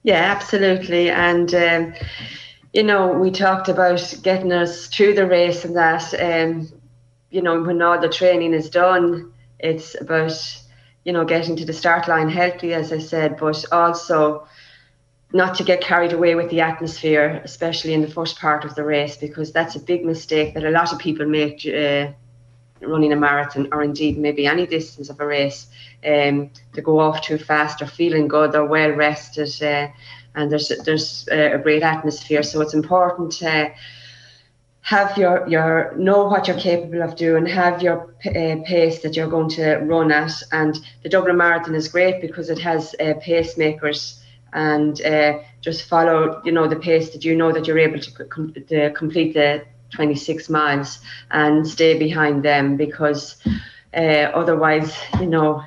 Yeah, 0.03 0.15
absolutely. 0.15 1.09
And 1.09 1.55
um, 1.55 1.93
you 2.73 2.83
know, 2.83 3.11
we 3.11 3.31
talked 3.31 3.67
about 3.67 4.13
getting 4.23 4.51
us 4.51 4.87
through 4.87 5.13
the 5.13 5.25
race 5.25 5.65
and 5.65 5.75
that, 5.75 6.13
um, 6.13 6.69
you 7.29 7.41
know, 7.41 7.61
when 7.61 7.81
all 7.81 7.99
the 7.99 8.09
training 8.09 8.53
is 8.53 8.69
done, 8.69 9.33
it's 9.59 9.99
about, 9.99 10.31
you 11.03 11.11
know, 11.11 11.25
getting 11.25 11.55
to 11.57 11.65
the 11.65 11.73
start 11.73 12.07
line 12.07 12.29
healthy, 12.29 12.73
as 12.73 12.93
I 12.93 12.99
said, 12.99 13.37
but 13.37 13.65
also 13.71 14.47
not 15.33 15.55
to 15.55 15.63
get 15.63 15.81
carried 15.81 16.13
away 16.13 16.35
with 16.35 16.49
the 16.49 16.61
atmosphere, 16.61 17.41
especially 17.43 17.93
in 17.93 18.01
the 18.01 18.11
first 18.11 18.39
part 18.39 18.63
of 18.63 18.75
the 18.75 18.83
race, 18.83 19.17
because 19.17 19.51
that's 19.51 19.75
a 19.75 19.79
big 19.79 20.05
mistake 20.05 20.53
that 20.53 20.63
a 20.63 20.71
lot 20.71 20.93
of 20.93 20.99
people 20.99 21.25
make 21.25 21.65
uh, 21.65 22.07
running 22.81 23.13
a 23.13 23.15
marathon 23.15 23.67
or 23.71 23.83
indeed 23.83 24.17
maybe 24.17 24.45
any 24.45 24.65
distance 24.65 25.09
of 25.09 25.19
a 25.19 25.25
race. 25.25 25.67
Um, 26.03 26.49
to 26.73 26.81
go 26.81 26.99
off 26.99 27.21
too 27.21 27.37
fast 27.37 27.79
or 27.81 27.85
feeling 27.85 28.27
good 28.27 28.55
or 28.55 28.65
well 28.65 28.89
rested. 28.89 29.51
Uh, 29.61 29.89
and 30.35 30.51
there's 30.51 30.71
there's 30.85 31.27
a 31.29 31.57
great 31.57 31.83
atmosphere. 31.83 32.43
So 32.43 32.61
it's 32.61 32.73
important 32.73 33.31
to 33.33 33.73
have 34.81 35.17
your 35.17 35.47
your 35.47 35.93
know 35.95 36.25
what 36.25 36.47
you're 36.47 36.57
capable 36.57 37.01
of 37.01 37.15
doing, 37.15 37.45
have 37.45 37.81
your 37.81 38.13
uh, 38.25 38.55
pace 38.65 39.01
that 39.01 39.15
you're 39.15 39.29
going 39.29 39.49
to 39.49 39.77
run 39.77 40.11
at, 40.11 40.33
and 40.51 40.79
the 41.03 41.09
Dublin 41.09 41.37
Marathon 41.37 41.75
is 41.75 41.87
great 41.87 42.21
because 42.21 42.49
it 42.49 42.59
has 42.59 42.95
uh, 42.99 43.13
pacemakers 43.25 44.19
and 44.53 45.01
uh, 45.01 45.39
just 45.61 45.87
follow 45.87 46.41
you 46.43 46.51
know 46.51 46.67
the 46.67 46.75
pace 46.75 47.11
that 47.11 47.23
you 47.23 47.35
know 47.35 47.51
that 47.51 47.67
you're 47.67 47.79
able 47.79 47.99
to, 47.99 48.25
com- 48.25 48.53
to 48.67 48.91
complete 48.91 49.33
the 49.33 49.63
26 49.91 50.49
miles 50.49 50.99
and 51.31 51.67
stay 51.67 51.97
behind 51.97 52.43
them 52.43 52.75
because 52.77 53.35
uh, 53.93 54.31
otherwise 54.33 54.95
you 55.19 55.27
know 55.27 55.63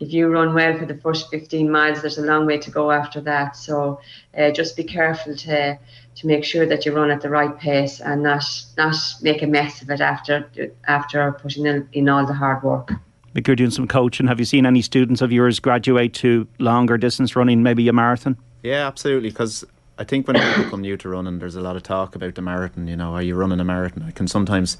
if 0.00 0.12
you 0.12 0.28
run 0.28 0.54
well 0.54 0.76
for 0.78 0.86
the 0.86 0.96
first 0.96 1.30
15 1.30 1.70
miles, 1.70 2.00
there's 2.00 2.18
a 2.18 2.22
long 2.22 2.46
way 2.46 2.58
to 2.58 2.70
go 2.70 2.90
after 2.90 3.20
that. 3.22 3.56
So 3.56 4.00
uh, 4.36 4.50
just 4.50 4.76
be 4.76 4.84
careful 4.84 5.36
to 5.36 5.78
to 6.16 6.26
make 6.26 6.42
sure 6.44 6.66
that 6.66 6.84
you 6.84 6.92
run 6.92 7.12
at 7.12 7.20
the 7.20 7.30
right 7.30 7.56
pace 7.58 8.00
and 8.00 8.22
not 8.22 8.44
not 8.76 8.96
make 9.22 9.42
a 9.42 9.46
mess 9.46 9.82
of 9.82 9.90
it 9.90 10.00
after 10.00 10.50
after 10.86 11.32
putting 11.32 11.66
in, 11.66 11.88
in 11.92 12.08
all 12.08 12.26
the 12.26 12.34
hard 12.34 12.62
work. 12.62 12.92
Mick, 13.34 13.46
you're 13.46 13.56
doing 13.56 13.70
some 13.70 13.86
coaching. 13.86 14.26
Have 14.26 14.38
you 14.38 14.44
seen 14.44 14.66
any 14.66 14.82
students 14.82 15.20
of 15.20 15.30
yours 15.30 15.60
graduate 15.60 16.14
to 16.14 16.48
longer 16.58 16.96
distance 16.96 17.36
running, 17.36 17.62
maybe 17.62 17.86
a 17.88 17.92
marathon? 17.92 18.36
Yeah, 18.62 18.86
absolutely. 18.86 19.30
Because 19.30 19.64
I 19.98 20.04
think 20.04 20.26
when 20.26 20.40
people 20.40 20.70
come 20.70 20.80
new 20.80 20.96
to 20.96 21.08
running, 21.08 21.38
there's 21.38 21.54
a 21.54 21.60
lot 21.60 21.76
of 21.76 21.82
talk 21.82 22.16
about 22.16 22.34
the 22.34 22.42
marathon. 22.42 22.88
You 22.88 22.96
know, 22.96 23.14
are 23.14 23.22
you 23.22 23.34
running 23.34 23.60
a 23.60 23.64
marathon? 23.64 24.08
It 24.08 24.14
can 24.14 24.28
sometimes 24.28 24.78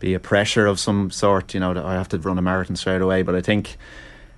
be 0.00 0.14
a 0.14 0.20
pressure 0.20 0.66
of 0.66 0.80
some 0.80 1.10
sort. 1.10 1.54
You 1.54 1.60
know, 1.60 1.74
that 1.74 1.84
I 1.84 1.94
have 1.94 2.08
to 2.08 2.18
run 2.18 2.38
a 2.38 2.42
marathon 2.42 2.76
straight 2.76 3.02
away. 3.02 3.22
But 3.22 3.34
I 3.34 3.42
think 3.42 3.76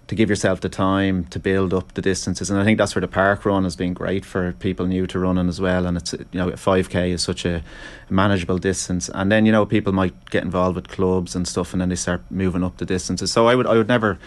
to 0.08 0.14
give 0.14 0.30
yourself 0.30 0.60
the 0.60 0.68
time 0.68 1.24
to 1.24 1.38
build 1.38 1.74
up 1.74 1.94
the 1.94 2.02
distances. 2.02 2.48
And 2.48 2.60
I 2.60 2.64
think 2.64 2.78
that's 2.78 2.94
where 2.94 3.00
the 3.00 3.08
park 3.08 3.44
run 3.44 3.64
has 3.64 3.74
been 3.74 3.92
great 3.92 4.24
for 4.24 4.52
people 4.52 4.86
new 4.86 5.06
to 5.08 5.18
running 5.18 5.48
as 5.48 5.60
well. 5.60 5.84
And 5.84 5.96
it's 5.96 6.12
you 6.12 6.26
know 6.32 6.50
5k 6.50 7.10
is 7.10 7.22
such 7.22 7.44
a 7.44 7.62
manageable 8.08 8.58
distance. 8.58 9.10
And 9.12 9.32
then 9.32 9.46
you 9.46 9.52
know 9.52 9.66
people 9.66 9.92
might 9.92 10.30
get 10.30 10.44
involved 10.44 10.76
with 10.76 10.88
clubs 10.88 11.34
and 11.34 11.46
stuff, 11.46 11.72
and 11.72 11.80
then 11.80 11.88
they 11.88 11.96
start 11.96 12.22
moving 12.30 12.62
up 12.62 12.76
the 12.76 12.86
distances. 12.86 13.32
So 13.32 13.48
I 13.48 13.54
would 13.54 13.66
I 13.66 13.74
would 13.74 13.88
never. 13.88 14.18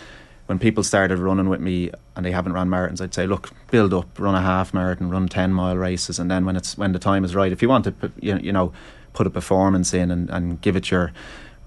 When 0.48 0.58
people 0.58 0.84
started 0.84 1.20
running 1.20 1.48
with 1.48 1.62
me 1.62 1.92
and 2.16 2.26
they 2.26 2.32
haven't 2.32 2.54
run 2.54 2.70
marathons, 2.70 3.02
I'd 3.02 3.14
say, 3.14 3.28
look, 3.28 3.52
build 3.70 3.94
up, 3.94 4.18
run 4.18 4.34
a 4.34 4.42
half 4.42 4.74
marathon, 4.74 5.12
run 5.12 5.28
ten 5.28 5.54
mile 5.54 5.78
races, 5.78 6.18
and 6.18 6.32
then 6.32 6.44
when 6.44 6.56
it's 6.56 6.76
when 6.76 6.92
the 6.92 6.98
time 6.98 7.24
is 7.24 7.36
right, 7.36 7.52
if 7.52 7.62
you 7.62 7.70
want 7.70 7.86
to, 7.86 8.12
you 8.20 8.52
know, 8.52 8.74
put 9.14 9.28
a 9.28 9.30
performance 9.30 9.94
in 9.94 10.10
and, 10.10 10.28
and 10.32 10.60
give 10.62 10.76
it 10.76 10.90
your 10.90 11.12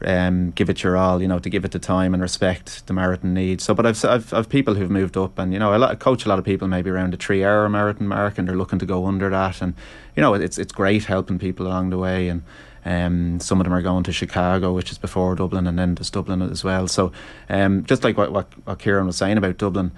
um, 0.05 0.51
give 0.53 0.69
it 0.71 0.83
your 0.83 0.97
all, 0.97 1.21
you 1.21 1.29
know, 1.29 1.39
to 1.39 1.51
give 1.51 1.65
it 1.65 1.73
the 1.73 1.79
time 1.79 2.15
and 2.15 2.23
respect 2.23 2.87
the 2.87 2.93
marathon 2.93 3.35
needs. 3.35 3.65
So, 3.65 3.75
but 3.75 3.87
I've, 3.87 4.05
I've, 4.05 4.33
I've 4.33 4.49
people 4.49 4.75
who've 4.75 4.91
moved 4.91 5.17
up, 5.17 5.39
and 5.39 5.53
you 5.53 5.59
know, 5.59 5.73
I, 5.73 5.95
coach 5.95 6.25
a 6.25 6.29
lot 6.29 6.39
of 6.39 6.45
people 6.45 6.69
maybe 6.69 6.91
around 6.91 7.13
the 7.13 7.17
three-hour 7.17 7.69
marathon 7.69 8.09
mark, 8.09 8.39
and 8.39 8.49
they're 8.49 8.57
looking 8.57 8.79
to 8.79 8.87
go 8.87 9.07
under 9.07 9.31
that, 9.31 9.63
and 9.63 9.75
you 10.17 10.21
know, 10.21 10.35
it's 10.35 10.59
it's 10.59 10.73
great 10.73 11.05
helping 11.05 11.39
people 11.39 11.67
along 11.67 11.91
the 11.91 11.99
way, 11.99 12.29
and 12.29 12.43
um, 12.85 13.41
some 13.41 13.61
of 13.61 13.65
them 13.65 13.73
are 13.73 13.83
going 13.83 14.05
to 14.05 14.13
Chicago, 14.13 14.73
which 14.73 14.91
is 14.91 14.99
before 14.99 15.35
Dublin, 15.35 15.67
and 15.67 15.79
then 15.79 15.95
there's 15.95 16.11
Dublin 16.11 16.43
as 16.43 16.65
well. 16.65 16.89
So, 16.89 17.13
um, 17.49 17.85
just 17.85 18.05
like 18.05 18.17
what, 18.17 18.33
what 18.33 18.53
what 18.67 18.79
Kieran 18.79 19.07
was 19.07 19.17
saying 19.17 19.39
about 19.39 19.59
Dublin. 19.59 19.93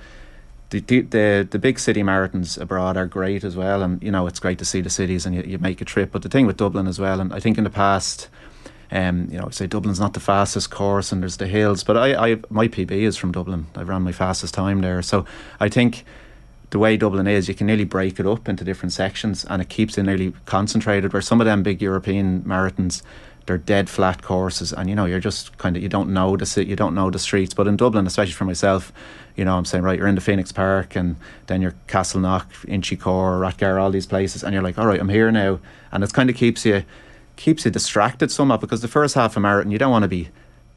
The, 0.70 0.80
the 0.80 1.46
the 1.48 1.58
big 1.58 1.78
city 1.78 2.02
marathons 2.02 2.60
abroad 2.60 2.96
are 2.96 3.06
great 3.06 3.44
as 3.44 3.54
well, 3.54 3.82
and 3.82 4.02
you 4.02 4.10
know 4.10 4.26
it's 4.26 4.40
great 4.40 4.58
to 4.58 4.64
see 4.64 4.80
the 4.80 4.90
cities 4.90 5.24
and 5.24 5.34
you, 5.34 5.42
you 5.42 5.58
make 5.58 5.80
a 5.80 5.84
trip. 5.84 6.10
But 6.10 6.22
the 6.22 6.28
thing 6.28 6.46
with 6.46 6.56
Dublin 6.56 6.88
as 6.88 6.98
well, 6.98 7.20
and 7.20 7.32
I 7.32 7.38
think 7.38 7.58
in 7.58 7.64
the 7.64 7.70
past, 7.70 8.28
um, 8.90 9.28
you 9.30 9.38
know, 9.38 9.48
say 9.50 9.66
Dublin's 9.66 10.00
not 10.00 10.14
the 10.14 10.20
fastest 10.20 10.70
course, 10.70 11.12
and 11.12 11.22
there's 11.22 11.36
the 11.36 11.46
hills, 11.46 11.84
but 11.84 11.96
I, 11.96 12.32
I 12.32 12.36
my 12.50 12.68
PB 12.68 12.90
is 12.90 13.16
from 13.16 13.32
Dublin. 13.32 13.66
I 13.74 13.82
ran 13.82 14.02
my 14.02 14.12
fastest 14.12 14.54
time 14.54 14.80
there, 14.80 15.02
so 15.02 15.24
I 15.60 15.68
think 15.68 16.04
the 16.70 16.78
way 16.78 16.96
Dublin 16.96 17.26
is, 17.26 17.48
you 17.48 17.54
can 17.54 17.66
nearly 17.68 17.84
break 17.84 18.18
it 18.18 18.26
up 18.26 18.48
into 18.48 18.64
different 18.64 18.92
sections, 18.92 19.44
and 19.44 19.62
it 19.62 19.68
keeps 19.68 19.96
it 19.96 20.02
nearly 20.02 20.32
concentrated. 20.44 21.12
Where 21.12 21.22
some 21.22 21.40
of 21.40 21.44
them 21.44 21.62
big 21.62 21.80
European 21.80 22.42
marathons, 22.42 23.02
they're 23.46 23.58
dead 23.58 23.88
flat 23.88 24.22
courses, 24.22 24.72
and 24.72 24.88
you 24.88 24.96
know 24.96 25.04
you're 25.04 25.20
just 25.20 25.56
kind 25.58 25.76
of 25.76 25.82
you 25.82 25.88
don't 25.88 26.12
know 26.12 26.36
the 26.36 26.64
you 26.64 26.76
don't 26.76 26.94
know 26.94 27.10
the 27.10 27.18
streets. 27.18 27.54
But 27.54 27.66
in 27.66 27.76
Dublin, 27.76 28.06
especially 28.06 28.32
for 28.32 28.44
myself, 28.44 28.92
you 29.36 29.44
know 29.44 29.56
I'm 29.56 29.64
saying 29.64 29.84
right, 29.84 29.98
you're 29.98 30.08
in 30.08 30.14
the 30.14 30.20
Phoenix 30.20 30.52
Park, 30.52 30.96
and 30.96 31.16
then 31.46 31.62
you're 31.62 31.74
Castleknock, 31.88 32.46
Inchicore, 32.66 33.40
Rathgar, 33.40 33.80
all 33.80 33.90
these 33.90 34.06
places, 34.06 34.42
and 34.42 34.52
you're 34.52 34.62
like, 34.62 34.78
all 34.78 34.86
right, 34.86 35.00
I'm 35.00 35.08
here 35.08 35.30
now, 35.30 35.60
and 35.92 36.02
it 36.02 36.12
kind 36.12 36.30
of 36.30 36.36
keeps 36.36 36.64
you 36.64 36.84
keeps 37.36 37.64
you 37.64 37.70
distracted 37.70 38.30
somewhat 38.30 38.60
because 38.60 38.80
the 38.80 38.88
first 38.88 39.14
half 39.14 39.32
of 39.32 39.38
a 39.38 39.40
marathon 39.40 39.70
you 39.70 39.78
don't 39.78 39.90
want 39.90 40.02
to 40.02 40.08
be 40.08 40.28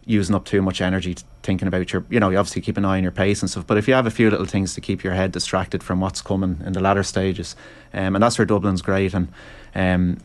using 0.06 0.34
up 0.34 0.46
too 0.46 0.62
much 0.62 0.80
energy 0.82 1.15
thinking 1.43 1.67
about 1.67 1.91
your 1.91 2.04
you 2.10 2.20
know 2.20 2.30
you 2.30 2.38
obviously 2.38 2.62
keep 2.62 2.78
an 2.78 2.86
eye 2.86 2.98
on 2.98 3.04
your 3.04 3.12
pace 3.12 3.41
and 3.41 3.50
stuff 3.50 3.67
but 3.67 3.78
if 3.78 3.88
you 3.88 3.93
have 3.93 4.08
a 4.08 4.12
few 4.12 4.30
little 4.30 4.46
things 4.46 4.74
to 4.74 4.82
keep 4.82 5.04
your 5.04 5.13
head 5.13 5.32
distracted 5.32 5.84
from 5.84 6.00
what's 6.00 6.22
coming 6.22 6.62
in 6.65 6.74
the 6.74 6.80
latter 6.80 7.04
stages 7.04 7.56
um, 7.93 8.15
and 8.15 8.24
that's 8.24 8.38
where 8.38 8.46
Dublin's 8.46 8.82
great 8.82 9.13
and 9.13 9.28
um, 9.76 10.17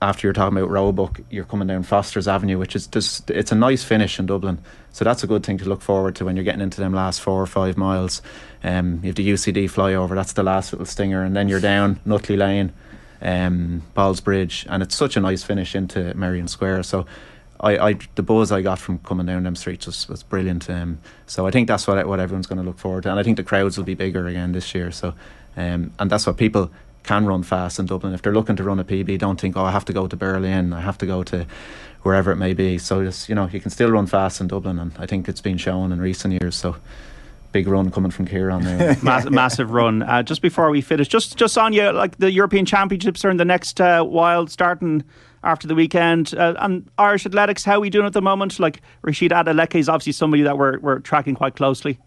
after 0.00 0.26
you're 0.26 0.34
talking 0.34 0.56
about 0.56 0.70
Roebuck 0.70 1.20
you're 1.30 1.44
coming 1.44 1.66
down 1.66 1.82
Foster's 1.82 2.28
Avenue 2.28 2.58
which 2.58 2.76
is 2.76 2.86
just 2.86 3.28
it's 3.30 3.50
a 3.50 3.56
nice 3.56 3.82
finish 3.82 4.18
in 4.18 4.26
Dublin. 4.26 4.58
So 4.92 5.04
that's 5.04 5.24
a 5.24 5.26
good 5.26 5.44
thing 5.44 5.58
to 5.58 5.64
look 5.64 5.82
forward 5.82 6.14
to 6.16 6.24
when 6.24 6.36
you're 6.36 6.44
getting 6.44 6.60
into 6.60 6.80
them 6.80 6.92
last 6.92 7.20
four 7.20 7.42
or 7.42 7.46
five 7.46 7.76
miles. 7.76 8.22
Um, 8.62 9.00
you 9.02 9.08
have 9.08 9.16
the 9.16 9.28
UCD 9.28 9.64
flyover 9.64 10.14
that's 10.14 10.34
the 10.34 10.44
last 10.44 10.72
little 10.72 10.86
stinger 10.86 11.24
and 11.24 11.34
then 11.34 11.48
you're 11.48 11.60
down 11.60 11.98
Nutley 12.04 12.36
Lane 12.36 12.72
um, 13.24 13.82
Ballsbridge, 13.96 14.66
and 14.68 14.82
it's 14.82 14.94
such 14.94 15.16
a 15.16 15.20
nice 15.20 15.42
finish 15.42 15.74
into 15.74 16.14
Merrion 16.14 16.48
Square. 16.48 16.84
So. 16.84 17.06
I, 17.60 17.90
I, 17.90 17.98
the 18.16 18.22
buzz 18.22 18.50
I 18.50 18.62
got 18.62 18.80
from 18.80 18.98
coming 18.98 19.26
down 19.26 19.44
them 19.44 19.54
streets 19.54 19.86
was, 19.86 20.08
was 20.08 20.24
brilliant. 20.24 20.68
Um, 20.68 20.98
so 21.26 21.46
I 21.46 21.52
think 21.52 21.68
that's 21.68 21.86
what 21.86 22.04
what 22.06 22.18
everyone's 22.18 22.48
going 22.48 22.58
to 22.58 22.64
look 22.64 22.78
forward 22.78 23.04
to, 23.04 23.10
and 23.10 23.18
I 23.18 23.22
think 23.22 23.36
the 23.36 23.44
crowds 23.44 23.78
will 23.78 23.84
be 23.84 23.94
bigger 23.94 24.26
again 24.26 24.52
this 24.52 24.74
year. 24.74 24.90
So, 24.90 25.14
um, 25.56 25.92
and 25.98 26.10
that's 26.10 26.26
what 26.26 26.36
people 26.36 26.70
can 27.04 27.26
run 27.26 27.42
fast 27.42 27.78
in 27.78 27.86
Dublin. 27.86 28.12
If 28.12 28.22
they're 28.22 28.34
looking 28.34 28.56
to 28.56 28.64
run 28.64 28.80
a 28.80 28.84
PB, 28.84 29.18
don't 29.18 29.40
think, 29.40 29.56
oh, 29.56 29.64
I 29.64 29.70
have 29.70 29.84
to 29.86 29.92
go 29.92 30.08
to 30.08 30.16
Berlin, 30.16 30.72
I 30.72 30.80
have 30.80 30.98
to 30.98 31.06
go 31.06 31.22
to 31.22 31.46
wherever 32.02 32.32
it 32.32 32.36
may 32.36 32.54
be. 32.54 32.76
So 32.76 33.04
just 33.04 33.28
you 33.28 33.34
know, 33.34 33.48
you 33.48 33.60
can 33.60 33.70
still 33.70 33.90
run 33.90 34.06
fast 34.06 34.40
in 34.40 34.48
Dublin, 34.48 34.78
and 34.78 34.92
I 34.98 35.06
think 35.06 35.28
it's 35.28 35.40
been 35.40 35.56
shown 35.56 35.92
in 35.92 36.00
recent 36.00 36.32
years. 36.32 36.56
So 36.56 36.76
big 37.54 37.68
run 37.68 37.88
coming 37.88 38.10
from 38.10 38.26
Kieran 38.26 38.64
there. 38.64 38.96
Mass- 39.02 39.30
massive 39.30 39.70
run. 39.70 40.02
Uh, 40.02 40.24
just 40.24 40.42
before 40.42 40.70
we 40.70 40.80
finish, 40.80 41.06
just 41.06 41.36
just 41.36 41.56
on 41.56 41.72
you, 41.72 41.90
like 41.92 42.18
the 42.18 42.30
European 42.30 42.66
Championships 42.66 43.24
are 43.24 43.30
in 43.30 43.36
the 43.36 43.44
next 43.44 43.80
uh, 43.80 44.02
while, 44.02 44.48
starting 44.48 45.04
after 45.44 45.68
the 45.68 45.74
weekend. 45.74 46.34
Uh, 46.34 46.54
and 46.58 46.90
Irish 46.98 47.24
athletics, 47.24 47.64
how 47.64 47.74
are 47.74 47.80
we 47.80 47.90
doing 47.90 48.06
at 48.06 48.12
the 48.12 48.20
moment? 48.20 48.58
Like 48.58 48.82
Rhasidat 49.06 49.46
Adeleke 49.46 49.76
is 49.76 49.88
obviously 49.88 50.12
somebody 50.12 50.42
that 50.42 50.58
we're 50.58 50.80
we're 50.80 50.98
tracking 50.98 51.36
quite 51.36 51.54
closely. 51.54 51.98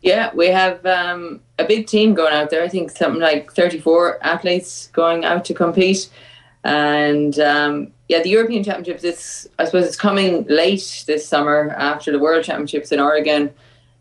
Yeah, 0.00 0.30
we 0.34 0.46
have 0.46 0.84
um, 0.86 1.42
a 1.58 1.64
big 1.66 1.86
team 1.86 2.14
going 2.14 2.32
out 2.32 2.48
there. 2.48 2.62
I 2.62 2.68
think 2.68 2.90
something 2.90 3.20
like 3.20 3.52
34 3.52 4.24
athletes 4.24 4.88
going 4.94 5.26
out 5.26 5.44
to 5.44 5.54
compete. 5.54 6.08
And 6.64 7.38
um, 7.38 7.92
yeah, 8.08 8.22
the 8.22 8.30
European 8.30 8.64
Championships, 8.64 9.04
it's, 9.04 9.46
I 9.58 9.66
suppose 9.66 9.84
it's 9.84 9.96
coming 9.96 10.46
late 10.48 11.04
this 11.06 11.28
summer 11.28 11.74
after 11.76 12.10
the 12.10 12.18
World 12.18 12.44
Championships 12.44 12.92
in 12.92 13.00
Oregon. 13.00 13.52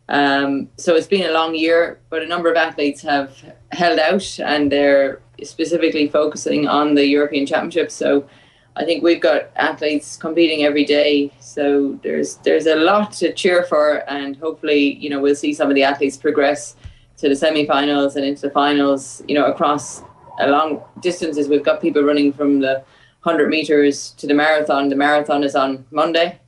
Um, 0.10 0.70
so 0.76 0.96
it's 0.96 1.08
been 1.08 1.30
a 1.30 1.32
long 1.32 1.54
year, 1.56 2.00
but 2.10 2.24
a 2.24 2.28
number 2.28 2.50
of 2.50 2.58
athletes 2.58 3.02
have 3.04 3.32
held 3.72 4.00
out 4.00 4.40
and 4.40 4.72
they're 4.72 5.22
specifically 5.44 6.08
focusing 6.10 6.68
on 6.68 6.96
the 6.96 7.06
European 7.06 7.46
Championships. 7.46 7.94
So 7.94 8.28
I 8.76 8.86
think 8.86 9.04
we've 9.04 9.22
got 9.22 9.52
athletes 9.56 10.18
competing 10.18 10.66
every 10.66 10.84
day. 10.84 11.32
So 11.40 12.00
there's 12.02 12.38
there's 12.38 12.66
a 12.66 12.76
lot 12.76 13.12
to 13.14 13.34
cheer 13.34 13.64
for, 13.64 14.10
and 14.10 14.36
hopefully, 14.38 14.96
you 14.96 15.10
know, 15.10 15.20
we'll 15.20 15.36
see 15.36 15.54
some 15.54 15.70
of 15.70 15.76
the 15.76 15.84
athletes 15.84 16.18
progress 16.18 16.76
to 17.18 17.30
the 17.30 17.36
semi-finals 17.36 18.16
and 18.16 18.26
into 18.26 18.42
the 18.42 18.52
finals. 18.52 19.22
You 19.28 19.36
know, 19.36 19.46
across 19.46 20.02
a 20.40 20.48
long 20.48 20.82
distances, 21.02 21.48
we've 21.50 21.64
got 21.64 21.82
people 21.82 22.04
running 22.04 22.34
from 22.34 22.62
the 22.62 22.84
100 23.24 23.50
meters 23.50 24.12
to 24.12 24.26
the 24.26 24.34
marathon. 24.34 24.90
The 24.90 24.96
marathon 24.96 25.44
is 25.44 25.56
on 25.56 25.86
Monday. 25.92 26.40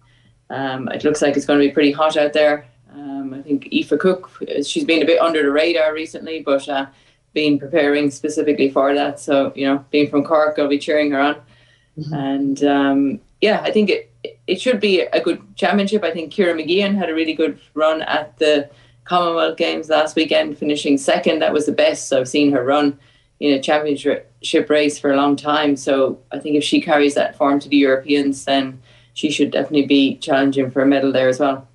Um, 0.49 0.87
it 0.89 1.03
looks 1.03 1.21
like 1.21 1.35
it's 1.35 1.45
going 1.45 1.59
to 1.59 1.67
be 1.67 1.71
pretty 1.71 1.91
hot 1.91 2.17
out 2.17 2.33
there. 2.33 2.65
Um, 2.93 3.33
I 3.33 3.41
think 3.41 3.67
Aoife 3.71 3.99
Cooke, 3.99 4.29
she's 4.65 4.83
been 4.83 5.01
a 5.01 5.05
bit 5.05 5.21
under 5.21 5.41
the 5.41 5.51
radar 5.51 5.93
recently, 5.93 6.41
but 6.41 6.67
uh, 6.67 6.87
been 7.33 7.57
preparing 7.57 8.11
specifically 8.11 8.69
for 8.69 8.93
that. 8.93 9.19
So, 9.19 9.53
you 9.55 9.65
know, 9.65 9.85
being 9.91 10.09
from 10.09 10.23
Cork, 10.23 10.59
I'll 10.59 10.67
be 10.67 10.77
cheering 10.77 11.11
her 11.11 11.19
on. 11.19 11.35
Mm-hmm. 11.97 12.13
And 12.13 12.63
um, 12.63 13.21
yeah, 13.39 13.61
I 13.61 13.71
think 13.71 13.89
it 13.89 14.11
it 14.45 14.61
should 14.61 14.79
be 14.79 15.01
a 15.01 15.21
good 15.21 15.41
championship. 15.55 16.03
I 16.03 16.11
think 16.11 16.31
Ciara 16.31 16.53
Mageean 16.53 16.95
had 16.95 17.09
a 17.09 17.13
really 17.13 17.33
good 17.33 17.59
run 17.73 18.01
at 18.03 18.37
the 18.37 18.69
Commonwealth 19.03 19.57
Games 19.57 19.89
last 19.89 20.15
weekend, 20.15 20.57
finishing 20.57 20.97
second. 20.97 21.39
That 21.39 21.53
was 21.53 21.65
the 21.65 21.71
best 21.71 22.11
I've 22.13 22.27
seen 22.27 22.51
her 22.51 22.63
run 22.63 22.99
in 23.39 23.53
a 23.53 23.61
championship 23.61 24.69
race 24.69 24.99
for 24.99 25.11
a 25.11 25.15
long 25.15 25.35
time. 25.35 25.75
So 25.75 26.19
I 26.31 26.37
think 26.37 26.55
if 26.55 26.63
she 26.63 26.79
carries 26.79 27.15
that 27.15 27.35
form 27.35 27.59
to 27.59 27.69
the 27.69 27.77
Europeans, 27.77 28.45
then 28.45 28.79
she 29.13 29.31
should 29.31 29.51
definitely 29.51 29.87
be 29.87 30.17
challenging 30.17 30.69
for 30.69 30.83
a 30.83 30.85
medal 30.85 31.11
there 31.11 31.27
as 31.27 31.39
well. 31.39 31.67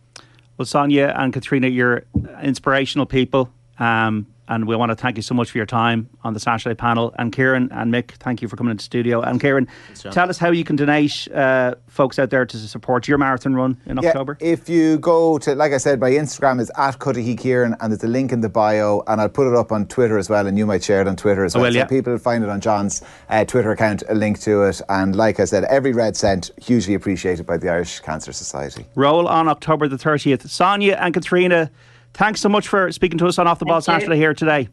Well, 0.57 0.67
Sonia 0.67 1.15
and 1.17 1.33
Catherina, 1.33 1.69
you're 1.69 2.05
inspirational 2.43 3.07
people. 3.07 3.53
Um, 3.79 4.27
and 4.49 4.67
we 4.67 4.77
want 4.77 4.91
to 4.91 4.97
thank 4.97 5.17
you 5.17 5.23
so 5.23 5.35
much 5.35 5.51
for 5.51 5.59
your 5.59 5.67
time 5.67 6.09
on 6.25 6.35
the 6.35 6.41
Saturday 6.41 6.75
panel. 6.75 7.15
And 7.19 7.33
Kieran 7.33 7.71
and 7.73 7.93
Mick, 7.93 8.13
thank 8.13 8.43
you 8.43 8.49
for 8.49 8.57
coming 8.57 8.71
into 8.71 8.85
studio. 8.85 9.21
And 9.21 9.41
Kieran, 9.41 9.69
tell 9.95 10.29
us 10.29 10.39
how 10.39 10.51
you 10.51 10.65
can 10.65 10.77
donate 10.77 11.29
uh, 11.33 11.75
folks 11.89 12.19
out 12.19 12.31
there 12.31 12.47
to 12.47 12.57
support 12.57 13.09
your 13.09 13.19
marathon 13.19 13.55
run 13.55 13.81
in 13.87 13.99
yeah, 13.99 14.09
October. 14.09 14.37
If 14.41 14.69
you 14.69 14.99
go 14.99 15.39
to, 15.39 15.55
like 15.55 15.73
I 15.73 15.79
said, 15.79 16.01
my 16.01 16.11
Instagram 16.11 16.61
is 16.61 16.71
at 16.77 16.99
Cuddihy 16.99 17.39
Kieran, 17.39 17.75
and 17.81 17.93
there's 17.93 18.05
a 18.05 18.09
link 18.09 18.33
in 18.33 18.41
the 18.41 18.49
bio, 18.49 19.03
and 19.07 19.21
I'll 19.21 19.29
put 19.29 19.49
it 19.49 19.55
up 19.55 19.73
on 19.73 19.87
Twitter 19.87 20.19
as 20.19 20.31
well, 20.31 20.47
and 20.47 20.57
you 20.57 20.67
might 20.67 20.83
share 20.83 21.01
it 21.01 21.09
on 21.09 21.17
Twitter 21.17 21.45
as 21.45 21.55
well. 21.55 21.63
well 21.63 21.73
so 21.73 21.79
yeah. 21.79 21.87
people 21.87 22.17
find 22.19 22.45
it 22.45 22.51
on 22.51 22.61
John's 22.61 23.03
uh, 23.29 23.45
Twitter 23.45 23.71
account, 23.71 24.03
a 24.09 24.15
link 24.15 24.41
to 24.41 24.65
it. 24.65 24.81
And 24.89 25.17
like 25.17 25.41
I 25.41 25.45
said, 25.45 25.65
every 25.65 25.93
red 25.93 26.17
cent 26.17 26.51
hugely 26.61 26.95
appreciated 26.95 27.47
by 27.47 27.57
the 27.57 27.69
Irish 27.69 28.01
Cancer 28.01 28.33
Society. 28.33 28.87
Roll 28.95 29.29
on 29.29 29.49
October 29.49 29.89
the 29.89 29.97
30th. 29.97 30.49
Sonia 30.49 30.97
and 31.01 31.15
Catherina, 31.15 31.71
thanks 32.17 32.41
so 32.41 32.49
much 32.49 32.69
for 32.69 32.91
speaking 32.93 33.19
to 33.19 33.27
us 33.27 33.39
on 33.39 33.47
Off 33.47 33.59
the 33.59 33.65
Ball 33.67 33.81
Saturday 33.81 34.17
here 34.17 34.35
today. 34.35 34.69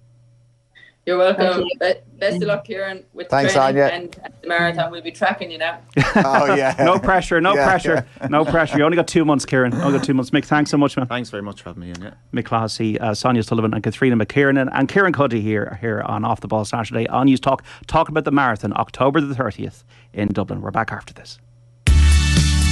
You're 1.05 1.17
welcome. 1.17 1.65
You. 1.67 1.79
Be- 1.81 1.93
best 2.17 2.37
of 2.37 2.43
luck, 2.43 2.63
Kieran, 2.63 3.03
with 3.11 3.27
Thanks, 3.27 3.55
the 3.55 3.61
Anya. 3.61 3.87
and 3.87 4.09
the 4.41 4.47
marathon. 4.47 4.89
We'll 4.89 5.01
be 5.01 5.11
tracking 5.11 5.51
you 5.51 5.57
now. 5.57 5.79
oh 6.15 6.55
yeah. 6.55 6.75
no 6.79 6.97
pressure. 6.97 7.41
No 7.41 7.53
Yeah, 7.55 7.65
pressure. 7.65 8.07
yeah. 8.21 8.27
No 8.29 8.45
pressure. 8.45 8.77
You 8.77 8.85
only 8.85 8.95
got 8.95 9.07
two 9.09 9.25
months, 9.25 9.45
Kieran. 9.45 9.73
Only 9.73 9.97
got 9.97 10.05
two 10.05 10.13
months. 10.13 10.31
Mick, 10.31 10.45
thanks 10.45 10.71
so 10.71 10.77
much, 10.77 10.95
man. 10.95 11.07
Thanks 11.07 11.29
very 11.29 11.43
much 11.43 11.61
for 11.61 11.71
having 11.71 11.81
me 11.81 11.89
in. 11.89 12.01
Yeah. 12.01 12.13
Mick 12.33 12.43
Clohisey, 12.43 13.01
uh, 13.01 13.13
Sonia 13.13 13.43
Sullivan, 13.43 13.73
and 13.73 13.83
Catherina 13.83 14.15
McKiernan, 14.15 14.69
and 14.73 14.87
Kieran 14.87 15.11
Cuddihy 15.11 15.41
here 15.41 15.77
here 15.81 16.01
on 16.05 16.23
Off 16.23 16.39
the 16.39 16.47
Ball 16.47 16.63
Saturday 16.63 17.05
on 17.09 17.27
Newstalk, 17.27 17.59
talking 17.85 18.13
about 18.13 18.23
the 18.23 18.31
marathon, 18.31 18.71
October 18.77 19.19
the 19.19 19.35
30th 19.35 19.83
in 20.13 20.29
Dublin. 20.29 20.61
We're 20.61 20.71
back 20.71 20.93
after 20.93 21.13
this. 21.13 21.37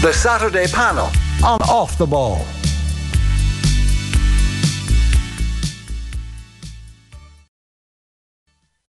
The 0.02 0.14
Saturday 0.14 0.68
panel 0.68 1.08
on 1.44 1.62
Off 1.64 1.98
the 1.98 2.06
Ball. 2.08 2.46